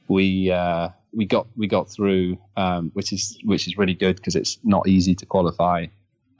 we 0.08 0.52
uh, 0.52 0.90
we 1.16 1.26
got 1.26 1.48
we 1.56 1.68
got 1.68 1.90
through, 1.90 2.38
um, 2.58 2.92
which 2.94 3.14
is 3.14 3.40
which 3.44 3.68
is 3.68 3.78
really 3.78 3.94
good 3.94 4.18
because 4.18 4.36
it's 4.36 4.60
not 4.64 4.88
easy 4.88 5.16
to 5.16 5.26
qualify. 5.26 5.88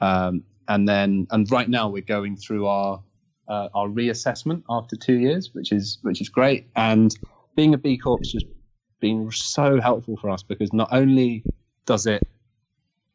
Um, 0.00 0.44
and 0.68 0.88
then 0.88 1.26
and 1.30 1.50
right 1.50 1.68
now 1.68 1.88
we're 1.88 2.02
going 2.02 2.36
through 2.36 2.66
our 2.66 3.02
uh, 3.48 3.68
our 3.74 3.88
reassessment 3.88 4.62
after 4.68 4.96
two 4.96 5.18
years, 5.18 5.50
which 5.54 5.72
is 5.72 5.98
which 6.02 6.20
is 6.20 6.28
great. 6.28 6.68
And 6.76 7.16
being 7.56 7.74
a 7.74 7.78
B 7.78 7.96
Corp 7.96 8.20
has 8.20 8.32
just 8.32 8.46
been 9.00 9.30
so 9.30 9.80
helpful 9.80 10.16
for 10.16 10.30
us 10.30 10.42
because 10.42 10.72
not 10.72 10.88
only 10.92 11.42
does 11.86 12.06
it 12.06 12.22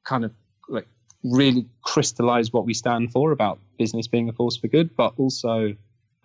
kind 0.03 0.25
of 0.25 0.31
like 0.67 0.87
really 1.23 1.67
crystallize 1.83 2.51
what 2.51 2.65
we 2.65 2.73
stand 2.73 3.11
for 3.11 3.31
about 3.31 3.59
business 3.77 4.07
being 4.07 4.29
a 4.29 4.33
force 4.33 4.57
for 4.57 4.67
good, 4.67 4.95
but 4.95 5.13
also 5.17 5.75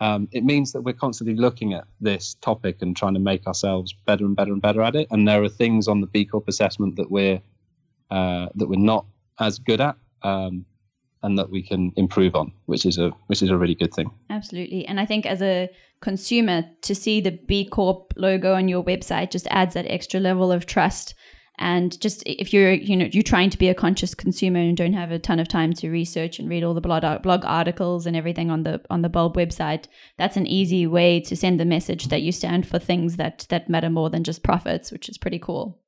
um, 0.01 0.29
it 0.33 0.45
means 0.45 0.73
that 0.73 0.83
we're 0.83 0.95
constantly 0.95 1.35
looking 1.35 1.73
at 1.73 1.85
this 2.01 2.35
topic 2.35 2.83
and 2.83 2.97
trying 2.97 3.15
to 3.15 3.21
make 3.21 3.47
ourselves 3.47 3.95
better 4.05 4.25
and 4.25 4.37
better 4.37 4.53
and 4.53 4.61
better 4.61 4.83
at 4.83 4.95
it. 4.95 5.09
And 5.11 5.27
there 5.27 5.43
are 5.43 5.49
things 5.49 5.89
on 5.89 6.01
the 6.01 6.07
B 6.07 6.25
Corp 6.25 6.49
assessment 6.49 6.97
that 6.97 7.11
we're 7.11 7.41
uh, 8.11 8.49
that 8.55 8.69
we're 8.69 8.79
not 8.79 9.07
as 9.41 9.59
good 9.59 9.81
at, 9.81 9.97
um, 10.23 10.65
and 11.23 11.39
that 11.39 11.51
we 11.51 11.63
can 11.63 11.93
improve 11.97 12.37
on, 12.37 12.53
which 12.67 12.85
is 12.85 12.99
a 12.99 13.11
which 13.27 13.43
is 13.43 13.49
a 13.51 13.57
really 13.57 13.75
good 13.75 13.95
thing. 13.95 14.11
Absolutely, 14.29 14.87
and 14.87 15.01
I 15.01 15.07
think 15.07 15.25
as 15.25 15.41
a 15.41 15.71
consumer 16.01 16.65
to 16.83 16.95
see 16.95 17.23
the 17.23 17.33
B 17.33 17.67
Corp 17.67 18.13
logo 18.17 18.55
on 18.55 18.69
your 18.69 18.85
website 18.85 19.31
just 19.31 19.47
adds 19.49 19.75
that 19.75 19.87
extra 19.89 20.21
level 20.21 20.53
of 20.53 20.67
trust 20.67 21.15
and 21.59 22.01
just 22.01 22.23
if 22.27 22.53
you're 22.53 22.73
you 22.73 22.97
know 22.97 23.09
you're 23.13 23.23
trying 23.23 23.51
to 23.51 23.59
be 23.59 23.69
a 23.69 23.75
conscious 23.75 24.15
consumer 24.15 24.61
and 24.61 24.77
don't 24.77 24.93
have 24.93 25.11
a 25.11 25.19
ton 25.19 25.39
of 25.39 25.49
time 25.49 25.73
to 25.73 25.91
research 25.91 26.39
and 26.39 26.49
read 26.49 26.63
all 26.63 26.75
the 26.75 26.81
blog 26.81 27.23
blog 27.23 27.45
articles 27.45 28.07
and 28.07 28.17
everything 28.17 28.51
on 28.51 28.63
the 28.63 28.81
on 28.91 29.03
the 29.03 29.09
bulb 29.09 29.37
website 29.37 29.85
that's 30.19 30.37
an 30.37 30.47
easy 30.47 30.87
way 30.87 31.21
to 31.21 31.37
send 31.37 31.59
the 31.59 31.65
message 31.65 32.09
that 32.09 32.23
you 32.23 32.33
stand 32.33 32.67
for 32.67 32.79
things 32.79 33.17
that 33.17 33.47
that 33.49 33.69
matter 33.69 33.91
more 33.91 34.11
than 34.11 34.25
just 34.25 34.43
profits 34.43 34.93
which 34.93 35.09
is 35.09 35.19
pretty 35.19 35.39
cool 35.39 35.81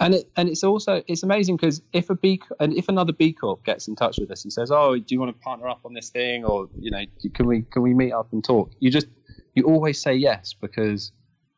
and 0.00 0.14
it 0.14 0.30
and 0.36 0.48
it's 0.48 0.64
also 0.64 1.02
it's 1.06 1.22
amazing 1.22 1.56
because 1.56 1.82
if 1.92 2.10
a 2.10 2.14
B 2.14 2.40
and 2.58 2.72
if 2.74 2.88
another 2.88 3.12
B 3.12 3.32
Corp 3.32 3.64
gets 3.64 3.88
in 3.88 3.96
touch 3.96 4.18
with 4.18 4.30
us 4.30 4.44
and 4.44 4.52
says, 4.52 4.70
"Oh, 4.70 4.96
do 4.96 5.04
you 5.08 5.20
want 5.20 5.34
to 5.34 5.42
partner 5.42 5.68
up 5.68 5.80
on 5.84 5.94
this 5.94 6.10
thing?" 6.10 6.44
or 6.44 6.68
you 6.78 6.90
know, 6.90 7.04
can 7.34 7.46
we 7.46 7.62
can 7.62 7.82
we 7.82 7.94
meet 7.94 8.12
up 8.12 8.32
and 8.32 8.42
talk? 8.42 8.72
You 8.80 8.90
just 8.90 9.06
you 9.54 9.64
always 9.64 10.02
say 10.02 10.14
yes 10.14 10.54
because 10.60 11.12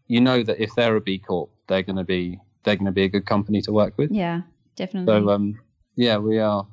you 0.09 0.20
know 0.20 0.43
that 0.43 0.62
if 0.62 0.75
they're 0.75 0.97
a 0.97 1.01
B 1.01 1.18
Corp, 1.18 1.51
they're 1.68 1.83
going 1.83 1.97
to 1.97 2.05
be 2.05 2.39
they're 2.65 2.77
going 2.77 2.87
to 2.87 2.93
be 2.93 3.05
a 3.05 3.09
good 3.09 3.27
company 3.27 3.61
to 3.63 3.73
work 3.73 3.95
with. 3.97 4.11
Yeah, 4.11 4.43
definitely. 4.77 5.13
So 5.13 5.31
um, 5.31 5.61
yeah, 5.97 6.19
we 6.19 6.39
are 6.39 6.67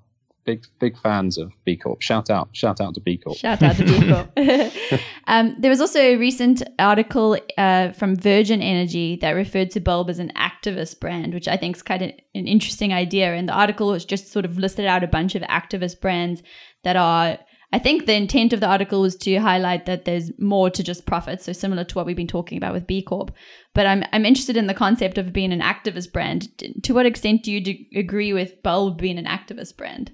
big 0.45 0.65
big 0.79 0.97
fans 0.97 1.37
of 1.37 1.51
B 1.65 1.77
Corp. 1.77 2.01
Shout 2.01 2.29
out, 2.29 2.49
shout 2.53 2.81
out 2.81 2.93
to 2.95 3.01
B 3.01 3.17
Corp. 3.17 3.37
Shout 3.37 3.61
out 3.61 3.75
to 3.75 3.85
B 3.85 4.07
Corp. 4.07 4.31
um, 5.27 5.55
there 5.59 5.69
was 5.69 5.81
also 5.81 5.99
a 5.99 6.15
recent 6.15 6.63
article 6.79 7.37
uh, 7.57 7.91
from 7.91 8.15
Virgin 8.15 8.61
Energy 8.61 9.17
that 9.17 9.31
referred 9.31 9.71
to 9.71 9.79
Bulb 9.79 10.09
as 10.09 10.19
an 10.19 10.31
activist 10.35 10.99
brand, 10.99 11.33
which 11.33 11.47
I 11.47 11.57
think 11.57 11.75
is 11.75 11.81
kind 11.81 12.01
of 12.01 12.11
an 12.35 12.47
interesting 12.47 12.93
idea. 12.93 13.33
And 13.33 13.47
the 13.47 13.53
article 13.53 13.87
was 13.87 14.05
just 14.05 14.31
sort 14.31 14.45
of 14.45 14.57
listed 14.57 14.85
out 14.85 15.03
a 15.03 15.07
bunch 15.07 15.35
of 15.35 15.43
activist 15.43 16.01
brands 16.01 16.41
that 16.83 16.95
are 16.95 17.37
I 17.71 17.77
think 17.77 18.05
the 18.05 18.15
intent 18.15 18.51
of 18.51 18.61
the 18.61 18.67
article 18.67 19.01
was 19.01 19.15
to 19.17 19.35
highlight 19.37 19.85
that 19.85 20.05
there's 20.05 20.31
more 20.39 20.71
to 20.71 20.83
just 20.83 21.05
profit, 21.05 21.41
so 21.41 21.53
similar 21.53 21.83
to 21.83 21.95
what 21.95 22.05
we've 22.05 22.15
been 22.15 22.27
talking 22.27 22.57
about 22.57 22.73
with 22.73 22.87
B 22.87 23.03
Corp. 23.03 23.31
But 23.75 23.85
I'm 23.85 24.03
I'm 24.11 24.25
interested 24.25 24.57
in 24.57 24.67
the 24.67 24.73
concept 24.73 25.17
of 25.17 25.31
being 25.31 25.53
an 25.53 25.61
activist 25.61 26.11
brand. 26.11 26.49
To 26.83 26.93
what 26.93 27.05
extent 27.05 27.43
do 27.43 27.51
you 27.51 27.61
do 27.61 27.75
agree 27.95 28.33
with 28.33 28.63
Bulb 28.63 28.97
being 28.97 29.19
an 29.19 29.25
activist 29.25 29.77
brand? 29.77 30.11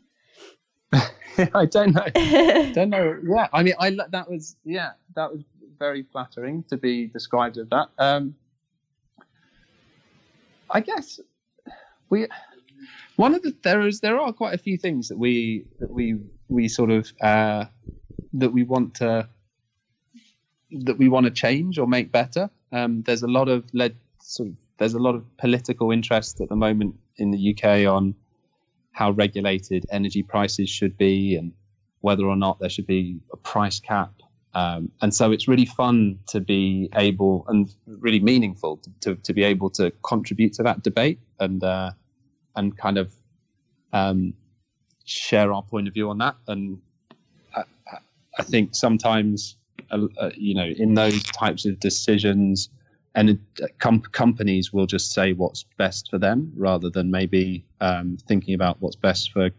I 0.94 1.66
don't 1.66 1.94
know. 1.94 2.08
don't 2.74 2.90
know. 2.90 3.20
Yeah, 3.24 3.48
I 3.54 3.64
mean, 3.64 3.76
I 3.80 3.92
that 4.10 4.30
was 4.30 4.58
yeah, 4.66 4.92
that 5.16 5.32
was 5.32 5.42
very 5.80 6.04
flattering 6.04 6.64
to 6.70 6.78
be 6.78 7.08
described 7.08 7.58
as 7.58 7.70
that. 7.70 7.88
Um, 7.98 8.36
I 10.70 10.82
guess 10.82 11.22
we 12.10 12.28
one 13.16 13.34
of 13.34 13.44
the 13.44 13.56
there 13.64 13.88
is 13.88 14.02
there 14.02 14.20
are 14.20 14.34
quite 14.34 14.54
a 14.54 14.58
few 14.58 14.78
things 14.78 15.08
that 15.08 15.18
we 15.18 15.66
that 15.80 15.90
we 15.90 16.20
we 16.50 16.68
sort 16.68 16.92
of 16.92 17.12
uh, 17.22 17.66
that 18.34 18.52
we 18.52 18.64
want 18.64 18.96
to 18.96 19.28
that 20.72 20.98
we 20.98 21.08
want 21.08 21.26
to 21.26 21.32
change 21.32 21.78
or 21.80 21.88
make 21.88 22.12
better. 22.12 22.50
Um, 22.72 23.04
there's 23.04 23.24
a 23.24 23.28
lot 23.28 23.48
of 23.48 23.64
led 23.74 23.96
sort 24.22 24.50
of 24.50 24.56
there's 24.78 24.94
a 24.94 25.00
lot 25.00 25.16
of 25.16 25.38
political 25.38 25.92
interest 25.92 26.42
at 26.42 26.50
the 26.50 26.56
moment 26.56 26.96
in 27.18 27.32
the 27.32 27.56
UK 27.56 27.88
on 27.88 28.14
how 28.92 29.12
regulated 29.12 29.86
energy 29.92 30.24
prices 30.24 30.70
should 30.70 30.98
be 30.98 31.36
and 31.36 31.54
whether 32.02 32.26
or 32.26 32.36
not 32.36 32.60
there 32.60 32.70
should 32.70 32.88
be 32.88 33.20
a 33.34 33.38
price 33.38 33.80
cap. 33.80 34.12
Um, 34.54 34.92
and 35.02 35.14
so 35.14 35.32
it's 35.32 35.48
really 35.48 35.66
fun 35.66 36.20
to 36.28 36.40
be 36.40 36.90
able 36.96 37.46
and 37.50 37.70
really 37.88 38.22
meaningful 38.22 38.78
to, 38.78 38.90
to, 39.02 39.16
to 39.16 39.34
be 39.34 39.44
able 39.44 39.70
to 39.72 39.92
contribute 40.02 40.54
to 40.54 40.64
that 40.64 40.82
debate 40.82 41.20
and 41.40 41.62
uh, 41.64 41.92
and 42.56 42.78
kind 42.78 42.98
of 42.98 43.14
um, 43.92 44.34
share 45.06 45.54
our 45.54 45.64
point 45.64 45.88
of 45.88 45.94
view 45.94 46.10
on 46.10 46.18
that. 46.18 46.36
And 46.48 46.80
I, 47.56 47.64
I 48.38 48.44
think 48.44 48.76
sometimes, 48.76 49.56
uh, 49.92 50.08
uh, 50.20 50.32
you 50.36 50.54
know, 50.54 50.66
in 50.66 50.94
those 50.94 51.24
types 51.24 51.66
of 51.66 51.80
decisions, 51.80 52.70
and 53.16 53.40
com- 53.80 54.02
companies 54.02 54.74
will 54.74 54.86
just 54.86 55.14
say 55.14 55.32
what's 55.34 55.64
best 55.78 56.10
for 56.10 56.18
them 56.18 56.52
rather 56.58 56.90
than 56.90 57.10
maybe 57.10 57.66
um, 57.80 58.18
thinking 58.28 58.54
about 58.54 58.78
what's 58.82 58.98
best 58.98 59.32
for 59.32 59.50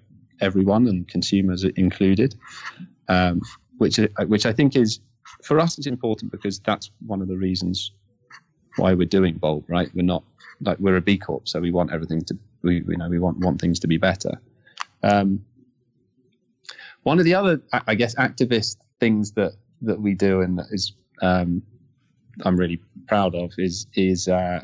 everyone 0.40 0.86
and 0.86 1.08
consumers 1.08 1.64
included, 1.64 2.34
um, 3.08 3.40
which 3.78 3.98
which 4.26 4.44
I 4.44 4.52
think 4.52 4.76
is 4.76 5.00
for 5.42 5.58
us 5.58 5.78
it's 5.78 5.86
important 5.86 6.30
because 6.30 6.58
that's 6.60 6.90
one 7.06 7.22
of 7.22 7.28
the 7.28 7.36
reasons 7.36 7.92
why 8.76 8.92
we're 8.92 9.06
doing 9.06 9.36
Bulb. 9.36 9.64
Right, 9.68 9.90
we're 9.94 10.02
not 10.02 10.22
like 10.60 10.78
we're 10.78 10.96
a 10.96 11.00
B 11.00 11.16
Corp, 11.16 11.48
so 11.48 11.58
we 11.58 11.70
want 11.70 11.92
everything 11.92 12.20
to 12.22 12.38
we 12.62 12.84
you 12.86 12.96
know 12.98 13.08
we 13.08 13.18
want 13.18 13.38
want 13.38 13.58
things 13.58 13.80
to 13.80 13.86
be 13.86 13.96
better. 13.96 14.38
Um, 15.02 15.44
one 17.02 17.18
of 17.18 17.24
the 17.24 17.34
other, 17.34 17.62
I 17.86 17.94
guess, 17.94 18.14
activist 18.16 18.76
things 18.98 19.32
that 19.32 19.52
that 19.82 20.00
we 20.00 20.14
do 20.14 20.40
and 20.40 20.58
that 20.58 20.66
is 20.70 20.92
um, 21.22 21.62
I'm 22.44 22.56
really 22.56 22.80
proud 23.06 23.34
of 23.34 23.52
is 23.58 23.86
is 23.94 24.28
uh, 24.28 24.62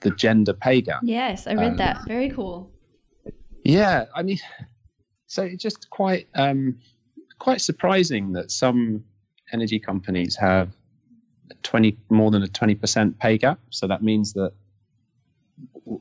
the 0.00 0.10
gender 0.10 0.52
pay 0.52 0.80
gap. 0.80 1.00
Yes, 1.02 1.46
I 1.46 1.54
read 1.54 1.72
um, 1.72 1.76
that. 1.76 2.06
Very 2.06 2.30
cool. 2.30 2.70
Yeah, 3.64 4.06
I 4.14 4.22
mean, 4.22 4.38
so 5.26 5.42
it's 5.42 5.62
just 5.62 5.90
quite 5.90 6.28
um, 6.34 6.78
quite 7.38 7.60
surprising 7.60 8.32
that 8.32 8.50
some 8.50 9.04
energy 9.52 9.78
companies 9.78 10.36
have 10.36 10.70
twenty 11.62 11.98
more 12.08 12.30
than 12.30 12.42
a 12.42 12.48
twenty 12.48 12.74
percent 12.74 13.18
pay 13.18 13.38
gap. 13.38 13.60
So 13.70 13.86
that 13.86 14.02
means 14.02 14.32
that 14.32 14.52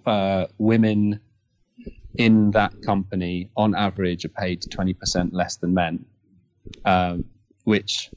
uh, 0.05 0.47
women 0.57 1.19
in 2.17 2.51
that 2.51 2.73
company, 2.81 3.49
on 3.55 3.75
average, 3.75 4.25
are 4.25 4.29
paid 4.29 4.61
20% 4.63 5.29
less 5.31 5.57
than 5.57 5.73
men, 5.73 6.05
um, 6.85 7.25
which, 7.63 8.09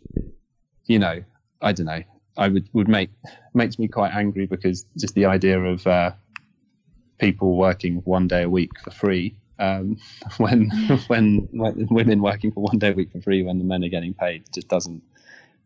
you 0.87 0.99
know, 0.99 1.23
I 1.61 1.73
don't 1.73 1.87
know. 1.87 2.03
I 2.37 2.49
would, 2.49 2.69
would 2.73 2.89
make 2.89 3.11
makes 3.53 3.79
me 3.79 3.89
quite 3.89 4.15
angry 4.15 4.47
because 4.47 4.87
just 4.97 5.15
the 5.15 5.27
idea 5.27 5.61
of 5.61 5.87
uh, 5.87 6.13
people 7.19 7.57
working 7.57 7.97
one 8.05 8.27
day 8.27 8.43
a 8.43 8.49
week 8.49 8.71
for 8.83 8.91
free 8.91 9.37
um, 9.59 9.97
when, 10.39 10.71
when 11.09 11.49
when 11.53 11.87
women 11.91 12.23
working 12.23 12.53
for 12.53 12.63
one 12.63 12.79
day 12.79 12.91
a 12.91 12.95
week 12.95 13.13
for 13.13 13.21
free 13.21 13.43
when 13.43 13.59
the 13.59 13.65
men 13.65 13.85
are 13.85 13.89
getting 13.89 14.15
paid 14.15 14.45
just 14.53 14.69
doesn't 14.69 15.03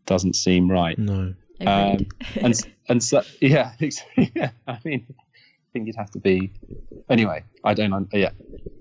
doesn't 0.06 0.36
seem 0.36 0.70
right. 0.70 0.98
No. 0.98 1.34
Um, 1.66 2.06
and 2.36 2.54
and 2.88 3.02
so 3.02 3.22
yeah, 3.40 3.72
yeah. 4.16 4.50
I 4.66 4.78
mean, 4.84 5.06
think 5.76 5.86
you'd 5.86 5.96
have 5.96 6.10
to 6.10 6.18
be. 6.18 6.50
Anyway, 7.10 7.44
I 7.62 7.74
don't. 7.74 8.08
Yeah, 8.12 8.30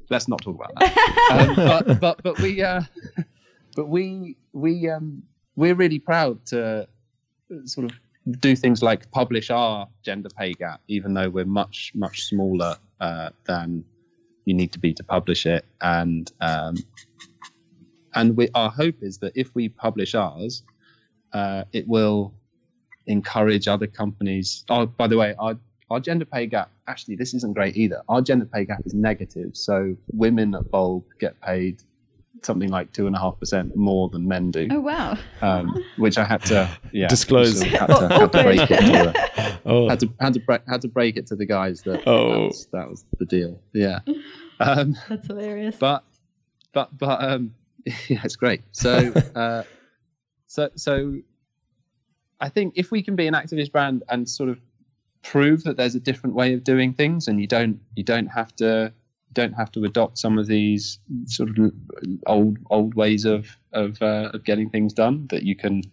let's 0.09 0.27
not 0.27 0.41
talk 0.41 0.55
about 0.55 0.71
that. 0.75 0.87
um, 1.31 1.55
but 1.55 1.99
but 1.99 2.23
but 2.23 2.39
we 2.39 2.61
uh, 2.61 2.81
but 3.75 3.87
we 3.89 4.37
we 4.53 4.89
um, 4.89 5.23
we're 5.57 5.75
really 5.75 5.99
proud 5.99 6.45
to 6.47 6.87
sort 7.65 7.91
of 7.91 7.91
do 8.39 8.55
things 8.55 8.81
like 8.81 9.11
publish 9.11 9.49
our 9.49 9.87
gender 10.03 10.29
pay 10.29 10.53
gap, 10.53 10.81
even 10.87 11.13
though 11.13 11.29
we're 11.29 11.45
much 11.61 11.91
much 11.95 12.21
smaller 12.23 12.77
uh, 13.01 13.29
than 13.45 13.83
you 14.45 14.53
need 14.53 14.71
to 14.71 14.79
be 14.79 14.93
to 14.93 15.03
publish 15.03 15.45
it, 15.45 15.65
and 15.81 16.31
um, 16.39 16.75
and 18.13 18.37
we, 18.37 18.47
our 18.55 18.69
hope 18.69 18.95
is 19.01 19.17
that 19.17 19.33
if 19.35 19.53
we 19.53 19.67
publish 19.67 20.15
ours, 20.15 20.63
uh, 21.33 21.65
it 21.73 21.85
will 21.89 22.33
encourage 23.07 23.67
other 23.67 23.87
companies. 23.87 24.63
Oh, 24.69 24.85
by 24.85 25.07
the 25.07 25.17
way, 25.17 25.35
our 25.37 25.57
our 25.89 25.99
gender 25.99 26.25
pay 26.25 26.47
gap 26.47 26.71
actually 26.87 27.15
this 27.15 27.33
isn't 27.33 27.53
great 27.53 27.77
either. 27.77 28.01
Our 28.09 28.21
gender 28.21 28.45
pay 28.45 28.65
gap 28.65 28.81
is 28.85 28.93
negative, 28.93 29.55
so 29.55 29.95
women 30.13 30.55
at 30.55 30.69
Bulb 30.71 31.05
get 31.19 31.39
paid 31.41 31.81
something 32.43 32.69
like 32.69 32.91
two 32.91 33.07
and 33.07 33.15
a 33.15 33.19
half 33.19 33.39
percent 33.39 33.75
more 33.75 34.09
than 34.09 34.27
men 34.27 34.51
do. 34.51 34.67
Oh 34.71 34.79
wow! 34.79 35.17
Um, 35.41 35.83
which 35.97 36.17
I 36.17 36.23
had 36.23 36.43
to 36.45 36.69
yeah 36.91 37.07
disclose. 37.07 37.61
Had 37.61 37.87
to, 37.87 38.07
had 38.07 38.31
to 38.31 38.43
break 38.43 38.71
it. 38.71 38.79
To 38.79 38.91
the, 38.91 39.59
oh. 39.65 39.89
Had 39.89 39.99
to 40.01 40.09
had 40.19 40.33
to 40.33 40.39
break 40.39 40.61
had 40.67 40.81
to 40.81 40.87
break 40.87 41.17
it 41.17 41.27
to 41.27 41.35
the 41.35 41.45
guys 41.45 41.81
that 41.83 42.07
oh. 42.07 42.31
that, 42.31 42.39
was, 42.39 42.67
that 42.71 42.89
was 42.89 43.05
the 43.19 43.25
deal. 43.25 43.59
Yeah, 43.73 43.99
um, 44.59 44.95
that's 45.09 45.27
hilarious. 45.27 45.75
But 45.77 46.03
but 46.73 46.97
but 46.97 47.23
um, 47.23 47.53
yeah, 47.85 48.21
it's 48.23 48.35
great. 48.35 48.61
So 48.71 49.13
uh, 49.35 49.63
so 50.47 50.69
so 50.75 51.15
I 52.39 52.49
think 52.49 52.73
if 52.75 52.91
we 52.91 53.01
can 53.01 53.15
be 53.15 53.27
an 53.27 53.33
activist 53.33 53.71
brand 53.71 54.03
and 54.09 54.29
sort 54.29 54.49
of 54.49 54.59
prove 55.25 55.63
that 55.63 55.75
there's 55.77 55.95
a 55.95 55.99
different 55.99 56.35
way 56.35 56.53
of 56.53 56.63
doing 56.63 56.93
things, 56.93 57.27
and 57.27 57.41
you 57.41 57.47
don't 57.47 57.79
you 57.95 58.03
don't 58.03 58.27
have 58.27 58.55
to 58.57 58.93
don't 59.33 59.53
have 59.53 59.71
to 59.73 59.83
adopt 59.83 60.17
some 60.17 60.37
of 60.37 60.47
these 60.47 60.99
sort 61.25 61.49
of 61.49 61.73
old 62.27 62.57
old 62.69 62.95
ways 62.95 63.25
of 63.25 63.57
of, 63.73 64.01
uh, 64.01 64.31
of 64.33 64.43
getting 64.43 64.69
things 64.69 64.93
done. 64.93 65.27
That 65.29 65.43
you 65.43 65.55
can 65.55 65.83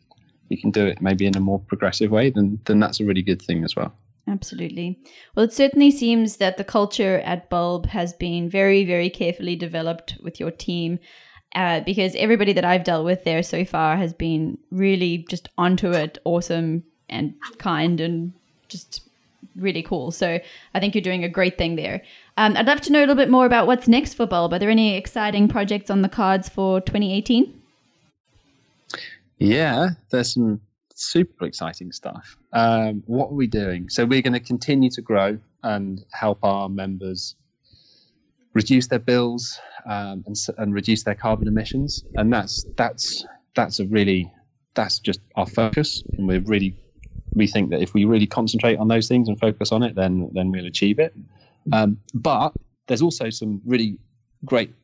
you 0.48 0.60
can 0.60 0.70
do 0.70 0.86
it 0.86 1.02
maybe 1.02 1.26
in 1.26 1.36
a 1.36 1.40
more 1.40 1.58
progressive 1.60 2.10
way. 2.10 2.30
Then 2.30 2.60
then 2.66 2.78
that's 2.78 3.00
a 3.00 3.04
really 3.04 3.22
good 3.22 3.42
thing 3.42 3.64
as 3.64 3.74
well. 3.74 3.92
Absolutely. 4.28 5.00
Well, 5.34 5.44
it 5.44 5.52
certainly 5.52 5.90
seems 5.90 6.36
that 6.36 6.56
the 6.56 6.64
culture 6.64 7.18
at 7.24 7.50
Bulb 7.50 7.86
has 7.86 8.12
been 8.12 8.48
very, 8.48 8.84
very 8.84 9.10
carefully 9.10 9.56
developed 9.56 10.16
with 10.22 10.38
your 10.38 10.52
team. 10.52 11.00
Uh, 11.54 11.80
because 11.80 12.14
everybody 12.14 12.54
that 12.54 12.64
I've 12.64 12.84
dealt 12.84 13.04
with 13.04 13.24
there 13.24 13.42
so 13.42 13.64
far 13.64 13.96
has 13.96 14.14
been 14.14 14.56
really 14.70 15.26
just 15.28 15.50
onto 15.58 15.90
it, 15.90 16.16
awesome 16.24 16.84
and 17.10 17.34
kind, 17.58 18.00
and 18.00 18.32
just 18.68 19.02
really 19.56 19.82
cool. 19.82 20.10
So 20.10 20.38
I 20.74 20.80
think 20.80 20.94
you're 20.94 21.02
doing 21.02 21.24
a 21.24 21.28
great 21.28 21.58
thing 21.58 21.76
there. 21.76 22.02
Um, 22.36 22.56
I'd 22.56 22.66
love 22.66 22.80
to 22.82 22.92
know 22.92 23.00
a 23.00 23.02
little 23.02 23.14
bit 23.14 23.30
more 23.30 23.46
about 23.46 23.66
what's 23.66 23.88
next 23.88 24.14
for 24.14 24.26
Bulb. 24.26 24.52
Are 24.52 24.58
there 24.58 24.70
any 24.70 24.96
exciting 24.96 25.48
projects 25.48 25.90
on 25.90 26.02
the 26.02 26.08
cards 26.08 26.48
for 26.48 26.80
2018? 26.80 27.60
Yeah, 29.38 29.90
there's 30.10 30.34
some 30.34 30.60
super 30.94 31.46
exciting 31.46 31.92
stuff. 31.92 32.36
Um, 32.52 33.02
what 33.06 33.30
are 33.30 33.34
we 33.34 33.46
doing? 33.46 33.88
So 33.88 34.04
we're 34.04 34.22
going 34.22 34.34
to 34.34 34.40
continue 34.40 34.90
to 34.90 35.02
grow 35.02 35.38
and 35.62 36.04
help 36.12 36.38
our 36.42 36.68
members 36.68 37.36
reduce 38.54 38.86
their 38.86 38.98
bills 38.98 39.58
um, 39.86 40.24
and, 40.26 40.36
and 40.58 40.74
reduce 40.74 41.02
their 41.02 41.14
carbon 41.14 41.48
emissions, 41.48 42.04
and 42.14 42.32
that's 42.32 42.64
that's 42.76 43.24
that's 43.54 43.80
a 43.80 43.86
really 43.86 44.30
that's 44.74 44.98
just 44.98 45.20
our 45.36 45.46
focus, 45.46 46.02
and 46.16 46.28
we're 46.28 46.40
really 46.40 46.76
we 47.34 47.46
think 47.46 47.70
that 47.70 47.80
if 47.80 47.94
we 47.94 48.04
really 48.04 48.26
concentrate 48.26 48.76
on 48.76 48.88
those 48.88 49.08
things 49.08 49.28
and 49.28 49.38
focus 49.38 49.72
on 49.72 49.82
it, 49.82 49.94
then 49.94 50.30
then 50.32 50.50
we'll 50.50 50.66
achieve 50.66 50.98
it. 50.98 51.14
Um, 51.72 51.98
but 52.14 52.52
there's 52.86 53.02
also 53.02 53.30
some 53.30 53.60
really 53.64 53.98
great 54.44 54.74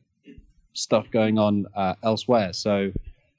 stuff 0.73 1.09
going 1.11 1.37
on 1.37 1.65
uh, 1.75 1.95
elsewhere. 2.03 2.53
So 2.53 2.91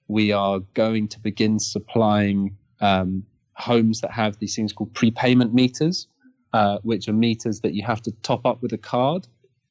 we 0.09 0.33
are 0.33 0.61
going 0.75 1.09
to 1.09 1.21
begin 1.21 1.59
supplying 1.59 2.57
um, 2.81 3.25
homes 3.55 4.01
that 4.01 4.11
have 4.11 4.39
these 4.39 4.55
things 4.55 4.73
called 4.73 4.93
prepayment 4.95 5.55
meters, 5.55 6.09
uh, 6.53 6.79
which 6.83 7.09
are 7.09 7.13
meters 7.13 7.61
that 7.61 7.75
you 7.75 7.83
have 7.85 8.03
to 8.03 8.13
top 8.23 8.45
up 8.45 8.61
with 8.63 8.73
a 8.73 8.79
card 8.79 9.27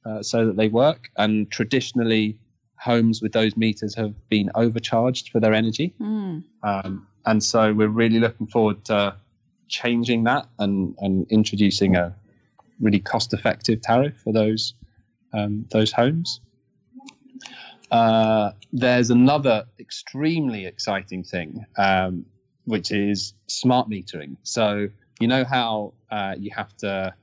uh, 0.05 0.23
so 0.23 0.45
that 0.45 0.57
they 0.57 0.67
work. 0.69 1.09
And 1.17 1.51
traditionally, 1.51 2.37
homes 2.77 3.21
with 3.21 3.33
those 3.33 3.55
meters 3.57 3.93
have 3.95 4.13
been 4.29 4.49
overcharged 4.55 5.29
for 5.29 5.39
their 5.39 5.53
energy. 5.53 5.93
Mm. 5.99 6.43
Um, 6.63 7.07
and 7.25 7.43
so 7.43 7.73
we're 7.73 7.89
really 7.89 8.19
looking 8.19 8.47
forward 8.47 8.85
to 8.85 9.15
changing 9.69 10.23
that 10.25 10.47
and, 10.59 10.95
and 10.99 11.25
introducing 11.31 11.95
a 11.95 12.15
really 12.79 12.99
cost 12.99 13.33
effective 13.33 13.81
tariff 13.81 14.17
for 14.17 14.33
those 14.33 14.73
um, 15.33 15.65
those 15.71 15.91
homes. 15.91 16.41
Uh, 17.91 18.51
there's 18.71 19.09
another 19.09 19.65
extremely 19.79 20.65
exciting 20.65 21.23
thing, 21.23 21.65
um, 21.77 22.25
which 22.65 22.91
is 22.91 23.33
smart 23.47 23.89
metering. 23.89 24.37
So 24.43 24.87
you 25.19 25.27
know 25.27 25.43
how 25.43 25.93
uh, 26.11 26.35
you 26.37 26.51
have 26.55 26.75
to 26.77 27.13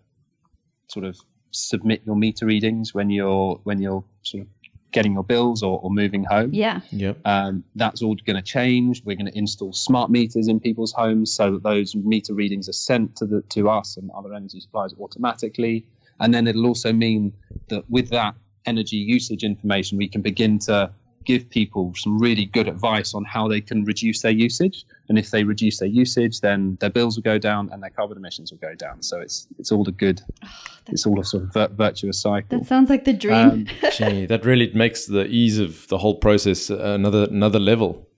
sort 0.89 1.05
of 1.05 1.19
submit 1.51 2.03
your 2.05 2.17
meter 2.17 2.47
readings 2.47 2.95
when 2.95 3.11
you're 3.11 3.61
when 3.65 3.81
you're 3.81 4.05
sort 4.23 4.43
of 4.43 4.49
getting 4.97 5.13
your 5.13 5.25
bills 5.25 5.63
or, 5.63 5.79
or 5.83 5.91
moving 5.91 6.25
home. 6.25 6.49
Yeah. 6.55 6.81
Yep. 6.91 7.19
Um, 7.27 7.63
that's 7.75 8.03
all 8.03 8.17
going 8.25 8.37
to 8.37 8.43
change. 8.43 9.03
We're 9.05 9.15
going 9.15 9.31
to 9.31 9.39
install 9.39 9.75
smart 9.75 10.11
meters 10.11 10.49
in 10.49 10.59
people's 10.59 10.93
homes 10.93 11.31
so 11.31 11.53
that 11.53 11.63
those 11.63 11.95
meter 11.95 12.33
readings 12.33 12.67
are 12.67 12.79
sent 12.89 13.15
to 13.17 13.27
the 13.27 13.43
to 13.51 13.69
us 13.69 13.99
and 13.99 14.11
other 14.13 14.33
energy 14.33 14.59
suppliers 14.59 14.95
automatically. 14.99 15.85
And 16.19 16.33
then 16.33 16.47
it'll 16.47 16.65
also 16.65 16.95
mean 16.95 17.35
that 17.69 17.85
with 17.91 18.09
that 18.09 18.37
energy 18.65 18.97
usage 18.97 19.45
information, 19.45 19.99
we 19.99 20.09
can 20.09 20.23
begin 20.23 20.59
to 20.61 20.91
give 21.27 21.51
people 21.51 21.93
some 21.97 22.18
really 22.18 22.47
good 22.47 22.68
advice 22.68 23.12
on 23.14 23.24
how 23.24 23.49
they 23.49 23.61
can 23.61 23.85
reduce 23.85 24.22
their 24.22 24.33
usage. 24.33 24.87
And 25.09 25.18
if 25.18 25.31
they 25.31 25.45
reduce 25.45 25.79
their 25.79 25.89
usage, 25.89 26.41
then 26.41 26.79
their 26.81 26.91
bills 26.91 27.16
will 27.16 27.22
go 27.22 27.39
down 27.39 27.68
and 27.72 27.83
their 27.83 27.91
carbon 27.91 28.16
emissions 28.16 28.51
will 28.51 28.59
go 28.59 28.74
down. 28.74 29.03
So 29.03 29.20
it's 29.20 29.47
it's 29.59 29.70
all 29.70 29.85
the 29.85 29.93
good. 29.93 30.22
Oh, 30.45 30.49
it's 30.89 31.07
all 31.07 31.20
a 31.20 31.24
sort 31.24 31.45
of 31.45 31.53
vir- 31.53 31.74
virtuous 31.74 32.20
cycle. 32.20 32.59
That 32.59 32.66
sounds 32.66 32.89
like 32.89 33.05
the 33.05 33.12
dream. 33.12 33.37
Um, 33.37 33.66
gee, 33.93 34.27
that 34.27 34.45
really 34.45 34.72
makes 34.74 35.07
the 35.07 35.27
ease 35.27 35.59
of 35.59 35.87
the 35.89 35.99
whole 35.99 36.16
process 36.16 36.70
another 36.70 37.24
another 37.24 37.61
level. 37.61 38.09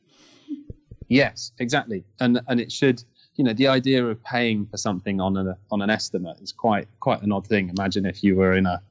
Yes, 1.08 1.52
exactly, 1.58 2.04
and 2.20 2.40
and 2.48 2.60
it 2.60 2.70
should. 2.70 3.02
You 3.36 3.44
know, 3.44 3.52
the 3.52 3.68
idea 3.68 4.04
of 4.04 4.22
paying 4.24 4.66
for 4.66 4.76
something 4.76 5.20
on 5.20 5.36
a 5.36 5.56
on 5.70 5.80
an 5.80 5.90
estimate 5.90 6.38
is 6.40 6.52
quite 6.52 6.88
quite 7.00 7.22
an 7.22 7.32
odd 7.32 7.46
thing. 7.46 7.70
Imagine 7.78 8.04
if 8.04 8.22
you 8.24 8.36
were 8.36 8.54
in 8.54 8.66
a 8.66 8.82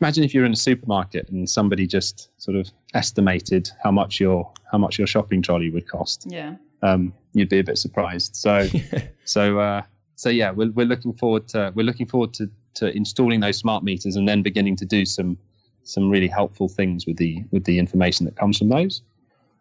imagine 0.00 0.24
if 0.24 0.32
you're 0.34 0.44
in 0.44 0.52
a 0.52 0.56
supermarket 0.56 1.28
and 1.28 1.48
somebody 1.48 1.86
just 1.86 2.30
sort 2.40 2.56
of 2.56 2.70
estimated 2.94 3.70
how 3.82 3.90
much 3.90 4.20
your 4.20 4.50
how 4.70 4.78
much 4.78 4.98
your 4.98 5.06
shopping 5.06 5.42
trolley 5.42 5.70
would 5.70 5.88
cost. 5.88 6.24
Yeah. 6.28 6.56
Um, 6.82 7.12
you'd 7.32 7.48
be 7.48 7.58
a 7.58 7.64
bit 7.64 7.78
surprised. 7.78 8.36
So, 8.36 8.68
so, 9.24 9.58
uh, 9.58 9.82
so 10.14 10.28
yeah, 10.28 10.50
we're, 10.50 10.70
we're 10.70 10.86
looking 10.86 11.12
forward 11.12 11.48
to 11.48 11.72
we're 11.74 11.86
looking 11.86 12.06
forward 12.06 12.34
to, 12.34 12.50
to 12.74 12.94
installing 12.96 13.40
those 13.40 13.56
smart 13.56 13.82
meters 13.82 14.16
and 14.16 14.28
then 14.28 14.42
beginning 14.42 14.76
to 14.76 14.84
do 14.84 15.04
some 15.04 15.36
some 15.84 16.10
really 16.10 16.28
helpful 16.28 16.68
things 16.68 17.06
with 17.06 17.16
the 17.16 17.42
with 17.50 17.64
the 17.64 17.78
information 17.78 18.26
that 18.26 18.36
comes 18.36 18.58
from 18.58 18.68
those. 18.68 19.02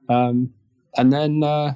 Um, 0.10 0.54
and 0.98 1.12
then, 1.12 1.44
uh, 1.44 1.76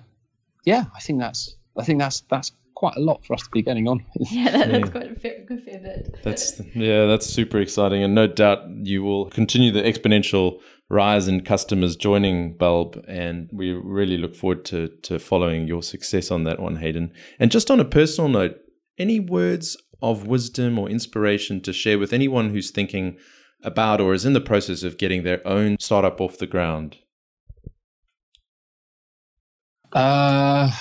yeah, 0.66 0.86
I 0.96 1.00
think 1.00 1.20
that's 1.20 1.56
I 1.78 1.84
think 1.84 2.00
that's 2.00 2.22
that's 2.30 2.52
quite 2.82 2.98
a 2.98 3.00
lot 3.00 3.24
for 3.24 3.36
us 3.36 3.44
to 3.44 3.50
be 3.52 3.62
getting 3.62 3.88
on. 3.88 4.04
yeah, 4.16 4.50
that, 4.50 4.72
that's 4.72 4.86
yeah. 4.86 4.92
quite 4.92 5.12
a 5.12 5.20
fair, 5.20 5.46
good 5.46 5.64
fair 5.64 5.80
bit. 5.80 6.16
That's 6.24 6.60
yeah, 6.74 7.06
that's 7.06 7.28
super 7.28 7.60
exciting, 7.60 8.02
and 8.02 8.16
no 8.16 8.26
doubt 8.26 8.64
you 8.82 9.04
will 9.04 9.30
continue 9.30 9.72
the 9.72 9.84
exponential 9.84 10.60
rise 10.90 11.28
in 11.28 11.44
customers 11.44 11.96
joining 11.96 12.58
Bulb, 12.58 13.00
and 13.08 13.50
we 13.54 13.72
really 13.72 14.18
look 14.18 14.36
forward 14.36 14.66
to 14.66 14.88
to 15.04 15.20
following 15.20 15.68
your 15.68 15.84
success 15.84 16.32
on 16.32 16.44
that 16.46 16.60
one, 16.60 16.78
Hayden. 16.78 17.14
And 17.40 17.52
just 17.52 17.70
on 17.70 17.80
a 17.80 17.86
personal 17.86 18.32
note, 18.32 18.58
any 18.98 19.20
words 19.20 19.78
of 20.02 20.26
wisdom 20.26 20.80
or 20.80 20.90
inspiration 20.90 21.62
to 21.62 21.72
share 21.72 22.00
with 22.00 22.12
anyone 22.12 22.50
who's 22.50 22.72
thinking 22.72 23.20
about 23.64 24.02
or 24.02 24.16
is 24.16 24.26
in 24.26 24.34
the 24.34 24.42
process 24.42 24.82
of 24.82 24.98
getting 24.98 25.22
their 25.22 25.48
own 25.48 25.78
startup 25.80 26.20
off 26.20 26.40
the 26.40 26.48
ground? 26.48 26.98
Uh, 29.94 30.72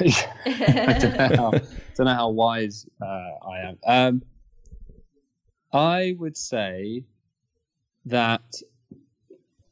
I 0.00 0.96
don't 1.00 1.16
know 1.16 1.36
how, 1.36 1.50
don't 1.96 2.06
know 2.06 2.14
how 2.14 2.30
wise 2.30 2.86
uh, 3.00 3.04
I 3.04 3.58
am. 3.68 3.78
Um, 3.86 4.22
I 5.72 6.16
would 6.18 6.36
say 6.36 7.04
that 8.06 8.42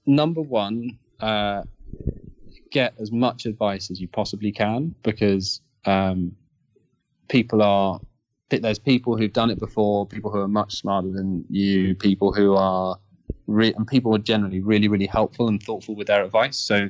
number 0.07 0.41
one, 0.41 0.99
uh, 1.21 1.63
get 2.71 2.95
as 3.01 3.11
much 3.11 3.47
advice 3.47 3.91
as 3.91 4.01
you 4.01 4.09
possibly 4.09 4.53
can 4.53 4.95
because 5.03 5.61
um, 5.87 6.37
people 7.29 7.63
are 7.63 8.01
there's 8.51 8.79
people 8.79 9.17
who've 9.17 9.33
done 9.33 9.51
it 9.51 9.59
before, 9.59 10.07
people 10.07 10.31
who 10.31 10.39
are 10.39 10.49
much 10.49 10.77
smarter 10.77 11.11
than 11.11 11.45
you, 11.51 11.95
people 11.95 12.33
who 12.33 12.55
are 12.55 12.99
re- 13.47 13.75
and 13.75 13.87
people 13.87 14.15
are 14.15 14.19
generally 14.19 14.61
really 14.61 14.89
really 14.89 15.07
helpful 15.07 15.49
and 15.49 15.63
thoughtful 15.63 15.95
with 15.95 16.07
their 16.07 16.25
advice. 16.25 16.57
So 16.57 16.89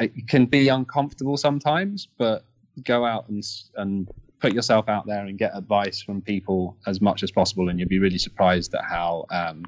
it 0.00 0.28
can 0.28 0.46
be 0.46 0.68
uncomfortable 0.68 1.36
sometimes, 1.36 2.08
but 2.18 2.44
go 2.84 3.04
out 3.04 3.28
and 3.28 3.44
and 3.76 4.08
put 4.40 4.52
yourself 4.54 4.88
out 4.88 5.06
there 5.06 5.26
and 5.26 5.38
get 5.38 5.52
advice 5.54 6.00
from 6.00 6.22
people 6.22 6.76
as 6.86 7.00
much 7.00 7.22
as 7.22 7.30
possible, 7.30 7.68
and 7.68 7.78
you'll 7.78 7.88
be 7.88 7.98
really 7.98 8.18
surprised 8.18 8.74
at 8.74 8.84
how 8.84 9.26
um, 9.30 9.64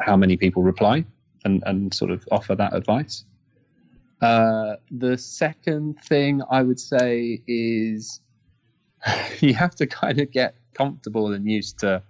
how 0.00 0.16
many 0.16 0.36
people 0.36 0.62
reply 0.62 1.04
and 1.44 1.62
and 1.66 1.92
sort 1.92 2.10
of 2.10 2.26
offer 2.30 2.54
that 2.54 2.74
advice. 2.74 3.24
Uh, 4.20 4.76
the 4.90 5.16
second 5.16 6.00
thing 6.02 6.42
I 6.50 6.62
would 6.62 6.80
say 6.80 7.40
is 7.46 8.20
you 9.40 9.54
have 9.54 9.76
to 9.76 9.86
kind 9.86 10.18
of 10.18 10.30
get 10.32 10.56
comfortable 10.74 11.32
and 11.32 11.48
used 11.48 11.78
to 11.80 12.02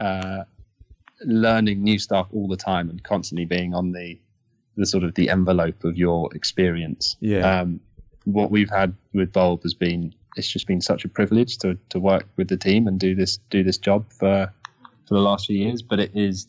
uh, 0.00 0.44
learning 1.24 1.82
new 1.82 1.98
stuff 1.98 2.28
all 2.32 2.48
the 2.48 2.56
time 2.56 2.90
and 2.90 3.02
constantly 3.02 3.44
being 3.44 3.74
on 3.74 3.92
the 3.92 4.18
the 4.76 4.86
sort 4.86 5.04
of 5.04 5.14
the 5.14 5.28
envelope 5.30 5.84
of 5.84 5.96
your 5.96 6.34
experience. 6.34 7.16
Yeah. 7.20 7.60
Um, 7.60 7.80
what 8.24 8.50
we've 8.50 8.70
had 8.70 8.94
with 9.14 9.32
Bulb 9.32 9.62
has 9.62 9.74
been 9.74 10.12
it's 10.36 10.48
just 10.48 10.66
been 10.66 10.80
such 10.80 11.04
a 11.04 11.08
privilege 11.08 11.58
to 11.58 11.78
to 11.88 11.98
work 11.98 12.26
with 12.36 12.48
the 12.48 12.56
team 12.56 12.86
and 12.86 13.00
do 13.00 13.14
this 13.14 13.38
do 13.50 13.62
this 13.62 13.78
job 13.78 14.04
for 14.12 14.52
for 15.06 15.14
the 15.14 15.20
last 15.20 15.46
few 15.46 15.56
years. 15.56 15.82
But 15.82 16.00
it 16.00 16.10
is 16.14 16.46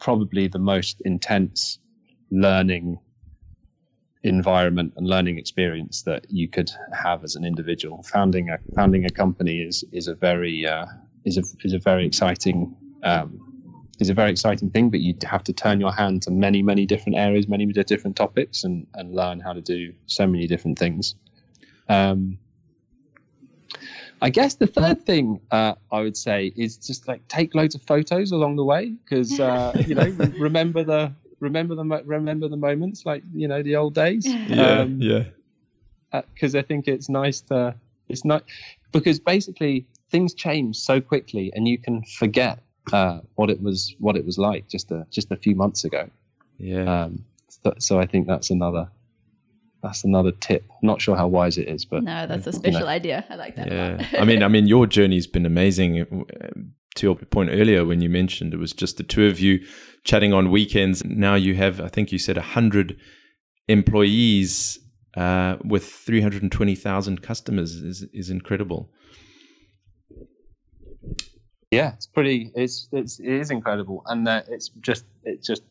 probably 0.00 0.48
the 0.48 0.58
most 0.58 1.00
intense 1.04 1.78
learning 2.30 2.98
environment 4.24 4.92
and 4.96 5.06
learning 5.06 5.38
experience 5.38 6.02
that 6.02 6.26
you 6.28 6.48
could 6.48 6.70
have 6.92 7.22
as 7.24 7.36
an 7.36 7.44
individual. 7.44 8.02
Founding 8.04 8.50
a 8.50 8.58
founding 8.74 9.04
a 9.04 9.10
company 9.10 9.60
is 9.60 9.84
is 9.92 10.08
a 10.08 10.14
very 10.14 10.66
uh, 10.66 10.86
is 11.24 11.38
a 11.38 11.42
is 11.64 11.72
a 11.72 11.78
very 11.78 12.06
exciting 12.06 12.74
um, 13.04 13.47
is 14.00 14.08
a 14.10 14.14
very 14.14 14.30
exciting 14.30 14.70
thing, 14.70 14.90
but 14.90 15.00
you 15.00 15.14
have 15.24 15.42
to 15.44 15.52
turn 15.52 15.80
your 15.80 15.92
hand 15.92 16.22
to 16.22 16.30
many, 16.30 16.62
many 16.62 16.86
different 16.86 17.16
areas, 17.16 17.48
many 17.48 17.66
different 17.66 18.16
topics, 18.16 18.64
and, 18.64 18.86
and 18.94 19.14
learn 19.14 19.40
how 19.40 19.52
to 19.52 19.60
do 19.60 19.92
so 20.06 20.26
many 20.26 20.46
different 20.46 20.78
things. 20.78 21.14
Um, 21.88 22.38
I 24.20 24.30
guess 24.30 24.54
the 24.54 24.66
third 24.66 25.04
thing 25.04 25.40
uh, 25.50 25.74
I 25.92 26.00
would 26.00 26.16
say 26.16 26.52
is 26.56 26.76
just 26.76 27.06
like 27.06 27.26
take 27.28 27.54
loads 27.54 27.74
of 27.74 27.82
photos 27.82 28.32
along 28.32 28.56
the 28.56 28.64
way 28.64 28.90
because 29.04 29.38
uh, 29.38 29.72
you 29.86 29.94
know 29.94 30.10
remember 30.36 30.82
the 30.82 31.12
remember 31.40 31.74
the 31.74 31.84
remember 32.04 32.48
the 32.48 32.56
moments 32.56 33.06
like 33.06 33.22
you 33.32 33.46
know 33.46 33.62
the 33.62 33.76
old 33.76 33.94
days. 33.94 34.26
Yeah, 34.48 34.80
um, 34.80 35.00
yeah. 35.00 35.24
Because 36.34 36.54
uh, 36.54 36.58
I 36.58 36.62
think 36.62 36.88
it's 36.88 37.08
nice 37.08 37.40
to 37.42 37.74
it's 38.08 38.24
not 38.24 38.44
because 38.92 39.20
basically 39.20 39.86
things 40.10 40.34
change 40.34 40.76
so 40.76 41.00
quickly 41.00 41.52
and 41.54 41.68
you 41.68 41.78
can 41.78 42.02
forget 42.02 42.58
uh, 42.92 43.20
what 43.34 43.50
it 43.50 43.62
was 43.62 43.94
what 43.98 44.16
it 44.16 44.24
was 44.24 44.38
like 44.38 44.68
just 44.68 44.90
a 44.90 45.06
just 45.10 45.30
a 45.30 45.36
few 45.36 45.54
months 45.54 45.84
ago. 45.84 46.08
Yeah. 46.58 47.04
Um, 47.04 47.24
so, 47.48 47.74
so, 47.78 48.00
I 48.00 48.06
think 48.06 48.26
that's 48.26 48.50
another 48.50 48.90
that's 49.82 50.04
another 50.04 50.32
tip. 50.32 50.64
Not 50.82 51.00
sure 51.00 51.16
how 51.16 51.28
wise 51.28 51.58
it 51.58 51.68
is, 51.68 51.84
but 51.84 52.02
no, 52.02 52.26
that's 52.26 52.46
a 52.46 52.52
special 52.52 52.80
you 52.80 52.86
know. 52.86 52.90
idea. 52.90 53.24
I 53.30 53.36
like 53.36 53.56
that. 53.56 53.70
Yeah. 53.70 54.06
I 54.18 54.24
mean, 54.24 54.42
I 54.42 54.48
mean, 54.48 54.66
your 54.66 54.86
journey's 54.86 55.26
been 55.26 55.46
amazing. 55.46 56.00
Uh, 56.00 56.48
to 56.96 57.06
your 57.06 57.14
point 57.14 57.50
earlier, 57.52 57.84
when 57.84 58.00
you 58.00 58.08
mentioned 58.08 58.52
it 58.52 58.56
was 58.56 58.72
just 58.72 58.96
the 58.96 59.04
two 59.04 59.26
of 59.26 59.38
you 59.38 59.64
chatting 60.02 60.32
on 60.32 60.50
weekends. 60.50 61.04
Now 61.04 61.34
you 61.36 61.54
have, 61.54 61.80
I 61.80 61.88
think 61.88 62.10
you 62.10 62.18
said, 62.18 62.36
hundred 62.36 62.96
employees 63.68 64.80
uh, 65.16 65.56
with 65.64 65.84
three 65.84 66.20
hundred 66.20 66.42
and 66.42 66.50
twenty 66.50 66.74
thousand 66.74 67.22
customers 67.22 67.76
is 67.76 68.04
is 68.12 68.30
incredible 68.30 68.90
yeah, 71.70 71.92
it's 71.94 72.06
pretty. 72.06 72.50
It's 72.54 72.88
it's 72.92 73.18
it 73.20 73.28
is 73.28 73.50
incredible, 73.50 74.02
and 74.06 74.26
uh, 74.26 74.42
it's 74.48 74.70
just 74.80 75.04
it's 75.24 75.46
just 75.46 75.62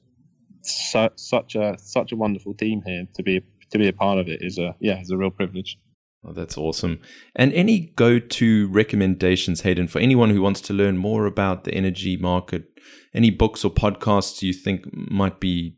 su- 0.61 1.09
such 1.15 1.55
a 1.55 1.75
such 1.79 2.11
a 2.11 2.15
wonderful 2.15 2.53
team 2.53 2.83
here 2.85 3.07
to 3.15 3.23
be 3.23 3.41
to 3.71 3.77
be 3.77 3.87
a 3.87 3.93
part 3.93 4.19
of 4.19 4.27
it 4.27 4.41
is 4.41 4.57
a 4.57 4.75
yeah 4.79 5.01
is 5.01 5.09
a 5.09 5.17
real 5.17 5.31
privilege. 5.31 5.79
Oh, 6.23 6.33
that's 6.33 6.57
awesome. 6.57 6.99
And 7.35 7.53
any 7.53 7.93
go-to 7.95 8.67
recommendations, 8.69 9.61
Hayden, 9.61 9.87
for 9.87 9.99
anyone 9.99 10.31
who 10.31 10.41
wants 10.41 10.59
to 10.61 10.73
learn 10.73 10.97
more 10.97 11.25
about 11.25 11.63
the 11.63 11.73
energy 11.73 12.17
market? 12.17 12.79
Any 13.13 13.29
books 13.29 13.63
or 13.63 13.71
podcasts 13.71 14.41
you 14.41 14.51
think 14.51 14.85
might 14.91 15.39
be 15.39 15.77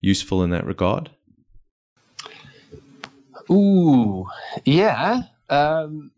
useful 0.00 0.42
in 0.42 0.50
that 0.50 0.66
regard? 0.66 1.10
Ooh, 3.50 4.26
yeah. 4.64 5.22
Um, 5.48 6.12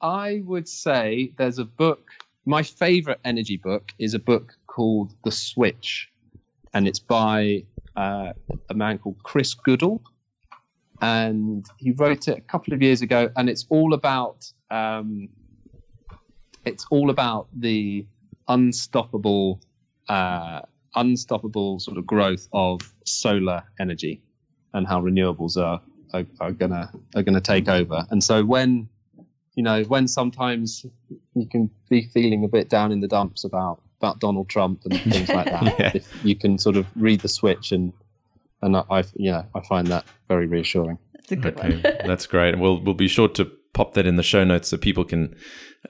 I 0.00 0.42
would 0.44 0.68
say 0.68 1.34
there's 1.36 1.58
a 1.58 1.64
book 1.64 2.08
my 2.46 2.62
favorite 2.62 3.20
energy 3.24 3.56
book 3.56 3.92
is 3.98 4.14
a 4.14 4.18
book 4.18 4.56
called 4.66 5.14
The 5.24 5.30
Switch, 5.30 6.10
and 6.72 6.86
it's 6.86 6.98
by 6.98 7.64
uh, 7.96 8.32
a 8.68 8.74
man 8.74 8.98
called 8.98 9.22
Chris 9.22 9.54
Goodall. 9.54 10.02
And 11.00 11.66
he 11.78 11.92
wrote 11.92 12.28
it 12.28 12.38
a 12.38 12.40
couple 12.42 12.72
of 12.72 12.82
years 12.82 13.02
ago, 13.02 13.30
and 13.36 13.48
it's 13.48 13.66
all 13.68 13.94
about 13.94 14.50
um, 14.70 15.28
it's 16.64 16.86
all 16.90 17.10
about 17.10 17.48
the 17.54 18.06
unstoppable, 18.48 19.60
uh, 20.08 20.60
unstoppable 20.94 21.78
sort 21.80 21.98
of 21.98 22.06
growth 22.06 22.48
of 22.52 22.80
solar 23.04 23.62
energy, 23.80 24.22
and 24.72 24.86
how 24.86 25.00
renewables 25.00 25.56
are 25.56 25.80
are, 26.12 26.24
are 26.40 26.52
gonna 26.52 26.92
are 27.16 27.22
gonna 27.22 27.40
take 27.40 27.68
over. 27.68 28.06
And 28.10 28.22
so 28.22 28.44
when 28.44 28.88
you 29.54 29.62
know, 29.62 29.82
when 29.84 30.08
sometimes 30.08 30.84
you 31.34 31.46
can 31.46 31.70
be 31.88 32.08
feeling 32.08 32.44
a 32.44 32.48
bit 32.48 32.68
down 32.68 32.92
in 32.92 33.00
the 33.00 33.08
dumps 33.08 33.44
about 33.44 33.80
about 34.00 34.20
Donald 34.20 34.48
Trump 34.48 34.82
and 34.84 35.00
things 35.12 35.28
like 35.28 35.46
that, 35.46 35.78
yeah. 35.78 35.92
if 35.94 36.24
you 36.24 36.36
can 36.36 36.58
sort 36.58 36.76
of 36.76 36.86
read 36.96 37.20
the 37.20 37.28
switch 37.28 37.72
and 37.72 37.92
and 38.62 38.76
I, 38.76 39.04
yeah, 39.14 39.44
I 39.54 39.60
find 39.60 39.86
that 39.88 40.06
very 40.26 40.46
reassuring. 40.46 40.98
That's 41.14 41.32
a 41.32 41.36
good 41.36 41.58
okay. 41.58 41.74
one. 41.74 41.82
That's 42.06 42.26
great. 42.26 42.58
We'll 42.58 42.80
we'll 42.80 42.94
be 42.94 43.08
sure 43.08 43.28
to 43.28 43.50
pop 43.72 43.94
that 43.94 44.06
in 44.06 44.16
the 44.16 44.22
show 44.22 44.44
notes 44.44 44.68
so 44.68 44.76
people 44.76 45.04
can 45.04 45.34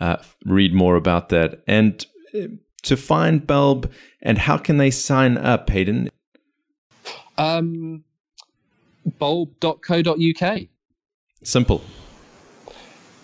uh, 0.01 0.17
read 0.45 0.75
more 0.75 0.97
about 0.97 1.29
that 1.29 1.63
and 1.67 2.05
uh, 2.35 2.49
to 2.83 2.97
find 2.97 3.47
Bulb 3.47 3.91
and 4.23 4.39
how 4.39 4.59
can 4.59 4.77
they 4.77 4.91
sign 4.91 5.39
up, 5.39 5.71
Hayden? 5.71 6.11
Um, 7.37 8.05
bulb.co.uk. 9.19 10.61
Simple. 11.43 11.83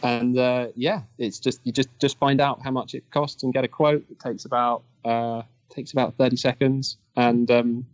And 0.03 0.39
uh, 0.39 0.69
yeah, 0.77 1.03
it's 1.19 1.39
just 1.39 1.61
you 1.65 1.73
just 1.73 1.89
just 2.01 2.19
find 2.19 2.41
out 2.41 2.61
how 2.63 2.71
much 2.71 2.95
it 2.95 3.05
costs 3.11 3.43
and 3.43 3.53
get 3.53 3.65
a 3.65 3.69
quote. 3.69 4.05
It 4.11 4.19
takes 4.19 4.45
about 4.45 4.83
uh, 5.05 5.43
takes 5.69 5.93
about 5.93 6.15
thirty 6.17 6.37
seconds, 6.37 6.97
and 7.17 7.51
um, 7.51 7.87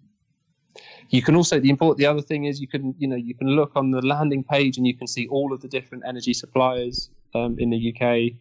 you 1.10 1.22
can 1.22 1.34
also 1.34 1.58
the 1.58 1.70
important 1.70 1.98
the 1.98 2.06
other 2.06 2.22
thing 2.22 2.44
is 2.44 2.60
you 2.60 2.68
can 2.68 2.94
you 2.98 3.08
know 3.08 3.16
you 3.16 3.34
can 3.34 3.48
look 3.48 3.72
on 3.74 3.90
the 3.90 4.04
landing 4.04 4.44
page 4.44 4.76
and 4.76 4.86
you 4.86 4.94
can 4.94 5.06
see 5.06 5.26
all 5.28 5.52
of 5.52 5.60
the 5.60 5.68
different 5.68 6.04
energy 6.06 6.32
suppliers 6.32 7.10
um, 7.34 7.56
in 7.58 7.70
the 7.70 7.92
UK 7.92 8.36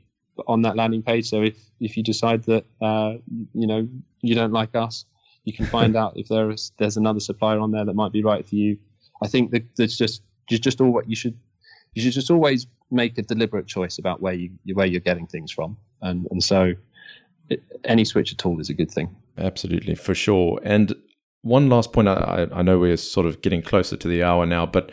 on 0.47 0.61
that 0.63 0.75
landing 0.75 1.01
page. 1.01 1.29
So 1.29 1.41
if 1.41 1.57
if 1.79 1.97
you 1.97 2.03
decide 2.03 2.43
that 2.43 2.65
uh, 2.81 3.15
you 3.53 3.67
know 3.67 3.87
you 4.21 4.35
don't 4.35 4.53
like 4.53 4.75
us, 4.75 5.05
you 5.43 5.53
can 5.53 5.65
find 5.65 5.95
out 6.01 6.13
if 6.17 6.27
there 6.27 6.51
is 6.51 6.71
there's 6.77 6.97
another 6.97 7.19
supplier 7.19 7.59
on 7.59 7.71
there 7.71 7.85
that 7.85 7.95
might 7.95 8.11
be 8.11 8.23
right 8.23 8.47
for 8.47 8.55
you. 8.55 8.77
I 9.23 9.27
think 9.27 9.51
that 9.51 9.63
there's 9.75 9.97
just 9.97 10.21
you 10.49 10.57
just 10.57 10.81
all 10.81 10.91
what 10.91 11.09
you 11.09 11.15
should 11.15 11.37
you 11.93 12.01
should 12.01 12.13
just 12.13 12.29
always 12.29 12.67
make 12.91 13.17
a 13.17 13.21
deliberate 13.21 13.67
choice 13.67 13.97
about 13.97 14.21
where 14.21 14.33
you 14.33 14.51
where 14.73 14.85
you're 14.85 15.01
getting 15.01 15.27
things 15.27 15.51
from, 15.51 15.77
and 16.01 16.27
and 16.31 16.43
so 16.43 16.73
it, 17.49 17.63
any 17.83 18.05
switch 18.05 18.33
at 18.33 18.45
all 18.45 18.59
is 18.59 18.69
a 18.69 18.73
good 18.73 18.91
thing. 18.91 19.15
Absolutely, 19.37 19.95
for 19.95 20.15
sure. 20.15 20.59
And 20.63 20.93
one 21.41 21.69
last 21.69 21.93
point. 21.93 22.07
I, 22.07 22.47
I 22.51 22.61
know 22.61 22.79
we're 22.79 22.97
sort 22.97 23.25
of 23.25 23.41
getting 23.41 23.61
closer 23.61 23.95
to 23.95 24.07
the 24.07 24.23
hour 24.23 24.45
now, 24.45 24.65
but 24.65 24.91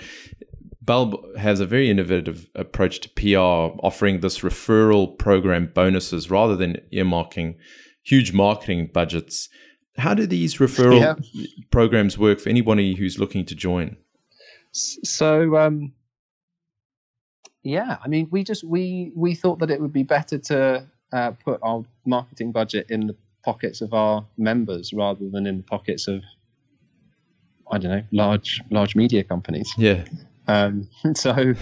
Bulb 0.82 1.36
has 1.36 1.60
a 1.60 1.66
very 1.66 1.90
innovative 1.90 2.50
approach 2.54 3.00
to 3.00 3.08
PR, 3.10 3.78
offering 3.84 4.20
this 4.20 4.40
referral 4.40 5.16
program 5.16 5.70
bonuses 5.72 6.30
rather 6.30 6.56
than 6.56 6.76
earmarking 6.92 7.56
huge 8.02 8.32
marketing 8.32 8.90
budgets. 8.92 9.48
How 9.96 10.14
do 10.14 10.26
these 10.26 10.56
referral 10.56 11.00
yeah. 11.00 11.46
programs 11.70 12.18
work 12.18 12.40
for 12.40 12.48
anybody 12.48 12.94
who's 12.94 13.18
looking 13.18 13.44
to 13.46 13.54
join? 13.54 13.96
So, 14.72 15.56
um, 15.56 15.92
yeah, 17.62 17.98
I 18.02 18.08
mean, 18.08 18.28
we 18.30 18.42
just 18.44 18.64
we 18.64 19.12
we 19.14 19.34
thought 19.34 19.58
that 19.60 19.70
it 19.70 19.80
would 19.80 19.92
be 19.92 20.02
better 20.02 20.38
to 20.38 20.86
uh, 21.12 21.30
put 21.32 21.60
our 21.62 21.84
marketing 22.04 22.52
budget 22.52 22.86
in 22.90 23.06
the 23.06 23.16
pockets 23.44 23.80
of 23.80 23.92
our 23.92 24.24
members 24.36 24.92
rather 24.92 25.28
than 25.28 25.46
in 25.46 25.58
the 25.58 25.62
pockets 25.62 26.08
of 26.08 26.22
I 27.70 27.78
don't 27.78 27.90
know 27.90 28.04
large 28.10 28.60
large 28.70 28.96
media 28.96 29.22
companies. 29.22 29.72
Yeah. 29.76 30.04
Um, 30.48 30.88
so 31.14 31.54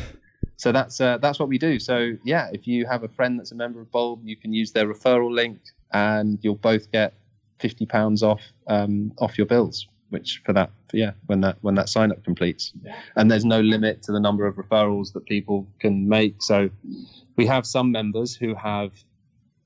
so 0.56 0.72
that's 0.72 1.00
uh, 1.00 1.18
that's 1.18 1.38
what 1.38 1.48
we 1.48 1.58
do. 1.58 1.78
So 1.78 2.12
yeah, 2.24 2.48
if 2.52 2.66
you 2.66 2.86
have 2.86 3.04
a 3.04 3.08
friend 3.08 3.38
that's 3.38 3.52
a 3.52 3.56
member 3.56 3.80
of 3.80 3.90
Bulb, 3.90 4.20
you 4.24 4.36
can 4.36 4.54
use 4.54 4.72
their 4.72 4.86
referral 4.86 5.30
link, 5.30 5.58
and 5.92 6.38
you'll 6.42 6.54
both 6.54 6.90
get 6.92 7.14
fifty 7.58 7.84
pounds 7.84 8.22
off 8.22 8.40
um, 8.68 9.12
off 9.18 9.36
your 9.36 9.46
bills 9.46 9.86
which 10.10 10.42
for 10.44 10.52
that 10.52 10.70
yeah 10.92 11.12
when 11.26 11.40
that 11.40 11.56
when 11.62 11.74
that 11.74 11.88
sign 11.88 12.12
up 12.12 12.22
completes. 12.24 12.72
And 13.16 13.30
there's 13.30 13.44
no 13.44 13.60
limit 13.60 14.02
to 14.02 14.12
the 14.12 14.20
number 14.20 14.46
of 14.46 14.56
referrals 14.56 15.12
that 15.14 15.26
people 15.26 15.66
can 15.78 16.08
make. 16.08 16.42
So 16.42 16.70
we 17.36 17.46
have 17.46 17.66
some 17.66 17.90
members 17.90 18.34
who 18.34 18.54
have 18.54 18.92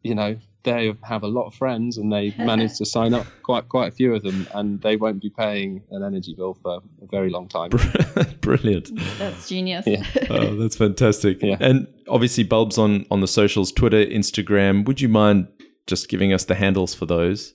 you 0.02 0.14
know 0.14 0.36
they 0.64 0.92
have 1.02 1.22
a 1.22 1.28
lot 1.28 1.46
of 1.46 1.54
friends 1.54 1.98
and 1.98 2.12
they 2.12 2.34
manage 2.38 2.76
to 2.78 2.84
sign 2.84 3.14
up 3.14 3.26
quite 3.42 3.68
quite 3.68 3.88
a 3.88 3.90
few 3.90 4.14
of 4.14 4.22
them 4.22 4.46
and 4.54 4.80
they 4.82 4.96
won't 4.96 5.22
be 5.22 5.30
paying 5.30 5.82
an 5.90 6.02
energy 6.02 6.34
bill 6.34 6.54
for 6.54 6.80
a 7.02 7.06
very 7.10 7.30
long 7.30 7.48
time. 7.48 7.70
Brilliant. 8.40 8.90
That's 9.18 9.48
genius. 9.48 9.86
Yeah. 9.86 10.04
oh 10.30 10.56
that's 10.56 10.76
fantastic. 10.76 11.42
Yeah. 11.42 11.56
and 11.60 11.86
obviously 12.08 12.44
bulbs 12.44 12.78
on 12.78 13.06
on 13.10 13.20
the 13.20 13.28
socials 13.28 13.70
twitter 13.70 14.04
instagram. 14.04 14.84
Would 14.86 15.00
you 15.00 15.08
mind 15.08 15.48
just 15.86 16.08
giving 16.08 16.32
us 16.32 16.44
the 16.44 16.54
handles 16.54 16.94
for 16.94 17.06
those? 17.06 17.54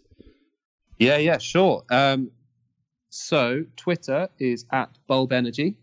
Yeah 0.97 1.17
yeah 1.17 1.39
sure. 1.39 1.83
Um, 1.89 2.31
so 3.09 3.65
Twitter 3.75 4.29
is 4.39 4.65
at 4.71 4.97
Bulb 5.07 5.31
Energy. 5.33 5.75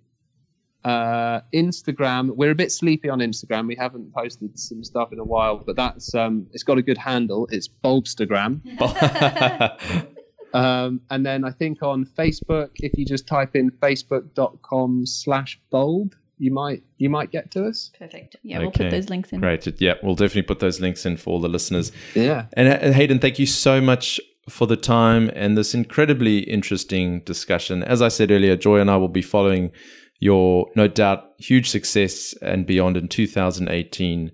Uh, 0.84 1.40
Instagram, 1.52 2.30
we're 2.36 2.52
a 2.52 2.54
bit 2.54 2.70
sleepy 2.70 3.08
on 3.08 3.18
Instagram. 3.18 3.66
We 3.66 3.74
haven't 3.74 4.14
posted 4.14 4.56
some 4.56 4.84
stuff 4.84 5.12
in 5.12 5.18
a 5.18 5.24
while, 5.24 5.56
but 5.56 5.74
that's 5.74 6.14
um, 6.14 6.46
it's 6.52 6.62
got 6.62 6.78
a 6.78 6.82
good 6.82 6.98
handle. 6.98 7.48
It's 7.50 7.66
Bulbstagram. 7.66 8.60
um, 10.54 11.00
and 11.10 11.26
then 11.26 11.44
I 11.44 11.50
think 11.50 11.82
on 11.82 12.04
Facebook, 12.04 12.70
if 12.76 12.96
you 12.96 13.04
just 13.04 13.26
type 13.26 13.56
in 13.56 13.72
facebook.com 13.72 15.06
slash 15.06 15.58
bulb, 15.70 16.14
you 16.38 16.52
might 16.52 16.84
you 16.98 17.10
might 17.10 17.32
get 17.32 17.50
to 17.52 17.66
us. 17.66 17.90
Perfect. 17.98 18.36
Yeah, 18.44 18.58
okay. 18.58 18.64
we'll 18.64 18.70
put 18.70 18.90
those 18.90 19.10
links 19.10 19.32
in. 19.32 19.40
Great. 19.40 19.80
Yeah, 19.80 19.94
we'll 20.04 20.14
definitely 20.14 20.42
put 20.42 20.60
those 20.60 20.80
links 20.80 21.04
in 21.04 21.16
for 21.16 21.30
all 21.30 21.40
the 21.40 21.48
listeners. 21.48 21.90
Yeah. 22.14 22.46
And, 22.52 22.68
and 22.68 22.94
Hayden, 22.94 23.18
thank 23.18 23.40
you 23.40 23.46
so 23.46 23.80
much 23.80 24.20
for 24.48 24.66
the 24.66 24.76
time 24.76 25.30
and 25.34 25.56
this 25.56 25.74
incredibly 25.74 26.38
interesting 26.38 27.20
discussion. 27.20 27.82
As 27.82 28.00
I 28.00 28.08
said 28.08 28.30
earlier, 28.30 28.56
Joy 28.56 28.80
and 28.80 28.90
I 28.90 28.96
will 28.96 29.08
be 29.08 29.22
following 29.22 29.72
your, 30.20 30.70
no 30.76 30.88
doubt, 30.88 31.32
huge 31.38 31.68
success 31.68 32.34
and 32.42 32.66
beyond 32.66 32.96
in 32.96 33.08
2018. 33.08 34.30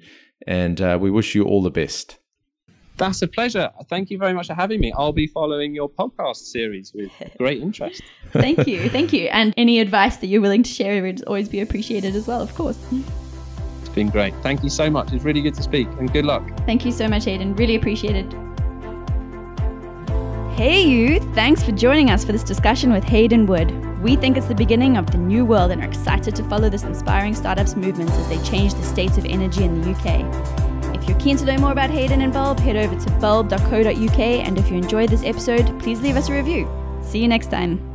And 0.46 0.80
uh, 0.80 0.98
we 1.00 1.10
wish 1.10 1.34
you 1.34 1.44
all 1.44 1.62
the 1.62 1.70
best. 1.70 2.18
That's 2.98 3.22
a 3.22 3.26
pleasure. 3.26 3.70
Thank 3.88 4.10
you 4.10 4.18
very 4.18 4.34
much 4.34 4.48
for 4.48 4.54
having 4.54 4.80
me. 4.80 4.92
I'll 4.92 5.12
be 5.12 5.26
following 5.26 5.74
your 5.74 5.88
podcast 5.88 6.36
series 6.36 6.92
with 6.94 7.10
great 7.38 7.62
interest. 7.62 8.02
Thank 8.32 8.66
you. 8.66 8.88
Thank 8.90 9.12
you. 9.12 9.28
And 9.28 9.54
any 9.56 9.80
advice 9.80 10.18
that 10.18 10.26
you're 10.26 10.42
willing 10.42 10.62
to 10.62 10.70
share 10.70 11.02
would 11.02 11.24
always 11.24 11.48
be 11.48 11.60
appreciated 11.60 12.14
as 12.14 12.26
well, 12.26 12.42
of 12.42 12.54
course. 12.54 12.78
It's 13.80 13.88
been 13.88 14.10
great. 14.10 14.34
Thank 14.42 14.62
you 14.62 14.70
so 14.70 14.90
much. 14.90 15.12
It's 15.12 15.24
really 15.24 15.40
good 15.40 15.54
to 15.54 15.62
speak 15.62 15.88
and 15.98 16.12
good 16.12 16.26
luck. 16.26 16.48
Thank 16.66 16.84
you 16.84 16.92
so 16.92 17.08
much, 17.08 17.24
Hayden. 17.24 17.56
Really 17.56 17.76
appreciate 17.76 18.14
it. 18.14 18.51
Hey, 20.54 20.82
you! 20.82 21.18
Thanks 21.32 21.62
for 21.62 21.72
joining 21.72 22.10
us 22.10 22.26
for 22.26 22.32
this 22.32 22.44
discussion 22.44 22.92
with 22.92 23.04
Hayden 23.04 23.46
Wood. 23.46 23.70
We 24.02 24.16
think 24.16 24.36
it's 24.36 24.48
the 24.48 24.54
beginning 24.54 24.98
of 24.98 25.10
the 25.10 25.16
new 25.16 25.46
world 25.46 25.70
and 25.70 25.80
are 25.80 25.88
excited 25.88 26.36
to 26.36 26.44
follow 26.44 26.68
this 26.68 26.82
inspiring 26.82 27.34
startups 27.34 27.74
movements 27.74 28.12
as 28.12 28.28
they 28.28 28.38
change 28.50 28.74
the 28.74 28.82
states 28.82 29.16
of 29.16 29.24
energy 29.24 29.64
in 29.64 29.80
the 29.80 29.90
UK. 29.92 30.94
If 30.94 31.08
you're 31.08 31.18
keen 31.18 31.38
to 31.38 31.46
know 31.46 31.56
more 31.56 31.72
about 31.72 31.88
Hayden 31.88 32.20
and 32.20 32.34
Bulb, 32.34 32.60
head 32.60 32.76
over 32.76 32.94
to 33.02 33.10
bulb.co.uk. 33.12 34.18
And 34.18 34.58
if 34.58 34.70
you 34.70 34.76
enjoyed 34.76 35.08
this 35.08 35.24
episode, 35.24 35.80
please 35.80 36.02
leave 36.02 36.16
us 36.16 36.28
a 36.28 36.34
review. 36.34 36.68
See 37.00 37.20
you 37.20 37.28
next 37.28 37.50
time. 37.50 37.91